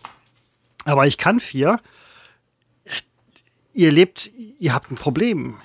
[0.86, 1.80] aber ich kann vier.
[3.74, 5.56] Ihr lebt, ihr habt ein Problem.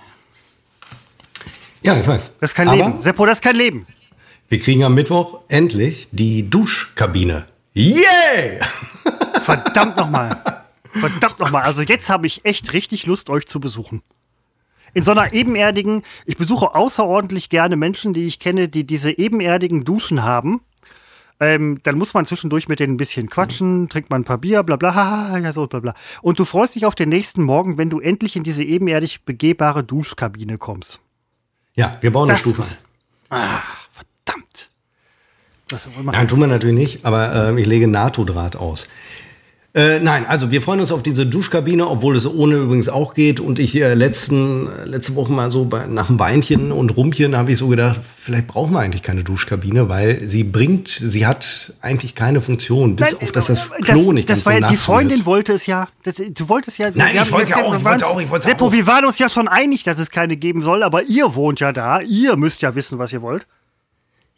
[1.82, 2.32] Ja, ich weiß.
[2.40, 3.02] Das ist kein aber Leben.
[3.02, 3.86] Seppo, das ist kein Leben.
[4.48, 7.46] Wir kriegen am Mittwoch endlich die Duschkabine.
[7.72, 8.60] Yay!
[9.40, 10.42] Verdammt nochmal.
[10.92, 11.62] Verdammt nochmal.
[11.62, 14.02] Also jetzt habe ich echt richtig Lust, euch zu besuchen.
[14.92, 19.84] In so einer ebenerdigen, ich besuche außerordentlich gerne Menschen, die ich kenne, die diese ebenerdigen
[19.84, 20.62] Duschen haben.
[21.40, 24.62] Ähm, dann muss man zwischendurch mit denen ein bisschen quatschen, trinkt man ein paar Bier,
[24.62, 25.94] bla bla, ja so, bla bla.
[26.20, 29.82] Und du freust dich auf den nächsten Morgen, wenn du endlich in diese ebenerdig begehbare
[29.82, 31.00] Duschkabine kommst.
[31.74, 32.82] Ja, wir bauen Das eine Stufe ist-.
[33.30, 33.60] Ah,
[33.90, 34.68] verdammt.
[35.70, 35.88] Was.
[36.04, 38.88] Nein, tun wir natürlich nicht, aber äh, ich lege NATO-Draht aus.
[39.72, 43.38] Äh, nein, also wir freuen uns auf diese Duschkabine, obwohl es ohne übrigens auch geht.
[43.38, 47.36] Und ich äh, letzten, äh, letzte Woche mal so bei, nach einem Weinchen und Rumpchen
[47.36, 51.74] habe ich so gedacht, vielleicht brauchen wir eigentlich keine Duschkabine, weil sie bringt, sie hat
[51.82, 54.56] eigentlich keine Funktion, bis Nein, auf dass das das, Klo nicht das ganz war so
[54.56, 55.26] ja, nass Die Freundin wird.
[55.26, 55.88] wollte es ja.
[56.02, 56.88] Das, du wolltest ja.
[56.92, 58.72] Nein, ich wollte ja auch, ich wollte auch, ich wollte Seppo, auch.
[58.72, 61.72] wir waren uns ja schon einig, dass es keine geben soll, aber ihr wohnt ja
[61.72, 62.00] da.
[62.00, 63.46] Ihr müsst ja wissen, was ihr wollt.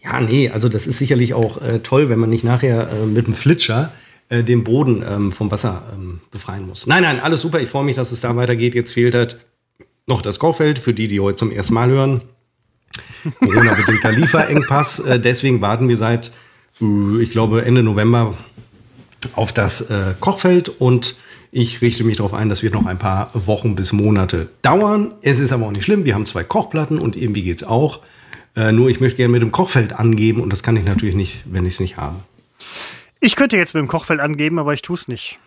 [0.04, 3.28] Ja, nee, also das ist sicherlich auch äh, toll, wenn man nicht nachher äh, mit
[3.28, 3.92] dem Flitscher
[4.32, 6.86] äh, den Boden ähm, vom Wasser ähm, befreien muss.
[6.86, 7.60] Nein, nein, alles super.
[7.60, 8.74] Ich freue mich, dass es da weitergeht.
[8.74, 9.38] Jetzt fehlt halt
[10.06, 12.22] noch das Kochfeld für die, die heute zum ersten Mal hören.
[13.40, 15.00] Corona-bedingter Lieferengpass.
[15.00, 16.32] Äh, deswegen warten wir seit,
[16.80, 18.34] äh, ich glaube, Ende November
[19.36, 21.16] auf das äh, Kochfeld und
[21.50, 25.12] ich richte mich darauf ein, das wird noch ein paar Wochen bis Monate dauern.
[25.20, 26.06] Es ist aber auch nicht schlimm.
[26.06, 28.00] Wir haben zwei Kochplatten und irgendwie geht's auch.
[28.56, 31.42] Äh, nur ich möchte gerne mit dem Kochfeld angeben und das kann ich natürlich nicht,
[31.44, 32.16] wenn ich es nicht habe.
[33.24, 35.38] Ich könnte jetzt mit dem Kochfeld angeben, aber ich tue es nicht.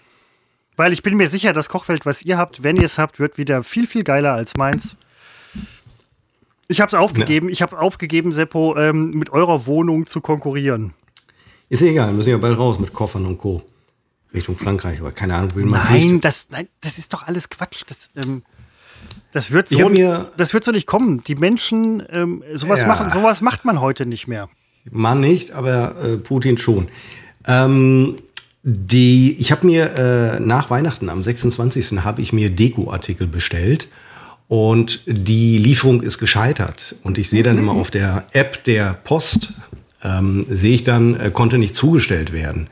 [0.77, 3.37] Weil ich bin mir sicher, das Kochfeld, was ihr habt, wenn ihr es habt, wird
[3.37, 4.95] wieder viel, viel geiler als meins.
[6.69, 7.49] Ich habe es aufgegeben.
[7.49, 10.93] Ich habe aufgegeben, Seppo, ähm, mit eurer Wohnung zu konkurrieren.
[11.67, 13.61] Ist ja egal, müssen ja bald raus mit Koffern und Co.
[14.33, 17.83] Richtung Frankreich, aber keine Ahnung, will man Nein, das, nein, das ist doch alles Quatsch.
[17.87, 18.43] Das, ähm,
[19.33, 19.89] das, wird, so,
[20.37, 21.23] das wird so nicht kommen.
[21.23, 22.87] Die Menschen, ähm, sowas, Ja.
[22.87, 24.47] machen, sowas macht man heute nicht mehr.
[24.89, 26.87] Man nicht, aber äh, Putin schon.
[27.47, 28.15] Ähm,
[28.63, 32.03] die, ich habe mir äh, nach Weihnachten am 26.
[32.03, 33.87] habe ich mir Deko-Artikel bestellt
[34.47, 36.95] und die Lieferung ist gescheitert.
[37.03, 39.53] Und ich sehe dann immer auf der App der Post,
[40.03, 42.67] ähm, sehe ich dann, äh, konnte nicht zugestellt werden.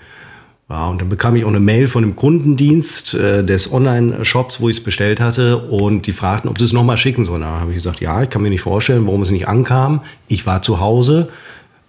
[0.70, 4.70] Ja, und dann bekam ich auch eine Mail von dem Kundendienst äh, des Online-Shops, wo
[4.70, 7.42] ich es bestellt hatte, und die fragten, ob sie es nochmal schicken sollen.
[7.42, 10.02] Da habe ich gesagt, ja, ich kann mir nicht vorstellen, warum es nicht ankam.
[10.28, 11.30] Ich war zu Hause.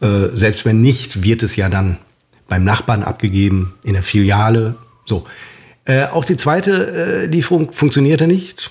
[0.01, 1.99] Äh, selbst wenn nicht, wird es ja dann
[2.49, 4.77] beim Nachbarn abgegeben, in der Filiale.
[5.05, 5.27] So.
[5.85, 8.71] Äh, auch die zweite äh, Lieferung funktionierte nicht.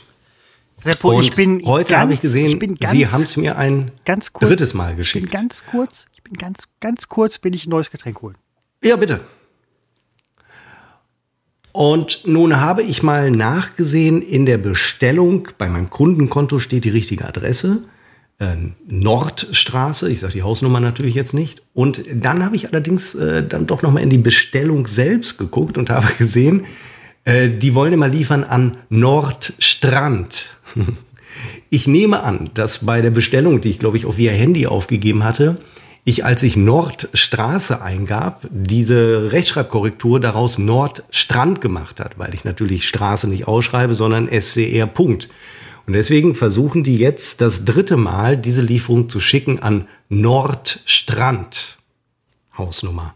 [0.81, 3.91] Seppo, Und ich bin heute habe ich gesehen, ich ganz, Sie haben es mir ein
[4.05, 5.31] ganz kurz, drittes Mal Ich bin geschickt.
[5.31, 8.35] ganz kurz, ich bin ganz, ganz kurz, bin ich ein neues Getränk holen.
[8.83, 9.21] Ja, bitte.
[11.71, 17.25] Und nun habe ich mal nachgesehen, in der Bestellung, bei meinem Kundenkonto steht die richtige
[17.27, 17.83] Adresse.
[18.43, 18.55] Äh,
[18.87, 21.61] Nordstraße, ich sage die Hausnummer natürlich jetzt nicht.
[21.73, 25.89] Und dann habe ich allerdings äh, dann doch nochmal in die Bestellung selbst geguckt und
[25.89, 26.65] habe gesehen,
[27.25, 30.47] äh, die wollen immer liefern an Nordstrand.
[31.69, 35.23] Ich nehme an, dass bei der Bestellung, die ich glaube ich auch via Handy aufgegeben
[35.23, 35.57] hatte,
[36.05, 43.27] ich, als ich Nordstraße eingab, diese Rechtschreibkorrektur daraus Nordstrand gemacht hat, weil ich natürlich Straße
[43.27, 45.29] nicht ausschreibe, sondern SCR Punkt.
[45.85, 51.77] Und deswegen versuchen die jetzt das dritte Mal diese Lieferung zu schicken an Nordstrand.
[52.57, 53.15] Hausnummer.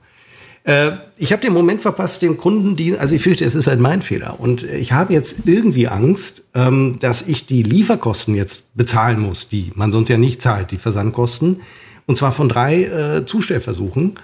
[0.63, 3.79] Äh, ich habe den Moment verpasst, den Kunden, die, also ich fürchte, es ist halt
[3.79, 4.39] mein Fehler.
[4.39, 9.71] Und ich habe jetzt irgendwie Angst, ähm, dass ich die Lieferkosten jetzt bezahlen muss, die
[9.75, 11.61] man sonst ja nicht zahlt, die Versandkosten.
[12.05, 14.19] Und zwar von drei äh, Zustellversuchen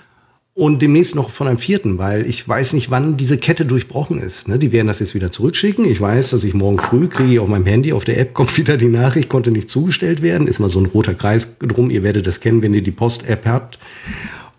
[0.56, 4.48] und demnächst noch von einem vierten, weil ich weiß nicht, wann diese Kette durchbrochen ist.
[4.48, 4.60] Ne?
[4.60, 5.84] Die werden das jetzt wieder zurückschicken.
[5.86, 8.78] Ich weiß, dass ich morgen früh kriege auf meinem Handy, auf der App kommt wieder
[8.78, 10.48] die Nachricht, konnte nicht zugestellt werden.
[10.48, 11.90] Ist mal so ein roter Kreis drum.
[11.90, 13.80] Ihr werdet das kennen, wenn ihr die Post-App habt.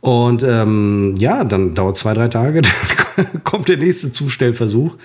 [0.00, 2.60] Und ähm, ja, dann dauert zwei, drei Tage,
[3.16, 4.96] dann kommt der nächste Zustellversuch.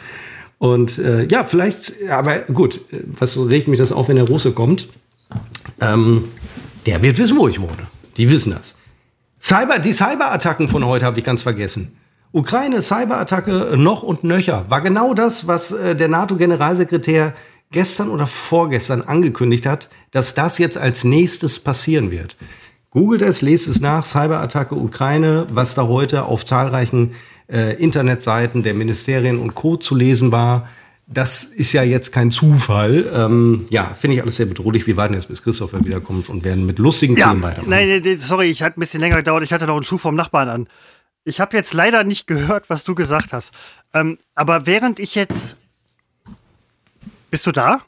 [0.57, 4.89] Und äh, ja, vielleicht, aber gut, was regt mich das auf, wenn der Russe kommt?
[5.79, 6.23] Ähm,
[6.85, 7.87] der wird wissen, wo ich wohne.
[8.17, 8.78] Die wissen das.
[9.41, 11.95] Cyber, die Cyberattacken von heute habe ich ganz vergessen.
[12.31, 14.65] Ukraine, Cyberattacke noch und nöcher.
[14.69, 17.33] War genau das, was äh, der NATO-Generalsekretär
[17.71, 22.35] gestern oder vorgestern angekündigt hat, dass das jetzt als nächstes passieren wird.
[22.91, 27.13] Googelt es, lest es nach, Cyberattacke Ukraine, was da heute auf zahlreichen
[27.47, 29.77] äh, Internetseiten der Ministerien und Co.
[29.77, 30.67] zu lesen war.
[31.11, 33.11] Das ist ja jetzt kein Zufall.
[33.11, 34.85] Ähm, ja, finde ich alles sehr bedrohlich.
[34.85, 37.69] Wir warten jetzt, bis Christopher wiederkommt und werden mit lustigen Ja, Themen weitermachen.
[37.69, 39.41] nein, nein, nein, sorry, ich hatte ein bisschen länger gedauert.
[39.43, 40.69] Ich hatte noch einen Schuh vom Nachbarn an.
[41.23, 43.53] Ich habe jetzt leider nicht gehört, was du gesagt hast.
[43.93, 45.57] Ähm, aber während ich jetzt.
[47.31, 47.81] Bist du da?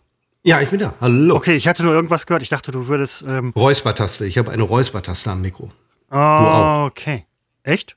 [0.43, 0.95] Ja, ich bin da.
[0.99, 1.35] Hallo.
[1.35, 2.41] Okay, ich hatte nur irgendwas gehört.
[2.41, 3.23] Ich dachte, du würdest.
[3.29, 4.25] Ähm, Räuspertaste.
[4.25, 5.69] Ich habe eine Räuspertaste am Mikro.
[6.09, 6.85] oh, auch.
[6.87, 7.25] okay.
[7.61, 7.95] Echt?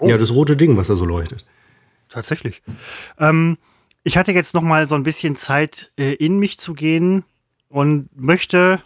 [0.00, 1.44] Ja, das rote Ding, was da so leuchtet.
[2.08, 2.60] Tatsächlich.
[3.20, 3.56] Ähm,
[4.04, 7.24] ich hatte jetzt noch mal so ein bisschen Zeit, äh, in mich zu gehen
[7.68, 8.82] und möchte,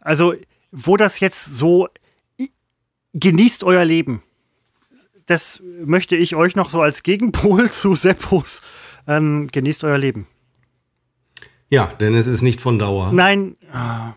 [0.00, 0.34] also,
[0.70, 1.88] wo das jetzt so,
[3.14, 4.22] genießt euer Leben.
[5.26, 8.62] das möchte ich euch noch so als Gegenpol zu Seppos.
[9.06, 10.26] Ähm, genießt euer Leben.
[11.68, 13.12] Ja, denn es ist nicht von Dauer.
[13.12, 14.12] Nein, äh,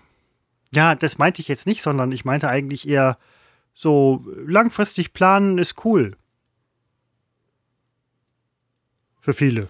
[0.75, 3.17] ja, das meinte ich jetzt nicht, sondern ich meinte eigentlich eher
[3.73, 6.15] so langfristig planen ist cool.
[9.21, 9.69] Für viele.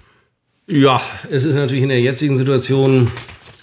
[0.68, 1.00] Ja,
[1.30, 3.12] es ist natürlich in der jetzigen Situation,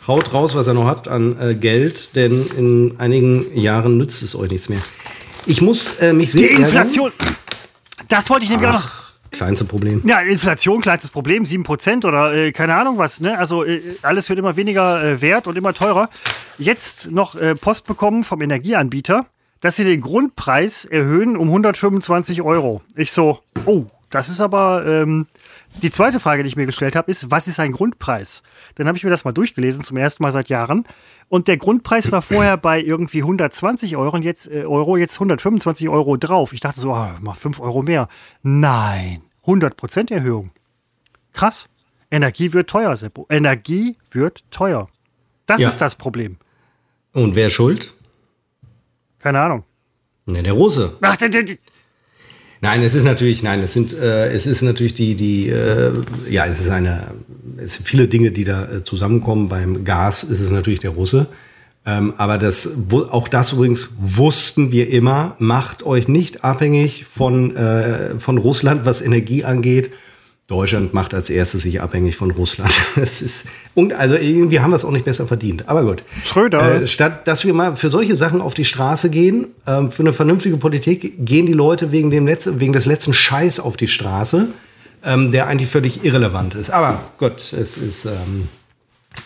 [0.06, 4.36] haut raus, was ihr noch habt an äh, Geld, denn in einigen Jahren nützt es
[4.36, 4.78] euch nichts mehr.
[5.46, 6.48] Ich muss äh, mich sehr.
[6.48, 7.10] Die Inflation.
[8.06, 8.88] Das wollte ich nämlich auch noch.
[9.32, 10.02] Kleinste Problem.
[10.04, 13.18] Ja, Inflation, kleinstes Problem, 7% oder äh, keine Ahnung was.
[13.18, 13.36] Ne?
[13.36, 16.10] Also äh, alles wird immer weniger äh, wert und immer teurer.
[16.58, 19.26] Jetzt noch äh, Post bekommen vom Energieanbieter,
[19.60, 22.82] dass sie den Grundpreis erhöhen um 125 Euro.
[22.94, 25.26] Ich so, oh, das ist aber ähm,
[25.80, 28.42] die zweite Frage, die ich mir gestellt habe, ist, was ist ein Grundpreis?
[28.74, 30.86] Dann habe ich mir das mal durchgelesen, zum ersten Mal seit Jahren.
[31.28, 35.88] Und der Grundpreis war vorher bei irgendwie 120 Euro und jetzt, äh, Euro, jetzt 125
[35.88, 36.52] Euro drauf.
[36.52, 38.08] Ich dachte so, oh, mal 5 Euro mehr.
[38.42, 40.50] Nein, 100% Erhöhung.
[41.32, 41.68] Krass.
[42.10, 43.26] Energie wird teuer, Seppo.
[43.30, 44.88] Energie wird teuer.
[45.46, 45.68] Das ja.
[45.68, 46.36] ist das Problem.
[47.12, 47.94] Und wer schuld?
[49.18, 49.64] Keine Ahnung.
[50.26, 50.96] Ne, der Russe.
[51.00, 51.44] Ach, der, der,
[52.62, 55.92] Nein, es ist natürlich, nein, es sind, äh, es ist natürlich die, die, äh,
[56.30, 57.08] ja, es ist eine,
[57.56, 59.48] es sind viele Dinge, die da äh, zusammenkommen.
[59.48, 61.26] Beim Gas ist es natürlich der Russe.
[61.84, 68.20] Ähm, aber das, auch das übrigens wussten wir immer, macht euch nicht abhängig von, äh,
[68.20, 69.90] von Russland, was Energie angeht
[70.52, 72.70] Deutschland macht als erstes sich abhängig von Russland.
[72.94, 75.68] Das ist, und also irgendwie haben wir es auch nicht besser verdient.
[75.68, 76.04] Aber gut.
[76.24, 76.82] Schröder.
[76.82, 80.12] Äh, statt dass wir mal für solche Sachen auf die Straße gehen, äh, für eine
[80.12, 84.48] vernünftige Politik, gehen die Leute wegen, dem letzten, wegen des letzten Scheiß auf die Straße,
[85.04, 86.70] ähm, der eigentlich völlig irrelevant ist.
[86.70, 88.04] Aber Gott, es ist.
[88.04, 88.48] Ähm,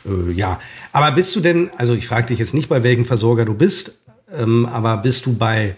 [0.04, 0.60] äh, ja,
[0.92, 3.98] aber bist du denn, also ich frage dich jetzt nicht, bei welchem Versorger du bist,
[4.32, 5.76] ähm, aber bist du bei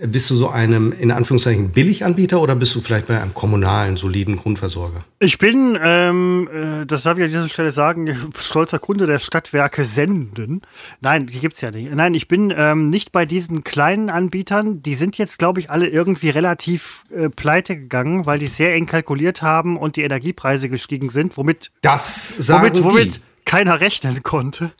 [0.00, 4.36] bist du so einem, in Anführungszeichen, Billiganbieter oder bist du vielleicht bei einem kommunalen, soliden
[4.36, 5.04] Grundversorger?
[5.18, 9.84] Ich bin, ähm, äh, das darf ich an dieser Stelle sagen, stolzer Kunde der Stadtwerke
[9.84, 10.62] Senden.
[11.00, 11.92] Nein, die gibt es ja nicht.
[11.92, 14.82] Nein, ich bin ähm, nicht bei diesen kleinen Anbietern.
[14.82, 18.86] Die sind jetzt, glaube ich, alle irgendwie relativ äh, pleite gegangen, weil die sehr eng
[18.86, 24.70] kalkuliert haben und die Energiepreise gestiegen sind, womit, das sagen womit, womit keiner rechnen konnte.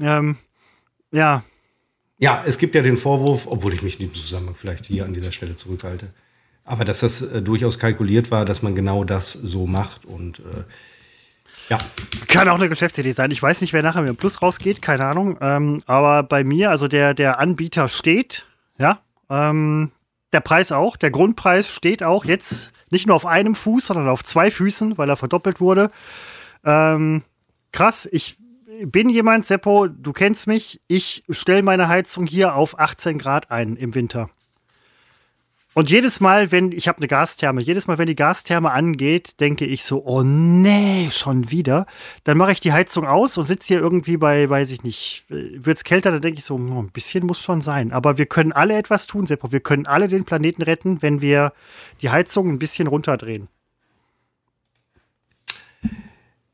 [0.00, 0.36] Ähm,
[1.10, 1.42] ja,
[2.20, 5.14] ja, es gibt ja den Vorwurf, obwohl ich mich in dem Zusammenhang vielleicht hier an
[5.14, 6.08] dieser Stelle zurückhalte,
[6.64, 10.64] aber dass das äh, durchaus kalkuliert war, dass man genau das so macht und äh,
[11.70, 11.78] ja.
[12.26, 13.30] Kann auch eine Geschäftsidee sein.
[13.30, 15.38] Ich weiß nicht, wer nachher mit dem Plus rausgeht, keine Ahnung.
[15.40, 18.46] Ähm, aber bei mir, also der, der Anbieter steht,
[18.76, 18.98] ja,
[19.30, 19.92] ähm,
[20.32, 24.24] der Preis auch, der Grundpreis steht auch jetzt nicht nur auf einem Fuß, sondern auf
[24.24, 25.92] zwei Füßen, weil er verdoppelt wurde.
[26.64, 27.22] Ähm,
[27.72, 28.36] krass, ich
[28.86, 33.76] bin jemand, Seppo, du kennst mich, ich stelle meine Heizung hier auf 18 Grad ein
[33.76, 34.30] im Winter.
[35.72, 39.64] Und jedes Mal, wenn, ich habe eine Gastherme, jedes Mal, wenn die Gastherme angeht, denke
[39.64, 41.86] ich so, oh nee, schon wieder.
[42.24, 45.76] Dann mache ich die Heizung aus und sitze hier irgendwie bei, weiß ich nicht, wird
[45.76, 47.92] es kälter, dann denke ich so, oh, ein bisschen muss schon sein.
[47.92, 49.52] Aber wir können alle etwas tun, Seppo.
[49.52, 51.52] Wir können alle den Planeten retten, wenn wir
[52.02, 53.46] die Heizung ein bisschen runterdrehen.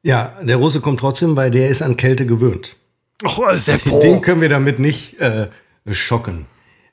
[0.06, 2.76] Ja, der Russe kommt trotzdem, weil der ist an Kälte gewöhnt.
[3.24, 3.98] Oh, Seppo.
[3.98, 5.48] Den können wir damit nicht äh,
[5.90, 6.46] schocken.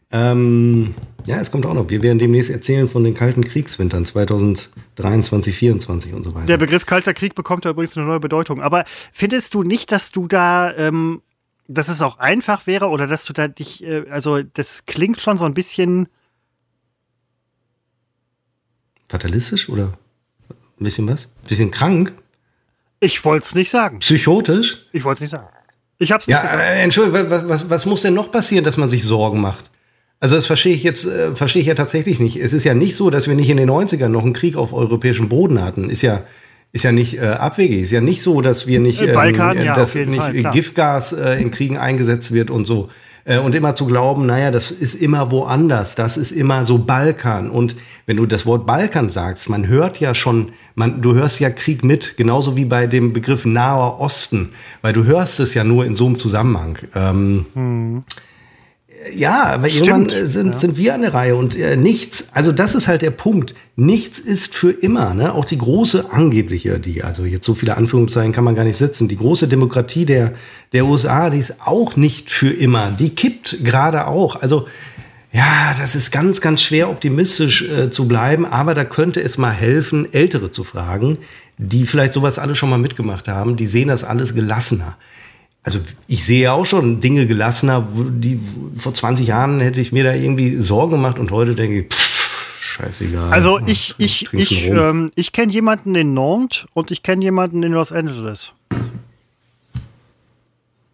[0.10, 0.96] Ähm,
[1.26, 1.92] ja, es kommt auch noch.
[1.92, 6.48] Wir werden demnächst erzählen von den kalten Kriegswintern 2023, 2024 und so weiter.
[6.48, 8.64] Der Begriff kalter Krieg bekommt da übrigens eine neue Bedeutung.
[8.64, 11.22] Aber findest du nicht, dass du da, ähm,
[11.68, 15.38] dass es auch einfach wäre oder dass du da dich, äh, also das klingt schon
[15.38, 16.08] so ein bisschen
[19.08, 19.94] fatalistisch oder
[20.50, 21.26] ein bisschen was?
[21.26, 22.14] Ein bisschen krank?
[23.04, 24.00] Ich wollte es nicht sagen.
[24.00, 24.86] Psychotisch?
[24.94, 25.48] Ich wollte es nicht sagen.
[26.00, 26.62] Ich hab's nicht ja, gesagt.
[26.62, 29.72] Äh, Entschuldigung, was, was, was, muss denn noch passieren, dass man sich Sorgen macht?
[30.22, 32.38] Also das verstehe ich jetzt, äh, verstehe ich ja tatsächlich nicht.
[32.38, 34.72] Es ist ja nicht so, dass wir nicht in den 90ern noch einen Krieg auf
[34.72, 35.90] europäischem Boden hatten.
[35.90, 36.22] Ist ja,
[36.72, 37.82] ist ja nicht äh, abwegig.
[37.82, 41.42] Ist ja nicht so, dass wir nicht, ähm, Balkan, ja, dass nicht Fall, Giftgas äh,
[41.42, 42.90] in Kriegen eingesetzt wird und so.
[43.26, 47.50] Äh, und immer zu glauben, naja, das ist immer woanders, das ist immer so Balkan.
[47.50, 51.50] Und wenn du das Wort Balkan sagst, man hört ja schon, man, du hörst ja
[51.50, 55.86] Krieg mit, genauso wie bei dem Begriff Naher Osten, weil du hörst es ja nur
[55.86, 56.78] in so einem Zusammenhang.
[56.96, 58.04] Ähm, hm.
[59.12, 60.12] Ja, aber Stimmt.
[60.12, 60.60] irgendwann sind, ja.
[60.60, 63.56] sind wir an der Reihe und äh, nichts, also das ist halt der Punkt.
[63.76, 65.14] Nichts ist für immer.
[65.14, 65.34] Ne?
[65.34, 69.08] Auch die große angebliche, die, also jetzt so viele Anführungszeichen kann man gar nicht setzen,
[69.08, 70.34] die große Demokratie der,
[70.72, 72.92] der USA, die ist auch nicht für immer.
[72.92, 74.42] Die kippt gerade auch.
[74.42, 74.68] Also
[75.32, 79.52] ja, das ist ganz, ganz schwer optimistisch äh, zu bleiben, aber da könnte es mal
[79.52, 81.18] helfen, Ältere zu fragen,
[81.58, 83.56] die vielleicht sowas alle schon mal mitgemacht haben.
[83.56, 84.96] Die sehen das alles gelassener
[85.64, 88.40] also ich sehe auch schon Dinge gelassener, die
[88.78, 92.60] vor 20 Jahren hätte ich mir da irgendwie Sorgen gemacht und heute denke ich, pff,
[92.60, 93.32] scheißegal.
[93.32, 97.72] Also ich, ich, ich, ähm, ich kenne jemanden in Nantes und ich kenne jemanden in
[97.72, 98.54] Los Angeles.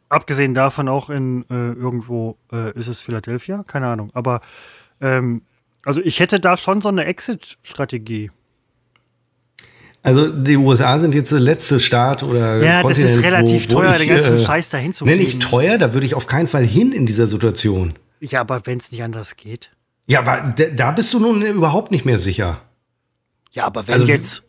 [0.10, 3.64] Abgesehen davon auch in äh, irgendwo, äh, ist es Philadelphia?
[3.68, 4.12] Keine Ahnung.
[4.14, 4.42] Aber
[5.02, 5.42] ähm,
[5.84, 8.30] also ich hätte da schon so eine Exit-Strategie.
[10.02, 13.80] Also die USA sind jetzt der letzte Staat oder Ja, das ist relativ wo, wo
[13.80, 16.26] teuer, ich, den ganzen äh, Scheiß dahin zu Nenne ich teuer, da würde ich auf
[16.26, 17.94] keinen Fall hin in dieser Situation.
[18.22, 19.72] Ja, aber wenn es nicht anders geht.
[20.08, 22.62] Ja, aber da bist du nun überhaupt nicht mehr sicher.
[23.52, 24.44] Ja, aber wenn also, jetzt,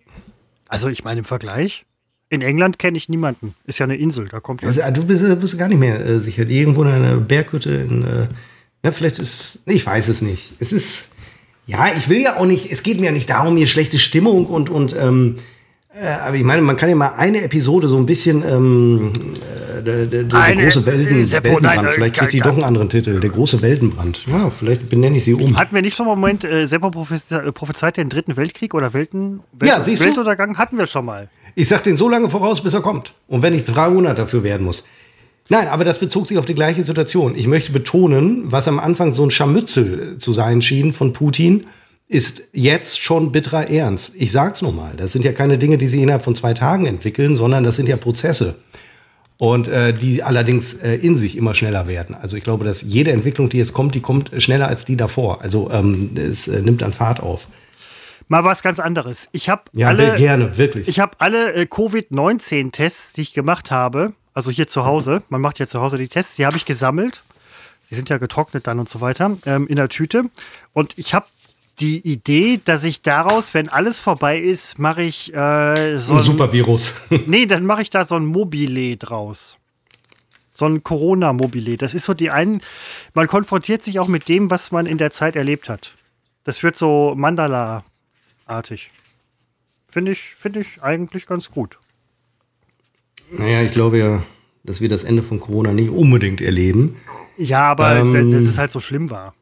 [0.69, 1.85] also ich meine im Vergleich,
[2.29, 3.55] in England kenne ich niemanden.
[3.65, 4.69] Ist ja eine Insel, da kommt ja.
[4.69, 6.47] Also, du bist, bist gar nicht mehr äh, sicher.
[6.47, 8.29] Irgendwo in einer Berghütte in, äh,
[8.83, 10.53] na, vielleicht ist, ich weiß es nicht.
[10.61, 11.11] Es ist,
[11.71, 14.47] ja, ich will ja auch nicht, es geht mir ja nicht darum, hier schlechte Stimmung
[14.47, 15.37] und, und ähm,
[15.95, 19.13] äh, aber ich meine, man kann ja mal eine Episode so ein bisschen ähm,
[19.79, 22.89] äh, der, der, eine, große Welten, Seppo, Weltenbrand, nein, vielleicht kriegt die doch einen anderen
[22.89, 24.27] Titel, der große Weltenbrand.
[24.27, 25.57] Ja, vielleicht benenne ich sie um.
[25.57, 28.93] Hatten wir nicht schon mal einen Moment, äh, Seppo äh, prophezeit den dritten Weltkrieg oder
[28.93, 30.59] Welten, Welt, ja, siehst Weltuntergang?
[30.59, 31.29] Hatten wir schon mal.
[31.55, 33.15] Ich sag den so lange voraus, bis er kommt.
[33.29, 34.87] Und wenn ich 300 dafür werden muss.
[35.51, 37.37] Nein, aber das bezog sich auf die gleiche Situation.
[37.37, 41.67] Ich möchte betonen, was am Anfang so ein Scharmützel zu sein schien von Putin,
[42.07, 44.15] ist jetzt schon bitterer Ernst.
[44.17, 47.35] Ich sag's nochmal, das sind ja keine Dinge, die sie innerhalb von zwei Tagen entwickeln,
[47.35, 48.63] sondern das sind ja Prozesse.
[49.39, 52.15] Und äh, die allerdings äh, in sich immer schneller werden.
[52.15, 55.43] Also ich glaube, dass jede Entwicklung, die jetzt kommt, die kommt schneller als die davor.
[55.43, 57.49] Also ähm, es äh, nimmt an Fahrt auf.
[58.29, 59.29] Mal was ganz anderes.
[59.33, 60.87] Ich habe ja, alle, gerne, wirklich.
[60.87, 65.59] Ich habe alle äh, Covid-19-Tests, die ich gemacht habe, also hier zu Hause, man macht
[65.59, 67.23] ja zu Hause die Tests, die habe ich gesammelt.
[67.91, 70.23] Die sind ja getrocknet dann und so weiter, ähm, in der Tüte.
[70.73, 71.27] Und ich habe
[71.81, 76.95] die Idee, dass ich daraus, wenn alles vorbei ist, mache ich äh, so ein Supervirus.
[77.27, 79.57] nee, dann mache ich da so ein Mobile draus.
[80.53, 81.79] So ein Corona-Mobile.
[81.79, 82.61] Das ist so die einen.
[83.15, 85.95] Man konfrontiert sich auch mit dem, was man in der Zeit erlebt hat.
[86.45, 88.91] Das wird so Mandala-artig.
[89.89, 91.79] Finde ich, find ich eigentlich ganz gut.
[93.37, 94.23] Naja, ich glaube ja,
[94.65, 96.97] dass wir das Ende von Corona nicht unbedingt erleben.
[97.37, 99.35] Ja, aber ähm, dass es halt so schlimm war.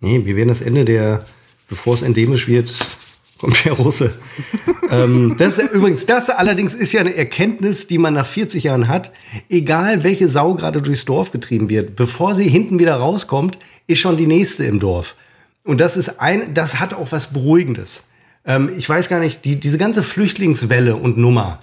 [0.00, 1.24] Nee, wir werden das Ende der,
[1.68, 2.74] bevor es endemisch wird,
[3.38, 4.14] kommt der Russe.
[4.90, 9.12] ähm, das übrigens, das allerdings ist ja eine Erkenntnis, die man nach 40 Jahren hat.
[9.48, 14.16] Egal welche Sau gerade durchs Dorf getrieben wird, bevor sie hinten wieder rauskommt, ist schon
[14.16, 15.16] die nächste im Dorf.
[15.64, 18.08] Und das ist ein, das hat auch was Beruhigendes.
[18.44, 21.60] Ähm, ich weiß gar nicht, die, diese ganze Flüchtlingswelle und Nummer,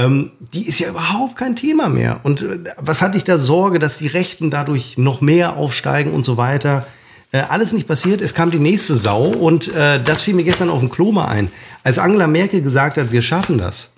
[0.00, 2.20] ähm, die ist ja überhaupt kein Thema mehr.
[2.22, 6.24] Und äh, was hatte ich da Sorge, dass die Rechten dadurch noch mehr aufsteigen und
[6.24, 6.86] so weiter?
[7.32, 8.22] Äh, alles nicht passiert.
[8.22, 11.26] Es kam die nächste Sau und äh, das fiel mir gestern auf dem Klo mal
[11.26, 11.52] ein.
[11.84, 13.92] Als Angela Merkel gesagt hat, wir schaffen das.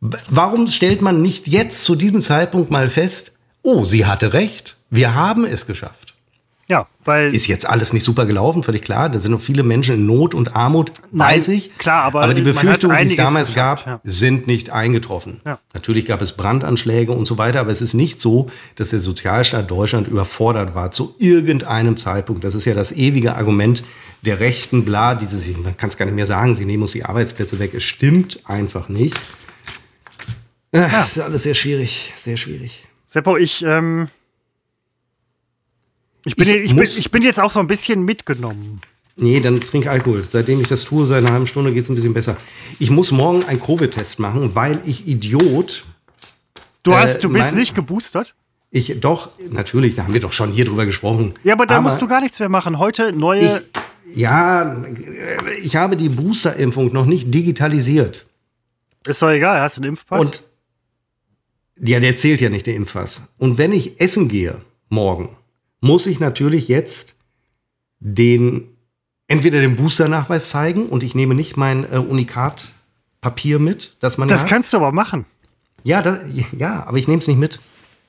[0.00, 5.14] Warum stellt man nicht jetzt zu diesem Zeitpunkt mal fest, oh, sie hatte recht, wir
[5.14, 6.11] haben es geschafft?
[6.68, 7.34] Ja, weil.
[7.34, 9.08] Ist jetzt alles nicht super gelaufen, völlig klar.
[9.08, 11.76] Da sind noch viele Menschen in Not und Armut, Nein, weiß ich.
[11.76, 12.22] Klar, aber.
[12.22, 14.00] Aber die Befürchtungen, die es damals gab, ja.
[14.04, 15.40] sind nicht eingetroffen.
[15.44, 15.58] Ja.
[15.74, 19.70] Natürlich gab es Brandanschläge und so weiter, aber es ist nicht so, dass der Sozialstaat
[19.70, 22.44] Deutschland überfordert war zu irgendeinem Zeitpunkt.
[22.44, 23.82] Das ist ja das ewige Argument
[24.22, 27.04] der Rechten, bla, dieses, man kann es gar nicht mehr sagen, sie nehmen uns die
[27.04, 27.74] Arbeitsplätze weg.
[27.74, 29.16] Es stimmt einfach nicht.
[30.72, 30.88] Ja.
[30.88, 32.86] Das ist alles sehr schwierig, sehr schwierig.
[33.06, 34.08] Seppo, ich, ähm,
[36.24, 38.80] ich bin, ich, ich, bin, ich bin jetzt auch so ein bisschen mitgenommen.
[39.16, 40.24] Nee, dann trink Alkohol.
[40.28, 42.36] Seitdem ich das tue, seit einer halben Stunde geht es ein bisschen besser.
[42.78, 45.84] Ich muss morgen einen Covid-Test machen, weil ich Idiot.
[46.82, 48.34] Du hast, äh, du bist mein, nicht geboostert?
[48.70, 51.34] Ich doch, natürlich, da haben wir doch schon hier drüber gesprochen.
[51.44, 52.78] Ja, aber da aber musst du gar nichts mehr machen.
[52.78, 53.62] Heute neue.
[54.06, 54.82] Ich, ja,
[55.62, 58.26] ich habe die Booster-Impfung noch nicht digitalisiert.
[59.06, 60.20] Ist doch egal, hast du einen Impfpass?
[60.20, 60.42] Und
[61.84, 63.28] ja, der zählt ja nicht, der Impfpass.
[63.38, 64.56] Und wenn ich essen gehe
[64.88, 65.36] morgen,
[65.82, 67.16] muss ich natürlich jetzt
[67.98, 68.68] den
[69.28, 74.28] entweder den Booster-Nachweis zeigen und ich nehme nicht mein äh, Unikat-Papier mit, dass man.
[74.28, 74.48] Das hat.
[74.48, 75.26] kannst du aber machen.
[75.84, 76.20] Ja, das,
[76.56, 77.60] ja, aber ich nehme es nicht mit.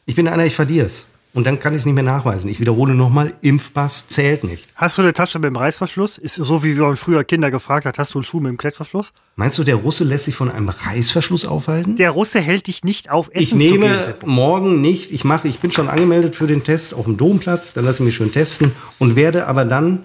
[0.05, 1.09] Ich bin einer, ich verliere es.
[1.33, 2.47] Und dann kann ich es nicht mehr nachweisen.
[2.47, 4.69] Ich wiederhole nochmal, Impfpass zählt nicht.
[4.75, 6.19] Hast du eine Tasche mit dem Reißverschluss?
[6.19, 9.13] Ist so, wie man früher Kinder gefragt hat, hast du einen Schuh mit dem Klettverschluss?
[9.35, 11.95] Meinst du, der Russe lässt sich von einem Reißverschluss aufhalten?
[11.95, 15.57] Der Russe hält dich nicht auf, Essen Ich nehme gehen, morgen nicht, ich mache, ich
[15.57, 18.71] bin schon angemeldet für den Test auf dem Domplatz, dann lasse ich mich schön testen
[18.99, 20.03] und werde aber dann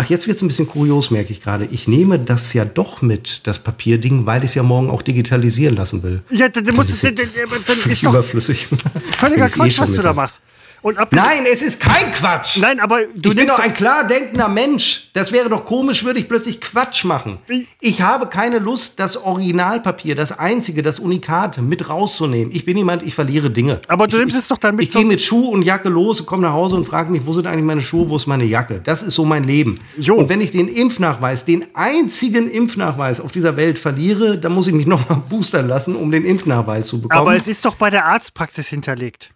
[0.00, 1.64] Ach, jetzt wird es ein bisschen kurios, merke ich gerade.
[1.72, 5.74] Ich nehme das ja doch mit, das Papierding, weil ich es ja morgen auch digitalisieren
[5.74, 6.22] lassen will.
[6.30, 7.26] Ja, dann, dann, musst, dann, dann,
[7.66, 8.68] dann ist doch überflüssig.
[9.16, 10.40] Völliger Quatsch, eh was du da machst.
[10.82, 12.58] Und Nein, es ist kein Quatsch.
[12.60, 15.10] Nein, aber du ich bin doch ein klar denkender Mensch.
[15.12, 17.38] Das wäre doch komisch, würde ich plötzlich Quatsch machen.
[17.80, 22.54] Ich habe keine Lust, das Originalpapier, das einzige, das Unikat mit rauszunehmen.
[22.54, 23.80] Ich bin jemand, ich verliere Dinge.
[23.88, 25.88] Aber du ich, nimmst ich, es doch dann mit Ich gehe mit Schuh und Jacke
[25.88, 28.44] los, komme nach Hause und frage mich, wo sind eigentlich meine Schuhe, wo ist meine
[28.44, 28.80] Jacke?
[28.82, 29.80] Das ist so mein Leben.
[29.96, 30.14] Jo.
[30.14, 34.74] Und wenn ich den Impfnachweis, den einzigen Impfnachweis auf dieser Welt verliere, dann muss ich
[34.74, 37.20] mich nochmal boostern lassen, um den Impfnachweis zu bekommen.
[37.20, 39.30] aber es ist doch bei der Arztpraxis hinterlegt.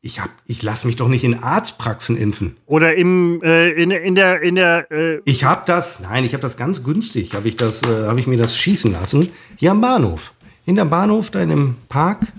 [0.00, 2.56] Ich hab, ich lasse mich doch nicht in Arztpraxen impfen.
[2.66, 6.42] Oder im, äh, in, in der, in der, äh, Ich habe das, nein, ich habe
[6.42, 9.30] das ganz günstig, habe ich, das, äh, hab ich mir das schießen lassen.
[9.56, 10.32] Hier am Bahnhof.
[10.64, 12.32] Hinterm Bahnhof, da in dem Park,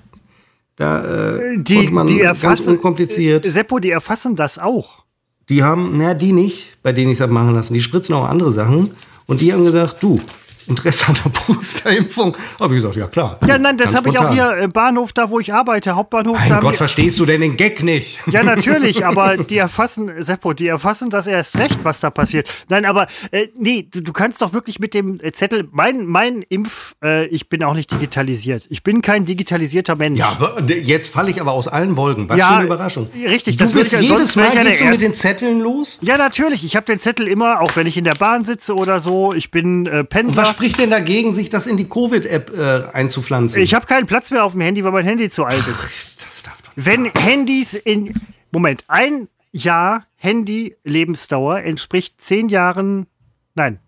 [0.76, 3.46] da äh, die, man die ganz erfassen, unkompliziert.
[3.46, 5.04] Äh, Seppo, die erfassen das auch.
[5.50, 7.74] Die haben, na, die nicht, bei denen ich das machen lassen.
[7.74, 8.92] Die spritzen auch andere Sachen.
[9.26, 10.20] Und die haben gesagt, du,
[10.68, 12.36] Interesse an der Boosterimpfung?
[12.60, 13.40] Habe ich gesagt, ja klar.
[13.48, 16.38] Ja, nein, das habe ich auch hier im Bahnhof, da wo ich arbeite, Hauptbahnhof.
[16.50, 18.20] Mein Gott, verstehst du denn den Gag nicht?
[18.28, 22.48] Ja, natürlich, aber die erfassen, Seppo, die erfassen das erst recht, was da passiert.
[22.70, 26.42] Nein, aber äh, nee, du, du kannst doch wirklich mit dem äh, Zettel, mein, mein
[26.50, 28.66] Impf, äh, ich bin auch nicht digitalisiert.
[28.70, 30.20] Ich bin kein digitalisierter Mensch.
[30.20, 30.38] Ja,
[30.84, 32.30] jetzt falle ich aber aus allen Wolken.
[32.30, 33.10] Was Ja, für eine Überraschung.
[33.16, 36.00] richtig, Du das bist ja- jedes Mal ja gehst du mit den Zetteln los?
[36.02, 36.64] Ja, natürlich.
[36.64, 39.34] Ich habe den Zettel immer, auch wenn ich in der Bahn sitze oder so.
[39.34, 40.44] Ich bin äh, Pendler.
[40.58, 43.62] Was spricht denn dagegen, sich das in die Covid-App äh, einzupflanzen?
[43.62, 46.26] Ich habe keinen Platz mehr auf dem Handy, weil mein Handy zu alt ist.
[46.26, 48.14] das darf doch Wenn Handys in.
[48.52, 53.06] Moment, ein Jahr Handy-Lebensdauer entspricht zehn Jahren.
[53.54, 53.80] Nein.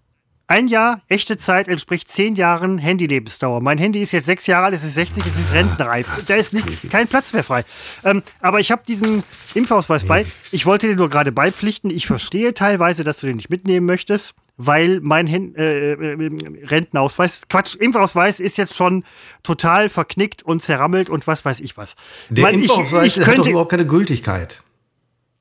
[0.49, 3.61] Ein Jahr echte Zeit entspricht zehn Jahren Handy-Lebensdauer.
[3.61, 6.23] Mein Handy ist jetzt sechs Jahre alt, es ist 60, es ist rentenreif.
[6.25, 7.65] Da ist nicht, kein Platz mehr frei.
[8.03, 9.21] Ähm, aber ich habe diesen
[9.53, 10.25] Impfausweis bei.
[10.51, 11.91] Ich wollte dir nur gerade beipflichten.
[11.91, 17.43] Ich verstehe teilweise, dass du den nicht mitnehmen möchtest, weil mein Hen äh, äh, Rentenausweis,
[17.47, 19.03] Quatsch, Impfausweis ist jetzt schon
[19.43, 21.95] total verknickt und zerrammelt und was weiß ich was.
[22.29, 24.63] Der ich, Impfausweis ich hat doch könnte, überhaupt keine Gültigkeit.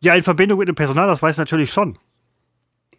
[0.02, 1.98] ja, in Verbindung mit dem Personalausweis natürlich schon.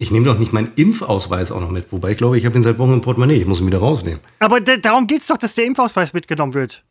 [0.02, 1.92] Ich nehme doch nicht meinen Impfausweis auch noch mit.
[1.92, 3.36] Wobei ich glaube, ich habe ihn seit Wochen im Portemonnaie.
[3.42, 4.22] Ich muss ihn wieder rausnehmen.
[4.40, 6.84] Aber da- darum geht's doch, dass der Impfausweis mitgenommen wird.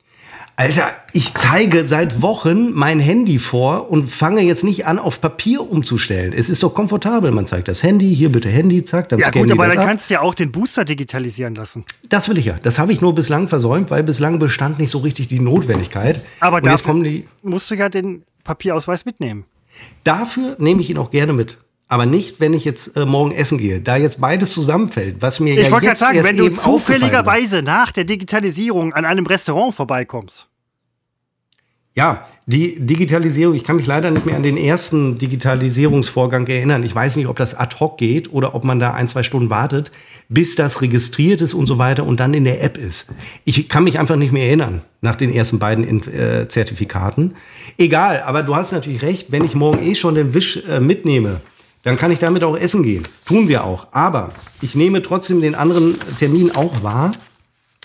[0.57, 5.63] Alter, ich zeige seit Wochen mein Handy vor und fange jetzt nicht an, auf Papier
[5.71, 6.35] umzustellen.
[6.37, 7.31] Es ist doch komfortabel.
[7.31, 9.87] Man zeigt das Handy, hier bitte Handy, zack, dann Ja scannen gut, aber dann ab.
[9.87, 11.85] kannst du ja auch den Booster digitalisieren lassen.
[12.11, 12.57] Das will ich ja.
[12.63, 16.21] Das habe ich nur bislang versäumt, weil bislang bestand nicht so richtig die Notwendigkeit.
[16.41, 17.27] Aber und jetzt dafür- kommen die.
[17.43, 19.45] Musst du ja den Papierausweis mitnehmen.
[20.05, 21.57] Dafür nehme ich ihn auch gerne mit.
[21.89, 23.81] Aber nicht, wenn ich jetzt äh, morgen essen gehe.
[23.81, 26.51] Da jetzt beides zusammenfällt, was mir Ich ja wollte gerade jetzt sagen, erst wenn du
[26.55, 30.49] zufälligerweise nach der Digitalisierung an einem Restaurant vorbeikommst.
[31.99, 36.85] Ja, die Digitalisierung, ich kann mich leider nicht mehr an den ersten Digitalisierungsvorgang erinnern.
[36.85, 39.51] Ich weiß nicht, ob das ad hoc geht oder ob man da ein, zwei Stunden
[39.51, 39.91] wartet,
[40.29, 43.11] bis das registriert ist und so weiter und dann in der App ist.
[43.45, 47.35] Ich kann mich einfach nicht mehr erinnern nach den ersten beiden äh, Zertifikaten.
[47.79, 51.41] Egal, aber du hast natürlich recht, wenn ich morgen eh schon den Wisch äh, mitnehme,
[51.89, 53.05] dann kann ich damit auch essen gehen.
[53.25, 53.87] Tun wir auch.
[53.93, 57.13] Aber ich nehme trotzdem den anderen Termin auch wahr,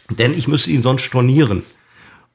[0.10, 1.64] denn ich müsste ihn sonst stornieren.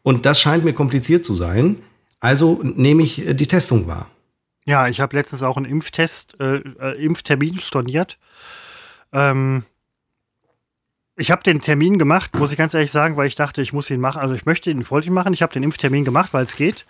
[0.02, 1.82] Und das scheint mir kompliziert zu sein.
[2.20, 4.08] Also nehme ich äh, die Testung wahr.
[4.64, 8.18] Ja, ich habe letztens auch einen Impftest, äh, äh, Impftermin storniert.
[9.12, 9.62] Ähm,
[11.16, 13.90] ich habe den Termin gemacht, muss ich ganz ehrlich sagen, weil ich dachte, ich muss
[13.90, 14.22] ihn machen.
[14.22, 15.34] Also ich möchte ihn, wollte machen.
[15.34, 16.86] Ich habe den Impftermin gemacht, weil es geht.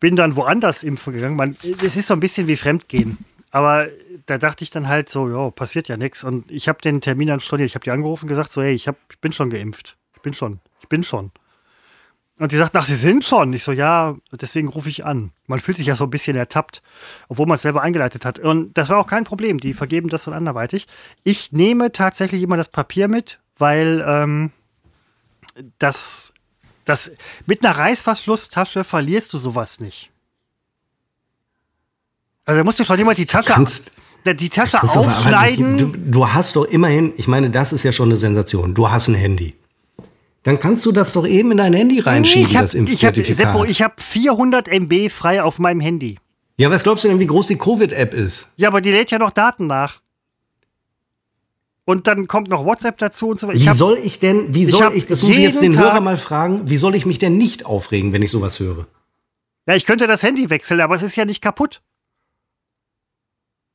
[0.00, 1.58] Bin dann woanders impfen gegangen.
[1.82, 3.18] Es ist so ein bisschen wie Fremdgehen.
[3.50, 3.86] Aber
[4.26, 6.24] da dachte ich dann halt so, ja, passiert ja nichts.
[6.24, 7.68] Und ich habe den Termin dann storniert.
[7.68, 9.96] Ich habe die angerufen und gesagt, so, hey, ich, hab, ich bin schon geimpft.
[10.14, 11.30] Ich bin schon, ich bin schon.
[12.38, 13.52] Und die sagt, ach, Sie sind schon.
[13.52, 15.30] Ich so, ja, deswegen rufe ich an.
[15.46, 16.82] Man fühlt sich ja so ein bisschen ertappt,
[17.28, 18.40] obwohl man es selber eingeleitet hat.
[18.40, 19.58] Und das war auch kein Problem.
[19.60, 20.88] Die vergeben das dann anderweitig.
[21.22, 24.50] Ich nehme tatsächlich immer das Papier mit, weil ähm,
[25.78, 26.32] das,
[26.84, 27.12] das
[27.46, 30.10] mit einer Reißverschlusstasche verlierst du sowas nicht.
[32.46, 33.92] Also da musst du schon jemand die Tasche, kannst-
[34.32, 35.76] die aber aufschneiden.
[35.76, 38.74] Du, du hast doch immerhin, ich meine, das ist ja schon eine Sensation.
[38.74, 39.54] Du hast ein Handy.
[40.44, 42.88] Dann kannst du das doch eben in dein Handy reinschieben, ich habe das ich hab,
[43.16, 43.70] Impfzertifikat.
[43.70, 46.18] Ich hab 400 MB frei auf meinem Handy.
[46.56, 48.50] ja, was glaubst du denn, wie groß die Covid-App ist?
[48.56, 50.00] Ja, aber die lädt ja noch Daten nach.
[51.86, 53.58] Und dann kommt noch WhatsApp dazu und so weiter.
[53.58, 55.60] Wie Ich hab- soll ich denn, wie ich soll hab ich, das muss ich jetzt
[55.60, 58.58] den Hörer Tag- mal fragen, wie soll ich mich denn nicht aufregen, wenn ich sowas
[58.60, 58.86] höre?
[59.66, 61.80] ja, ich könnte das Handy wechseln, aber es ist ja nicht kaputt.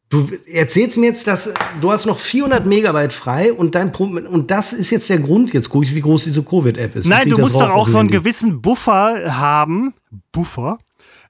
[0.09, 4.49] Du erzählst mir jetzt, dass du hast noch 400 Megabyte frei und dein Pro und
[4.49, 7.05] das ist jetzt der Grund, jetzt gucke ich, wie groß diese Covid-App ist.
[7.05, 9.93] Nein, du musst doch auch dem so einen gewissen Buffer haben.
[10.31, 10.79] Buffer?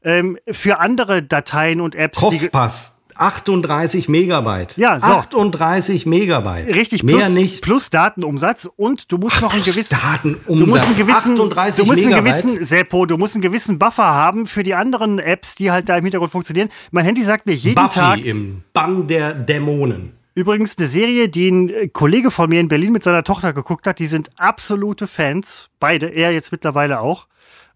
[0.01, 2.19] Ähm, für andere Dateien und Apps.
[2.19, 2.99] Kopfpass.
[3.20, 4.78] 38 Megabyte.
[4.78, 5.07] Ja, so.
[5.07, 6.67] 38 Megabyte.
[6.74, 7.61] Richtig, Mehr plus, nicht.
[7.61, 10.45] plus Datenumsatz und du musst noch einen gewissen Datenumsatz.
[10.47, 12.41] Du musst einen gewissen, 38 du musst einen Megabyte.
[12.43, 15.97] gewissen, Seppo, du musst einen gewissen Buffer haben für die anderen Apps, die halt da
[15.97, 16.70] im Hintergrund funktionieren.
[16.91, 20.13] Mein Handy sagt mir jeden Buffy Tag, im Bann der Dämonen.
[20.36, 23.99] übrigens eine Serie, die ein Kollege von mir in Berlin mit seiner Tochter geguckt hat,
[23.99, 27.28] die sind absolute Fans, beide, er jetzt mittlerweile auch.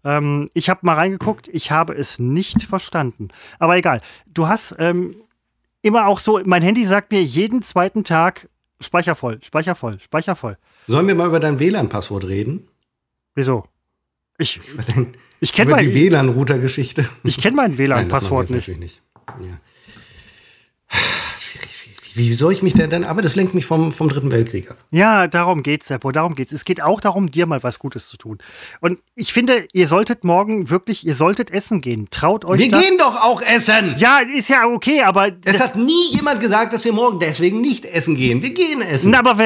[0.04, 3.28] Ähm, ich habe mal reingeguckt, ich habe es nicht verstanden.
[3.58, 5.16] Aber egal, du hast ähm,
[5.84, 8.48] immer auch so, mein Handy sagt mir jeden zweiten Tag
[8.80, 10.58] Speicher voll, Speicher voll, Speicher voll.
[10.86, 12.66] Sollen wir mal über dein WLAN-Passwort reden?
[13.34, 13.64] Wieso?
[14.38, 14.60] Ich,
[15.40, 17.08] ich kenne über die WLAN-Router-Geschichte?
[17.22, 18.68] ich kenn mein WLAN-Passwort nicht.
[18.68, 19.02] Natürlich nicht.
[19.40, 19.58] Ja.
[22.16, 24.76] Wie soll ich mich denn dann, aber das lenkt mich vom, vom Dritten Weltkrieg ab.
[24.92, 26.52] Ja, darum geht's, Seppo, darum geht's.
[26.52, 28.38] Es geht auch darum, dir mal was Gutes zu tun.
[28.80, 32.06] Und ich finde, ihr solltet morgen wirklich, ihr solltet essen gehen.
[32.10, 32.86] Traut euch Wir das.
[32.86, 33.96] gehen doch auch essen!
[33.98, 37.84] Ja, ist ja okay, aber Es hat nie jemand gesagt, dass wir morgen deswegen nicht
[37.84, 38.42] essen gehen.
[38.42, 39.10] Wir gehen essen.
[39.10, 39.36] na, aber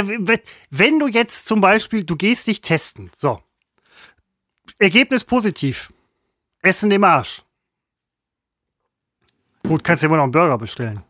[0.71, 3.41] wenn, du jetzt zum Beispiel, du gehst dich testen, so.
[4.79, 5.91] Ergebnis positiv.
[6.61, 7.43] Essen im Arsch.
[9.67, 11.03] Gut, kannst dir immer noch einen Burger bestellen.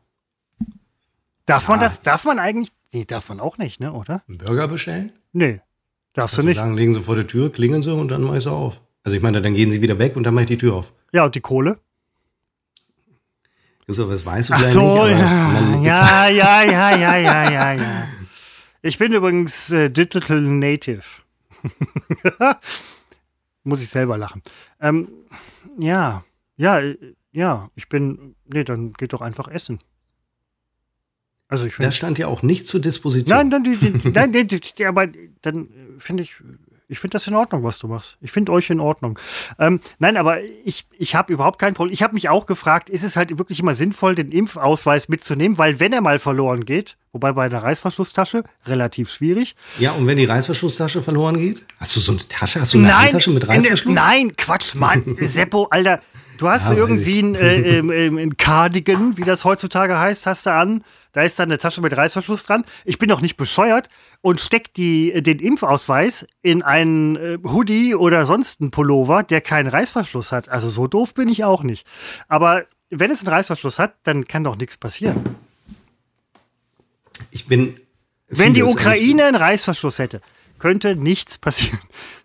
[1.48, 1.86] Darf man Ja.
[1.86, 4.22] das, darf man eigentlich, nee, darf man auch nicht, ne, oder?
[4.28, 5.12] Einen Burger bestellen?
[5.32, 5.60] Nee.
[6.12, 6.56] Darfst du nicht.
[6.56, 8.82] sagen, legen sie vor der Tür, klingeln sie und dann mache ich sie auf.
[9.02, 10.92] Also ich meine, dann gehen sie wieder weg und dann mache ich die Tür auf.
[11.12, 11.78] Ja, und die Kohle?
[13.86, 15.26] Christoph, das weißt du Ach so, nicht, ja.
[15.26, 18.08] man ja, ja, ja, ja, ja, ja, ja.
[18.82, 21.02] Ich bin übrigens äh, Digital Native.
[23.64, 24.42] Muss ich selber lachen.
[24.80, 25.08] Ähm,
[25.78, 26.24] ja,
[26.56, 26.96] ja, äh,
[27.32, 29.78] ja, ich bin, nee, dann geht doch einfach essen.
[31.48, 33.36] Also ich Da finde, stand ja auch nicht zur Disposition.
[33.36, 33.62] nein, dann,
[34.12, 35.06] nein, die, aber
[35.42, 35.68] dann äh,
[35.98, 36.34] finde ich,
[36.90, 38.16] ich finde das in Ordnung, was du machst.
[38.22, 39.18] Ich finde euch in Ordnung.
[39.58, 41.92] Ähm, nein, aber ich, ich habe überhaupt kein Problem.
[41.92, 45.58] Ich habe mich auch gefragt, ist es halt wirklich immer sinnvoll, den Impfausweis mitzunehmen?
[45.58, 49.54] Weil wenn er mal verloren geht, wobei bei einer Reißverschlusstasche relativ schwierig.
[49.78, 51.64] Ja, und wenn die Reißverschlusstasche verloren geht?
[51.78, 52.60] Hast du so eine Tasche?
[52.60, 53.94] Hast du eine Handtasche mit in der- Reißverschluss?
[53.94, 55.16] Nein, Quatsch, Mann.
[55.20, 56.00] Seppo, Alter.
[56.38, 60.46] Du hast Ja, irgendwie ein, äh, ähm, ähm, ein Cardigan, wie das heutzutage heißt, hast
[60.46, 60.84] du an.
[61.12, 62.64] Da ist dann eine Tasche mit Reißverschluss dran.
[62.84, 63.88] Ich bin doch nicht bescheuert
[64.20, 69.40] und steck die, äh, den Impfausweis in einen äh, Hoodie oder sonst einen Pullover, der
[69.40, 70.48] keinen Reißverschluss hat.
[70.48, 71.86] Also so doof bin ich auch nicht.
[72.28, 75.36] Aber wenn es einen Reißverschluss hat, dann kann doch nichts passieren.
[77.30, 77.80] Ich bin.
[78.28, 80.20] Wenn die vieles, Ukraine einen Reißverschluss hätte,
[80.58, 81.78] könnte nichts passieren.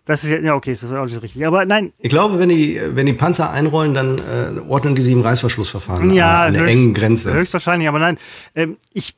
[0.06, 1.46] Das ist ja, ja okay, das ist auch nicht richtig.
[1.46, 5.12] Aber nein, Ich glaube, wenn die, wenn die Panzer einrollen, dann äh, ordnen die sie
[5.12, 7.32] im Reißverschlussverfahren Ja, an der höchst- engen Grenze.
[7.32, 8.18] Höchstwahrscheinlich, aber nein.
[8.54, 9.16] Ähm, ich,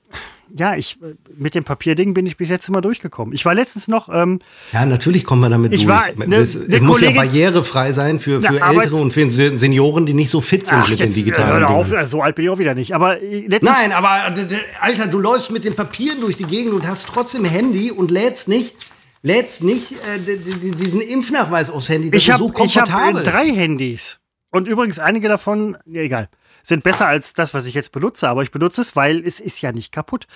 [0.57, 3.35] ja, ich, äh, mit dem Papierding bin ich bis jetzt immer durchgekommen.
[3.35, 4.39] Ich war letztens noch, ähm,
[4.73, 5.89] Ja, natürlich kommen wir damit Ich durch.
[5.97, 9.29] war- ne- es ne muss ja Kollegin- barrierefrei sein für, für Na, Ältere und für
[9.29, 11.89] Se- Senioren, die nicht so fit sind ach, mit den jetzt, äh, digitalen hör auf,
[11.89, 12.01] Dingen.
[12.03, 12.95] äh, so alt bin ich auch wieder nicht.
[12.95, 13.17] Aber
[13.61, 14.33] Nein, aber
[14.81, 18.47] Alter, du läufst mit den Papieren durch die Gegend und hast trotzdem Handy und lädst
[18.47, 18.77] nicht,
[19.23, 22.11] lädst nicht äh, diesen Impfnachweis aufs Handy.
[22.11, 24.21] Das ich habe so ich hab, drei Handys.
[24.51, 26.29] Und übrigens, einige davon, ja, egal,
[26.63, 28.29] sind besser als das, was ich jetzt benutze.
[28.29, 30.27] Aber ich benutze es, weil es ist ja nicht kaputt.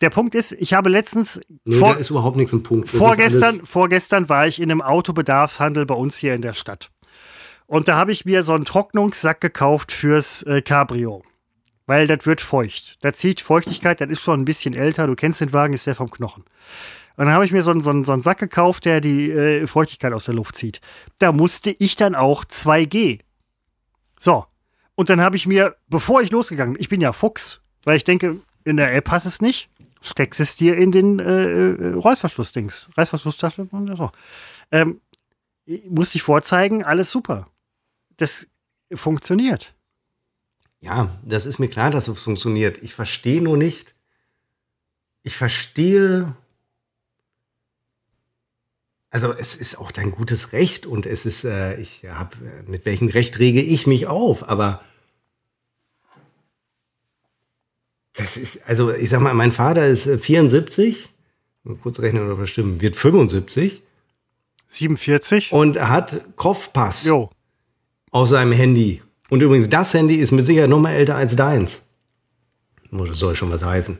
[0.00, 2.88] Der Punkt ist, ich habe letztens nee, vor, da ist überhaupt nichts ein Punkt.
[2.88, 6.90] Das Vorgestern, vorgestern war ich in einem Autobedarfshandel bei uns hier in der Stadt.
[7.66, 11.22] Und da habe ich mir so einen Trocknungssack gekauft fürs äh, Cabrio.
[11.86, 12.98] Weil das wird feucht.
[13.00, 15.06] Da zieht Feuchtigkeit, das ist schon ein bisschen älter.
[15.06, 16.44] Du kennst den Wagen, ist der vom Knochen.
[17.18, 19.66] Dann habe ich mir so einen, so, einen, so einen Sack gekauft, der die äh,
[19.66, 20.80] Feuchtigkeit aus der Luft zieht.
[21.18, 23.20] Da musste ich dann auch 2G.
[24.20, 24.46] So.
[24.94, 28.04] Und dann habe ich mir, bevor ich losgegangen bin, ich bin ja Fuchs, weil ich
[28.04, 29.68] denke, in der App passt es nicht,
[30.00, 32.88] steckst es dir in den äh, äh, Reißverschlussdings.
[32.96, 33.68] Reißverschlusstasche.
[33.70, 34.12] So.
[34.70, 35.00] Ähm,
[35.88, 37.48] musste ich vorzeigen, alles super.
[38.16, 38.46] Das
[38.92, 39.74] funktioniert.
[40.80, 42.80] Ja, das ist mir klar, dass es funktioniert.
[42.80, 43.96] Ich verstehe nur nicht.
[45.24, 46.36] Ich verstehe.
[49.10, 52.36] Also es ist auch dein gutes Recht und es ist, äh, ich habe,
[52.66, 54.48] mit welchem Recht rege ich mich auf?
[54.48, 54.82] Aber
[58.14, 61.08] das ist, also ich sag mal, mein Vater ist äh, 74,
[61.62, 63.82] mal kurz rechnen oder bestimmen, wird 75
[64.66, 65.52] 47.
[65.52, 67.30] und hat Kopfpass Jo.
[68.10, 69.02] auf seinem Handy.
[69.30, 71.86] Und übrigens, das Handy ist mit Sicherheit noch mal älter als deins.
[72.90, 73.98] Soll schon was heißen.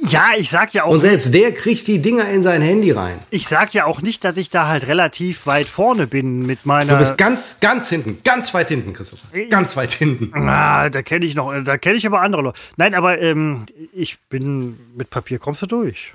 [0.00, 3.18] Ja, ich sag ja auch, Und selbst der kriegt die Dinger in sein Handy rein.
[3.30, 6.68] ich sag ja auch nicht, dass ich da halt relativ weit vorne bin mit Du
[6.68, 6.96] meiner.
[6.98, 9.26] bist ganz, ganz hinten, ganz weit hinten, Christopher.
[9.50, 10.30] Ganz weit hinten.
[10.34, 12.58] Ah, da kenne ich noch, da kenne ich aber andere Leute.
[12.76, 16.14] Nein, aber ähm, ich bin mit Papier kommst du durch.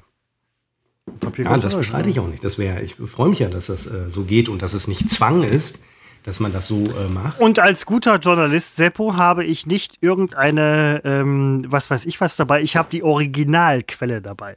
[1.19, 2.43] Papier Ja, kommst du das bestreite ich auch nicht.
[2.45, 5.11] Das wäre, ich freue mich ja, dass das äh, so geht und dass es nicht
[5.11, 5.79] Zwang ist.
[6.23, 7.39] Dass man das so äh, macht.
[7.39, 12.61] Und als guter Journalist Seppo habe ich nicht irgendeine, ähm, was weiß ich was dabei.
[12.61, 14.55] Ich habe die Originalquelle dabei.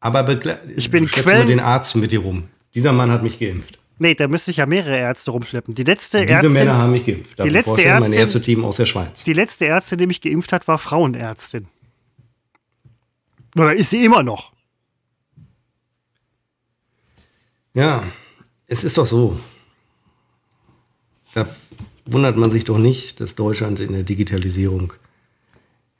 [0.00, 0.26] Aber
[0.76, 2.44] ich bin Quellen- den Arzt mit dir rum.
[2.74, 3.78] Dieser Mann hat mich geimpft.
[3.98, 5.74] Nee, da müsste ich ja mehrere Ärzte rumschleppen.
[5.74, 7.38] Die letzte Diese Ärztin, Männer haben mich geimpft.
[7.38, 9.24] Darf die letzte vorstellen, mein Ärztin- erstes Team aus der Schweiz.
[9.24, 11.68] die letzte Ärztin, die mich geimpft hat, war Frauenärztin.
[13.56, 14.52] Oder ist sie immer noch?
[17.74, 18.02] Ja,
[18.66, 19.38] es ist doch so.
[21.34, 21.46] Da
[22.06, 24.92] wundert man sich doch nicht, dass Deutschland in der Digitalisierung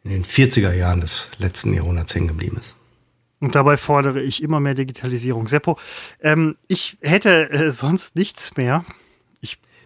[0.05, 2.75] in den 40er Jahren des letzten Jahrhunderts hängen geblieben ist.
[3.39, 5.49] Und dabei fordere ich immer mehr Digitalisierung.
[5.49, 5.79] Seppo,
[6.21, 8.85] ähm, ich hätte äh, sonst nichts mehr.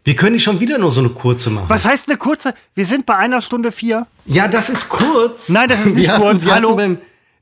[0.06, 1.64] Wir können nicht schon wieder nur so eine kurze machen.
[1.70, 2.52] Was heißt eine kurze?
[2.74, 4.06] Wir sind bei einer Stunde vier.
[4.26, 5.48] Ja, das ist kurz.
[5.48, 6.44] Nein, das ist nicht Wir kurz.
[6.44, 6.76] Hallo.
[6.76, 6.98] beim-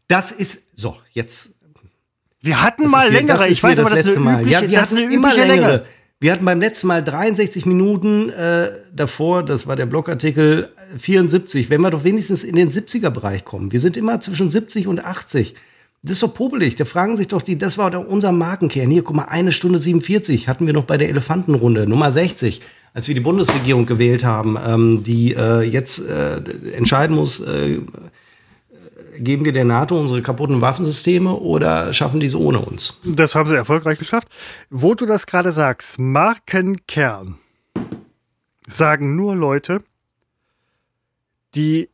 [0.06, 1.56] Das ist so jetzt.
[2.40, 3.48] Wir hatten das mal längere.
[3.48, 4.40] Ich weiß aber, das ist eine Mal.
[4.42, 5.86] übliche, Ja, wir hatten eine immer übliche längere.
[6.22, 11.68] Wir hatten beim letzten Mal 63 Minuten äh, davor, das war der Blogartikel 74.
[11.68, 13.72] Wenn wir doch wenigstens in den 70er-Bereich kommen.
[13.72, 15.56] Wir sind immer zwischen 70 und 80.
[16.04, 16.76] Das ist doch popelig.
[16.76, 18.88] Da fragen sich doch die, das war doch unser Markenkern.
[18.88, 22.60] Hier, guck mal, eine Stunde 47 hatten wir noch bei der Elefantenrunde, Nummer 60,
[22.94, 26.36] als wir die Bundesregierung gewählt haben, ähm, die äh, jetzt äh,
[26.76, 27.80] entscheiden muss, äh,
[29.18, 33.00] geben wir der NATO unsere kaputten Waffensysteme oder schaffen die es ohne uns?
[33.04, 34.28] Das haben sie erfolgreich geschafft.
[34.70, 37.38] Wo du das gerade sagst, Markenkern,
[38.66, 39.82] sagen nur Leute,
[41.54, 41.88] die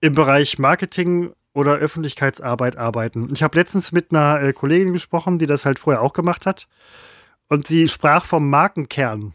[0.00, 3.28] im Bereich Marketing oder Öffentlichkeitsarbeit arbeiten.
[3.32, 6.68] Ich habe letztens mit einer äh, Kollegin gesprochen, die das halt vorher auch gemacht hat.
[7.48, 9.34] Und sie sprach vom Markenkern.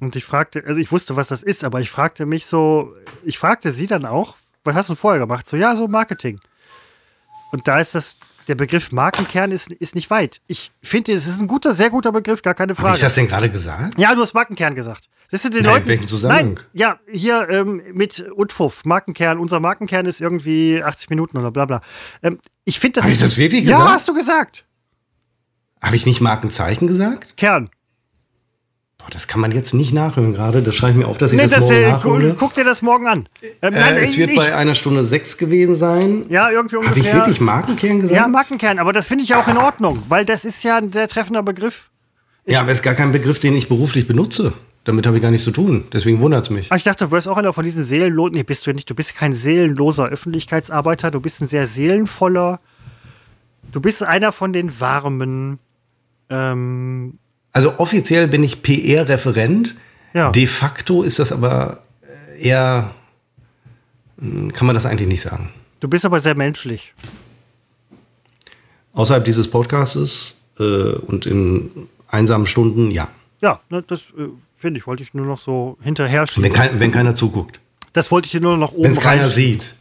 [0.00, 2.94] Und ich fragte, also ich wusste, was das ist, aber ich fragte mich so,
[3.24, 4.36] ich fragte sie dann auch,
[4.68, 5.48] was hast du vorher gemacht?
[5.48, 6.38] So, ja, so Marketing.
[7.50, 8.16] Und da ist das,
[8.46, 10.40] der Begriff Markenkern ist, ist nicht weit.
[10.46, 12.94] Ich finde, es ist ein guter, sehr guter Begriff, gar keine Habe Frage.
[12.96, 13.98] ich das denn gerade gesagt?
[13.98, 15.08] ja, du hast Markenkern gesagt.
[15.30, 16.08] Das sind den Nein, Leuten.
[16.08, 16.54] Zusammenhang?
[16.54, 19.38] Nein, ja, hier ähm, mit Utfuff, Markenkern.
[19.38, 21.82] Unser Markenkern ist irgendwie 80 Minuten oder bla bla.
[22.22, 23.16] Ähm, ich finde, das Hab ist.
[23.16, 23.90] ich das wirklich Ja, gesagt?
[23.90, 24.64] hast du gesagt.
[25.82, 27.36] Habe ich nicht Markenzeichen gesagt?
[27.36, 27.68] Kern.
[29.10, 30.62] Das kann man jetzt nicht nachhören gerade.
[30.62, 32.28] Das schreibe ich mir auf, dass ich Nee, das, das, morgen äh, nachhole.
[32.30, 33.28] guck, guck dir das morgen an.
[33.62, 36.26] Ähm, nein, Äh, es ich- wird ich, bei einer Stunde sechs gewesen sein.
[36.28, 37.12] Ja, irgendwie Habe ungefähr.
[37.12, 38.16] ich wirklich Markenkern gesagt?
[38.20, 41.08] Ja, Markenkern, aber das finde ich auch in Ordnung, weil das ist ja ein sehr
[41.08, 41.88] treffender Begriff.
[42.46, 44.52] ja, aber es ist gar kein Begriff, den ich beruflich benutze.
[44.84, 45.84] Damit habe ich gar nichts zu tun.
[45.92, 46.70] Deswegen wundert es mich.
[46.70, 48.32] Aber ich dachte, du wärst auch einer von diesen seelenlosen.
[48.36, 48.88] Nee, bist du ja nicht.
[48.88, 51.10] Du bist kein seelenloser Öffentlichkeitsarbeiter.
[51.10, 52.58] Du bist ein sehr seelenvoller.
[53.70, 55.58] Du bist einer von den warmen.
[56.30, 57.18] Ähm,
[57.58, 59.74] Also offiziell bin ich PR-Referent.
[60.14, 60.30] Ja.
[60.30, 62.94] De facto ist das aber äh, eher,
[64.20, 65.50] hm, kann man das eigentlich nicht sagen.
[65.80, 66.94] du bist aber sehr menschlich.
[68.92, 73.08] Außerhalb dieses Podcastes äh, und in einsamen Stunden, ja.
[73.40, 76.44] Ja, ne, das äh, finde ich, wollte ich nur noch so hinterher schieben.
[76.44, 77.58] Wenn, kein, wenn keiner zuguckt.
[77.92, 79.74] Das wollte ich dir nur noch oben Wenn es keiner sieht,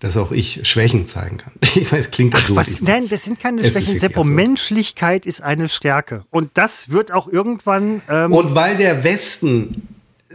[0.00, 1.52] dass auch ich Schwächen zeigen kann.
[1.74, 2.80] Ich meine, Klingt das doof, Was?
[2.80, 3.98] Nein, das sind keine Schwächen.
[3.98, 4.24] Seppo.
[4.24, 6.24] Menschlichkeit ist eine Stärke.
[6.30, 8.02] Und das wird auch irgendwann.
[8.08, 9.88] Ähm, Und weil der Westen
[10.28, 10.34] äh,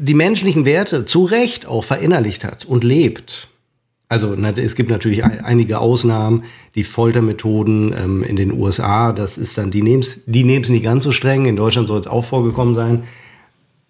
[0.00, 3.48] die menschlichen Werte zu Recht auch verinnerlicht hat und lebt.
[4.10, 6.44] Also es gibt natürlich ein- einige Ausnahmen,
[6.74, 10.84] die Foltermethoden ähm, in den USA, das ist dann, die nehmen es die nehmen's nicht
[10.84, 13.04] ganz so streng, in Deutschland soll es auch vorgekommen sein.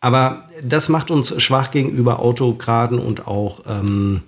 [0.00, 4.22] Aber das macht uns schwach gegenüber Autokraten und auch ähm,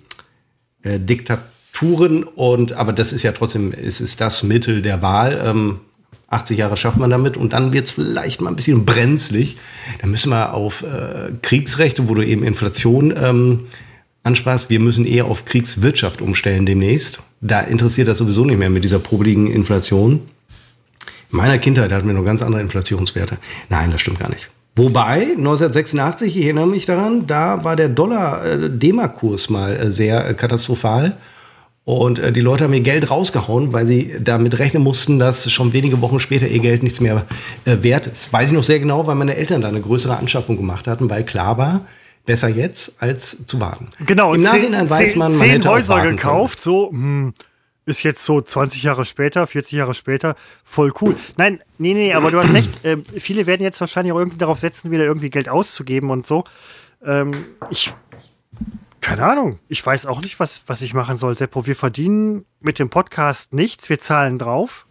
[0.83, 2.23] äh, Diktaturen.
[2.23, 5.41] Und aber das ist ja trotzdem, es ist das Mittel der Wahl.
[5.43, 5.79] Ähm,
[6.29, 9.57] 80 Jahre schafft man damit und dann wird es vielleicht mal ein bisschen brenzlig.
[9.99, 13.65] Dann müssen wir auf äh, Kriegsrechte, wo du eben Inflation ähm,
[14.23, 17.23] ansprachst, wir müssen eher auf Kriegswirtschaft umstellen demnächst.
[17.41, 20.21] Da interessiert das sowieso nicht mehr mit dieser probeligen Inflation.
[21.31, 23.37] In meiner Kindheit hatten wir noch ganz andere Inflationswerte.
[23.69, 24.49] Nein, das stimmt gar nicht.
[24.75, 31.17] Wobei, 1986, ich erinnere mich daran, da war der Dollar-D-Mark-Kurs mal äh, sehr äh, katastrophal.
[31.83, 35.73] Und äh, die Leute haben ihr Geld rausgehauen, weil sie damit rechnen mussten, dass schon
[35.73, 37.25] wenige Wochen später ihr Geld nichts mehr
[37.65, 38.31] äh, wert ist.
[38.31, 41.23] Weiß ich noch sehr genau, weil meine Eltern da eine größere Anschaffung gemacht hatten, weil
[41.23, 41.81] klar war,
[42.25, 43.89] besser jetzt als zu warten.
[44.05, 47.33] Genau, Im zehn- Nachhinein weiß zehn- man, man zehn hätte Häuser gekauft, so, hm,
[47.85, 51.15] ist jetzt so 20 Jahre später, 40 Jahre später, voll cool.
[51.37, 52.69] Nein, nee, nee, aber du hast recht.
[52.83, 56.43] Ähm, viele werden jetzt wahrscheinlich auch irgendwie darauf setzen, wieder irgendwie Geld auszugeben und so.
[57.03, 57.93] Ähm, ich,
[59.01, 61.65] keine Ahnung, ich weiß auch nicht, was, was ich machen soll, Seppo.
[61.65, 64.85] Wir verdienen mit dem Podcast nichts, wir zahlen drauf.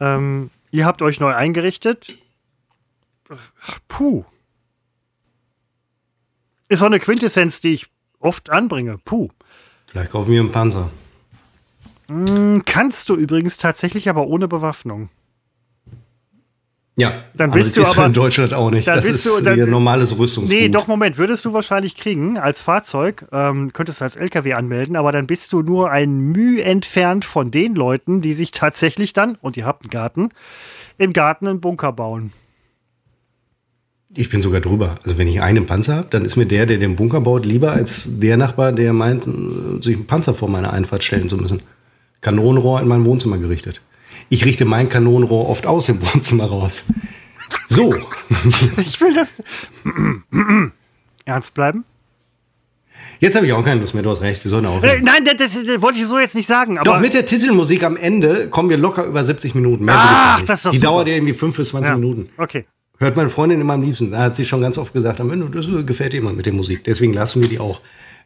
[0.00, 2.18] Ähm, ihr habt euch neu eingerichtet.
[3.88, 4.24] Puh.
[6.68, 7.86] Ist auch eine Quintessenz, die ich
[8.18, 8.98] oft anbringe.
[9.04, 9.28] Puh.
[9.86, 10.90] Vielleicht kaufen wir einen Panzer.
[12.64, 15.08] Kannst du übrigens tatsächlich, aber ohne Bewaffnung.
[16.98, 18.88] Ja, dann bist du ist aber in Deutschland auch nicht.
[18.88, 20.58] Das ist du, dann, ihr normales Rüstungsgut.
[20.58, 24.96] Nee, doch, Moment, würdest du wahrscheinlich kriegen als Fahrzeug, ähm, könntest du als LKW anmelden,
[24.96, 29.36] aber dann bist du nur ein Mühe entfernt von den Leuten, die sich tatsächlich dann,
[29.42, 30.30] und ihr habt einen Garten,
[30.96, 32.32] im Garten einen Bunker bauen.
[34.14, 34.94] Ich bin sogar drüber.
[35.02, 37.72] Also wenn ich einen Panzer habe, dann ist mir der, der den Bunker baut, lieber
[37.72, 39.28] als der Nachbar, der meint,
[39.80, 41.60] sich einen Panzer vor meine Einfahrt stellen zu müssen.
[42.20, 43.80] Kanonenrohr in mein Wohnzimmer gerichtet.
[44.28, 46.84] Ich richte mein Kanonenrohr oft aus im Wohnzimmer raus.
[47.68, 47.94] So.
[48.78, 49.34] Ich will das.
[51.24, 51.84] Ernst bleiben?
[53.18, 55.02] Jetzt habe ich auch keine Lust mehr, du hast recht, wir sollen Äh, aufhören.
[55.04, 56.76] nein, das, das, das wollte ich so jetzt nicht sagen.
[56.78, 59.84] Aber Doch, mit der Titelmusik am Ende kommen wir locker über 70 Minuten.
[59.84, 60.88] Mehr Ach, das ist doch Die super.
[60.90, 61.96] dauert ja irgendwie 5 bis 20 ja.
[61.96, 62.28] Minuten.
[62.36, 62.66] Okay.
[62.98, 64.10] Hört meine Freundin immer am liebsten.
[64.10, 66.52] Da hat sie schon ganz oft gesagt, am Ende, das gefällt ihr immer mit der
[66.52, 66.84] Musik.
[66.84, 67.80] Deswegen lassen wir die auch.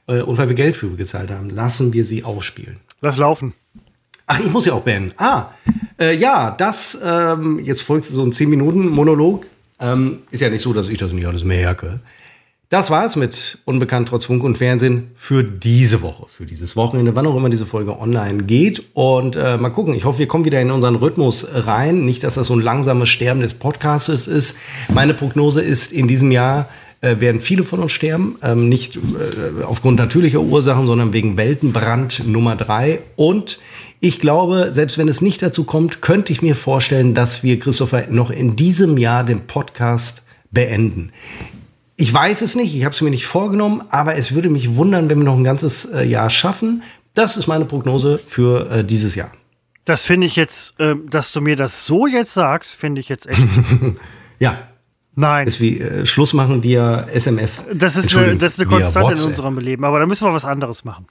[0.07, 2.79] Äh, Und weil wir Geld für gezahlt haben, lassen wir sie auch spielen.
[3.01, 3.53] Lass laufen.
[4.27, 5.13] Ach, ich muss ja auch beenden.
[5.17, 5.47] Ah,
[5.99, 9.47] äh, ja, das, ähm, jetzt folgt so ein 10-Minuten-Monolog.
[9.81, 12.01] Ähm, ist ja nicht so, dass ich das nicht alles merke.
[12.69, 17.27] Das war's mit Unbekannt trotz Funk und Fernsehen für diese Woche, für dieses Wochenende, wann
[17.27, 18.85] auch immer diese Folge online geht.
[18.95, 22.05] Und äh, mal gucken, ich hoffe, wir kommen wieder in unseren Rhythmus rein.
[22.05, 24.59] Nicht, dass das so ein langsames Sterben des Podcasts ist.
[24.89, 26.69] Meine Prognose ist, in diesem Jahr
[27.01, 28.37] äh, werden viele von uns sterben.
[28.43, 33.01] Ähm, nicht äh, aufgrund natürlicher Ursachen, sondern wegen Weltenbrand Nummer drei.
[33.17, 33.61] Und
[34.01, 38.07] ich glaube, selbst wenn es nicht dazu kommt, könnte ich mir vorstellen, dass wir, Christopher,
[38.09, 41.13] noch in diesem Jahr den Podcast beenden.
[41.97, 45.11] Ich weiß es nicht, ich habe es mir nicht vorgenommen, aber es würde mich wundern,
[45.11, 46.83] wenn wir noch ein ganzes äh, Jahr schaffen.
[47.13, 49.31] Das ist meine Prognose für äh, dieses Jahr.
[49.85, 53.29] Das finde ich jetzt, ähm, dass du mir das so jetzt sagst, finde ich jetzt
[53.29, 53.43] echt.
[54.39, 54.70] Ja,
[55.21, 55.47] Nein.
[55.47, 57.65] ist wie äh, Schluss machen via SMS.
[57.75, 59.85] Das ist eine, das ist eine Konstante in unserem Leben.
[59.85, 61.07] Aber da müssen wir was anderes machen.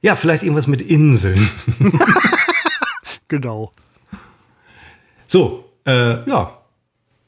[0.00, 1.48] Ja, vielleicht irgendwas mit Inseln.
[3.32, 3.72] Genau.
[5.26, 6.58] So, äh, ja.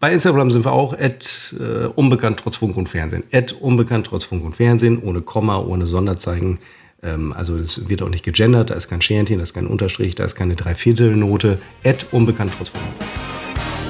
[0.01, 3.25] Bei Instagram sind wir auch at, äh, unbekannt trotz Funk und Fernsehen.
[3.33, 6.59] At unbekannt trotz Funk und Fernsehen, ohne Komma, ohne Sonderzeichen.
[7.03, 10.15] Ähm, also das wird auch nicht gegendert, da ist kein Sternchen, da ist kein Unterstrich,
[10.15, 11.59] da ist keine Dreiviertelnote.
[11.85, 13.84] At unbekannt trotz Funk und Fernsehen.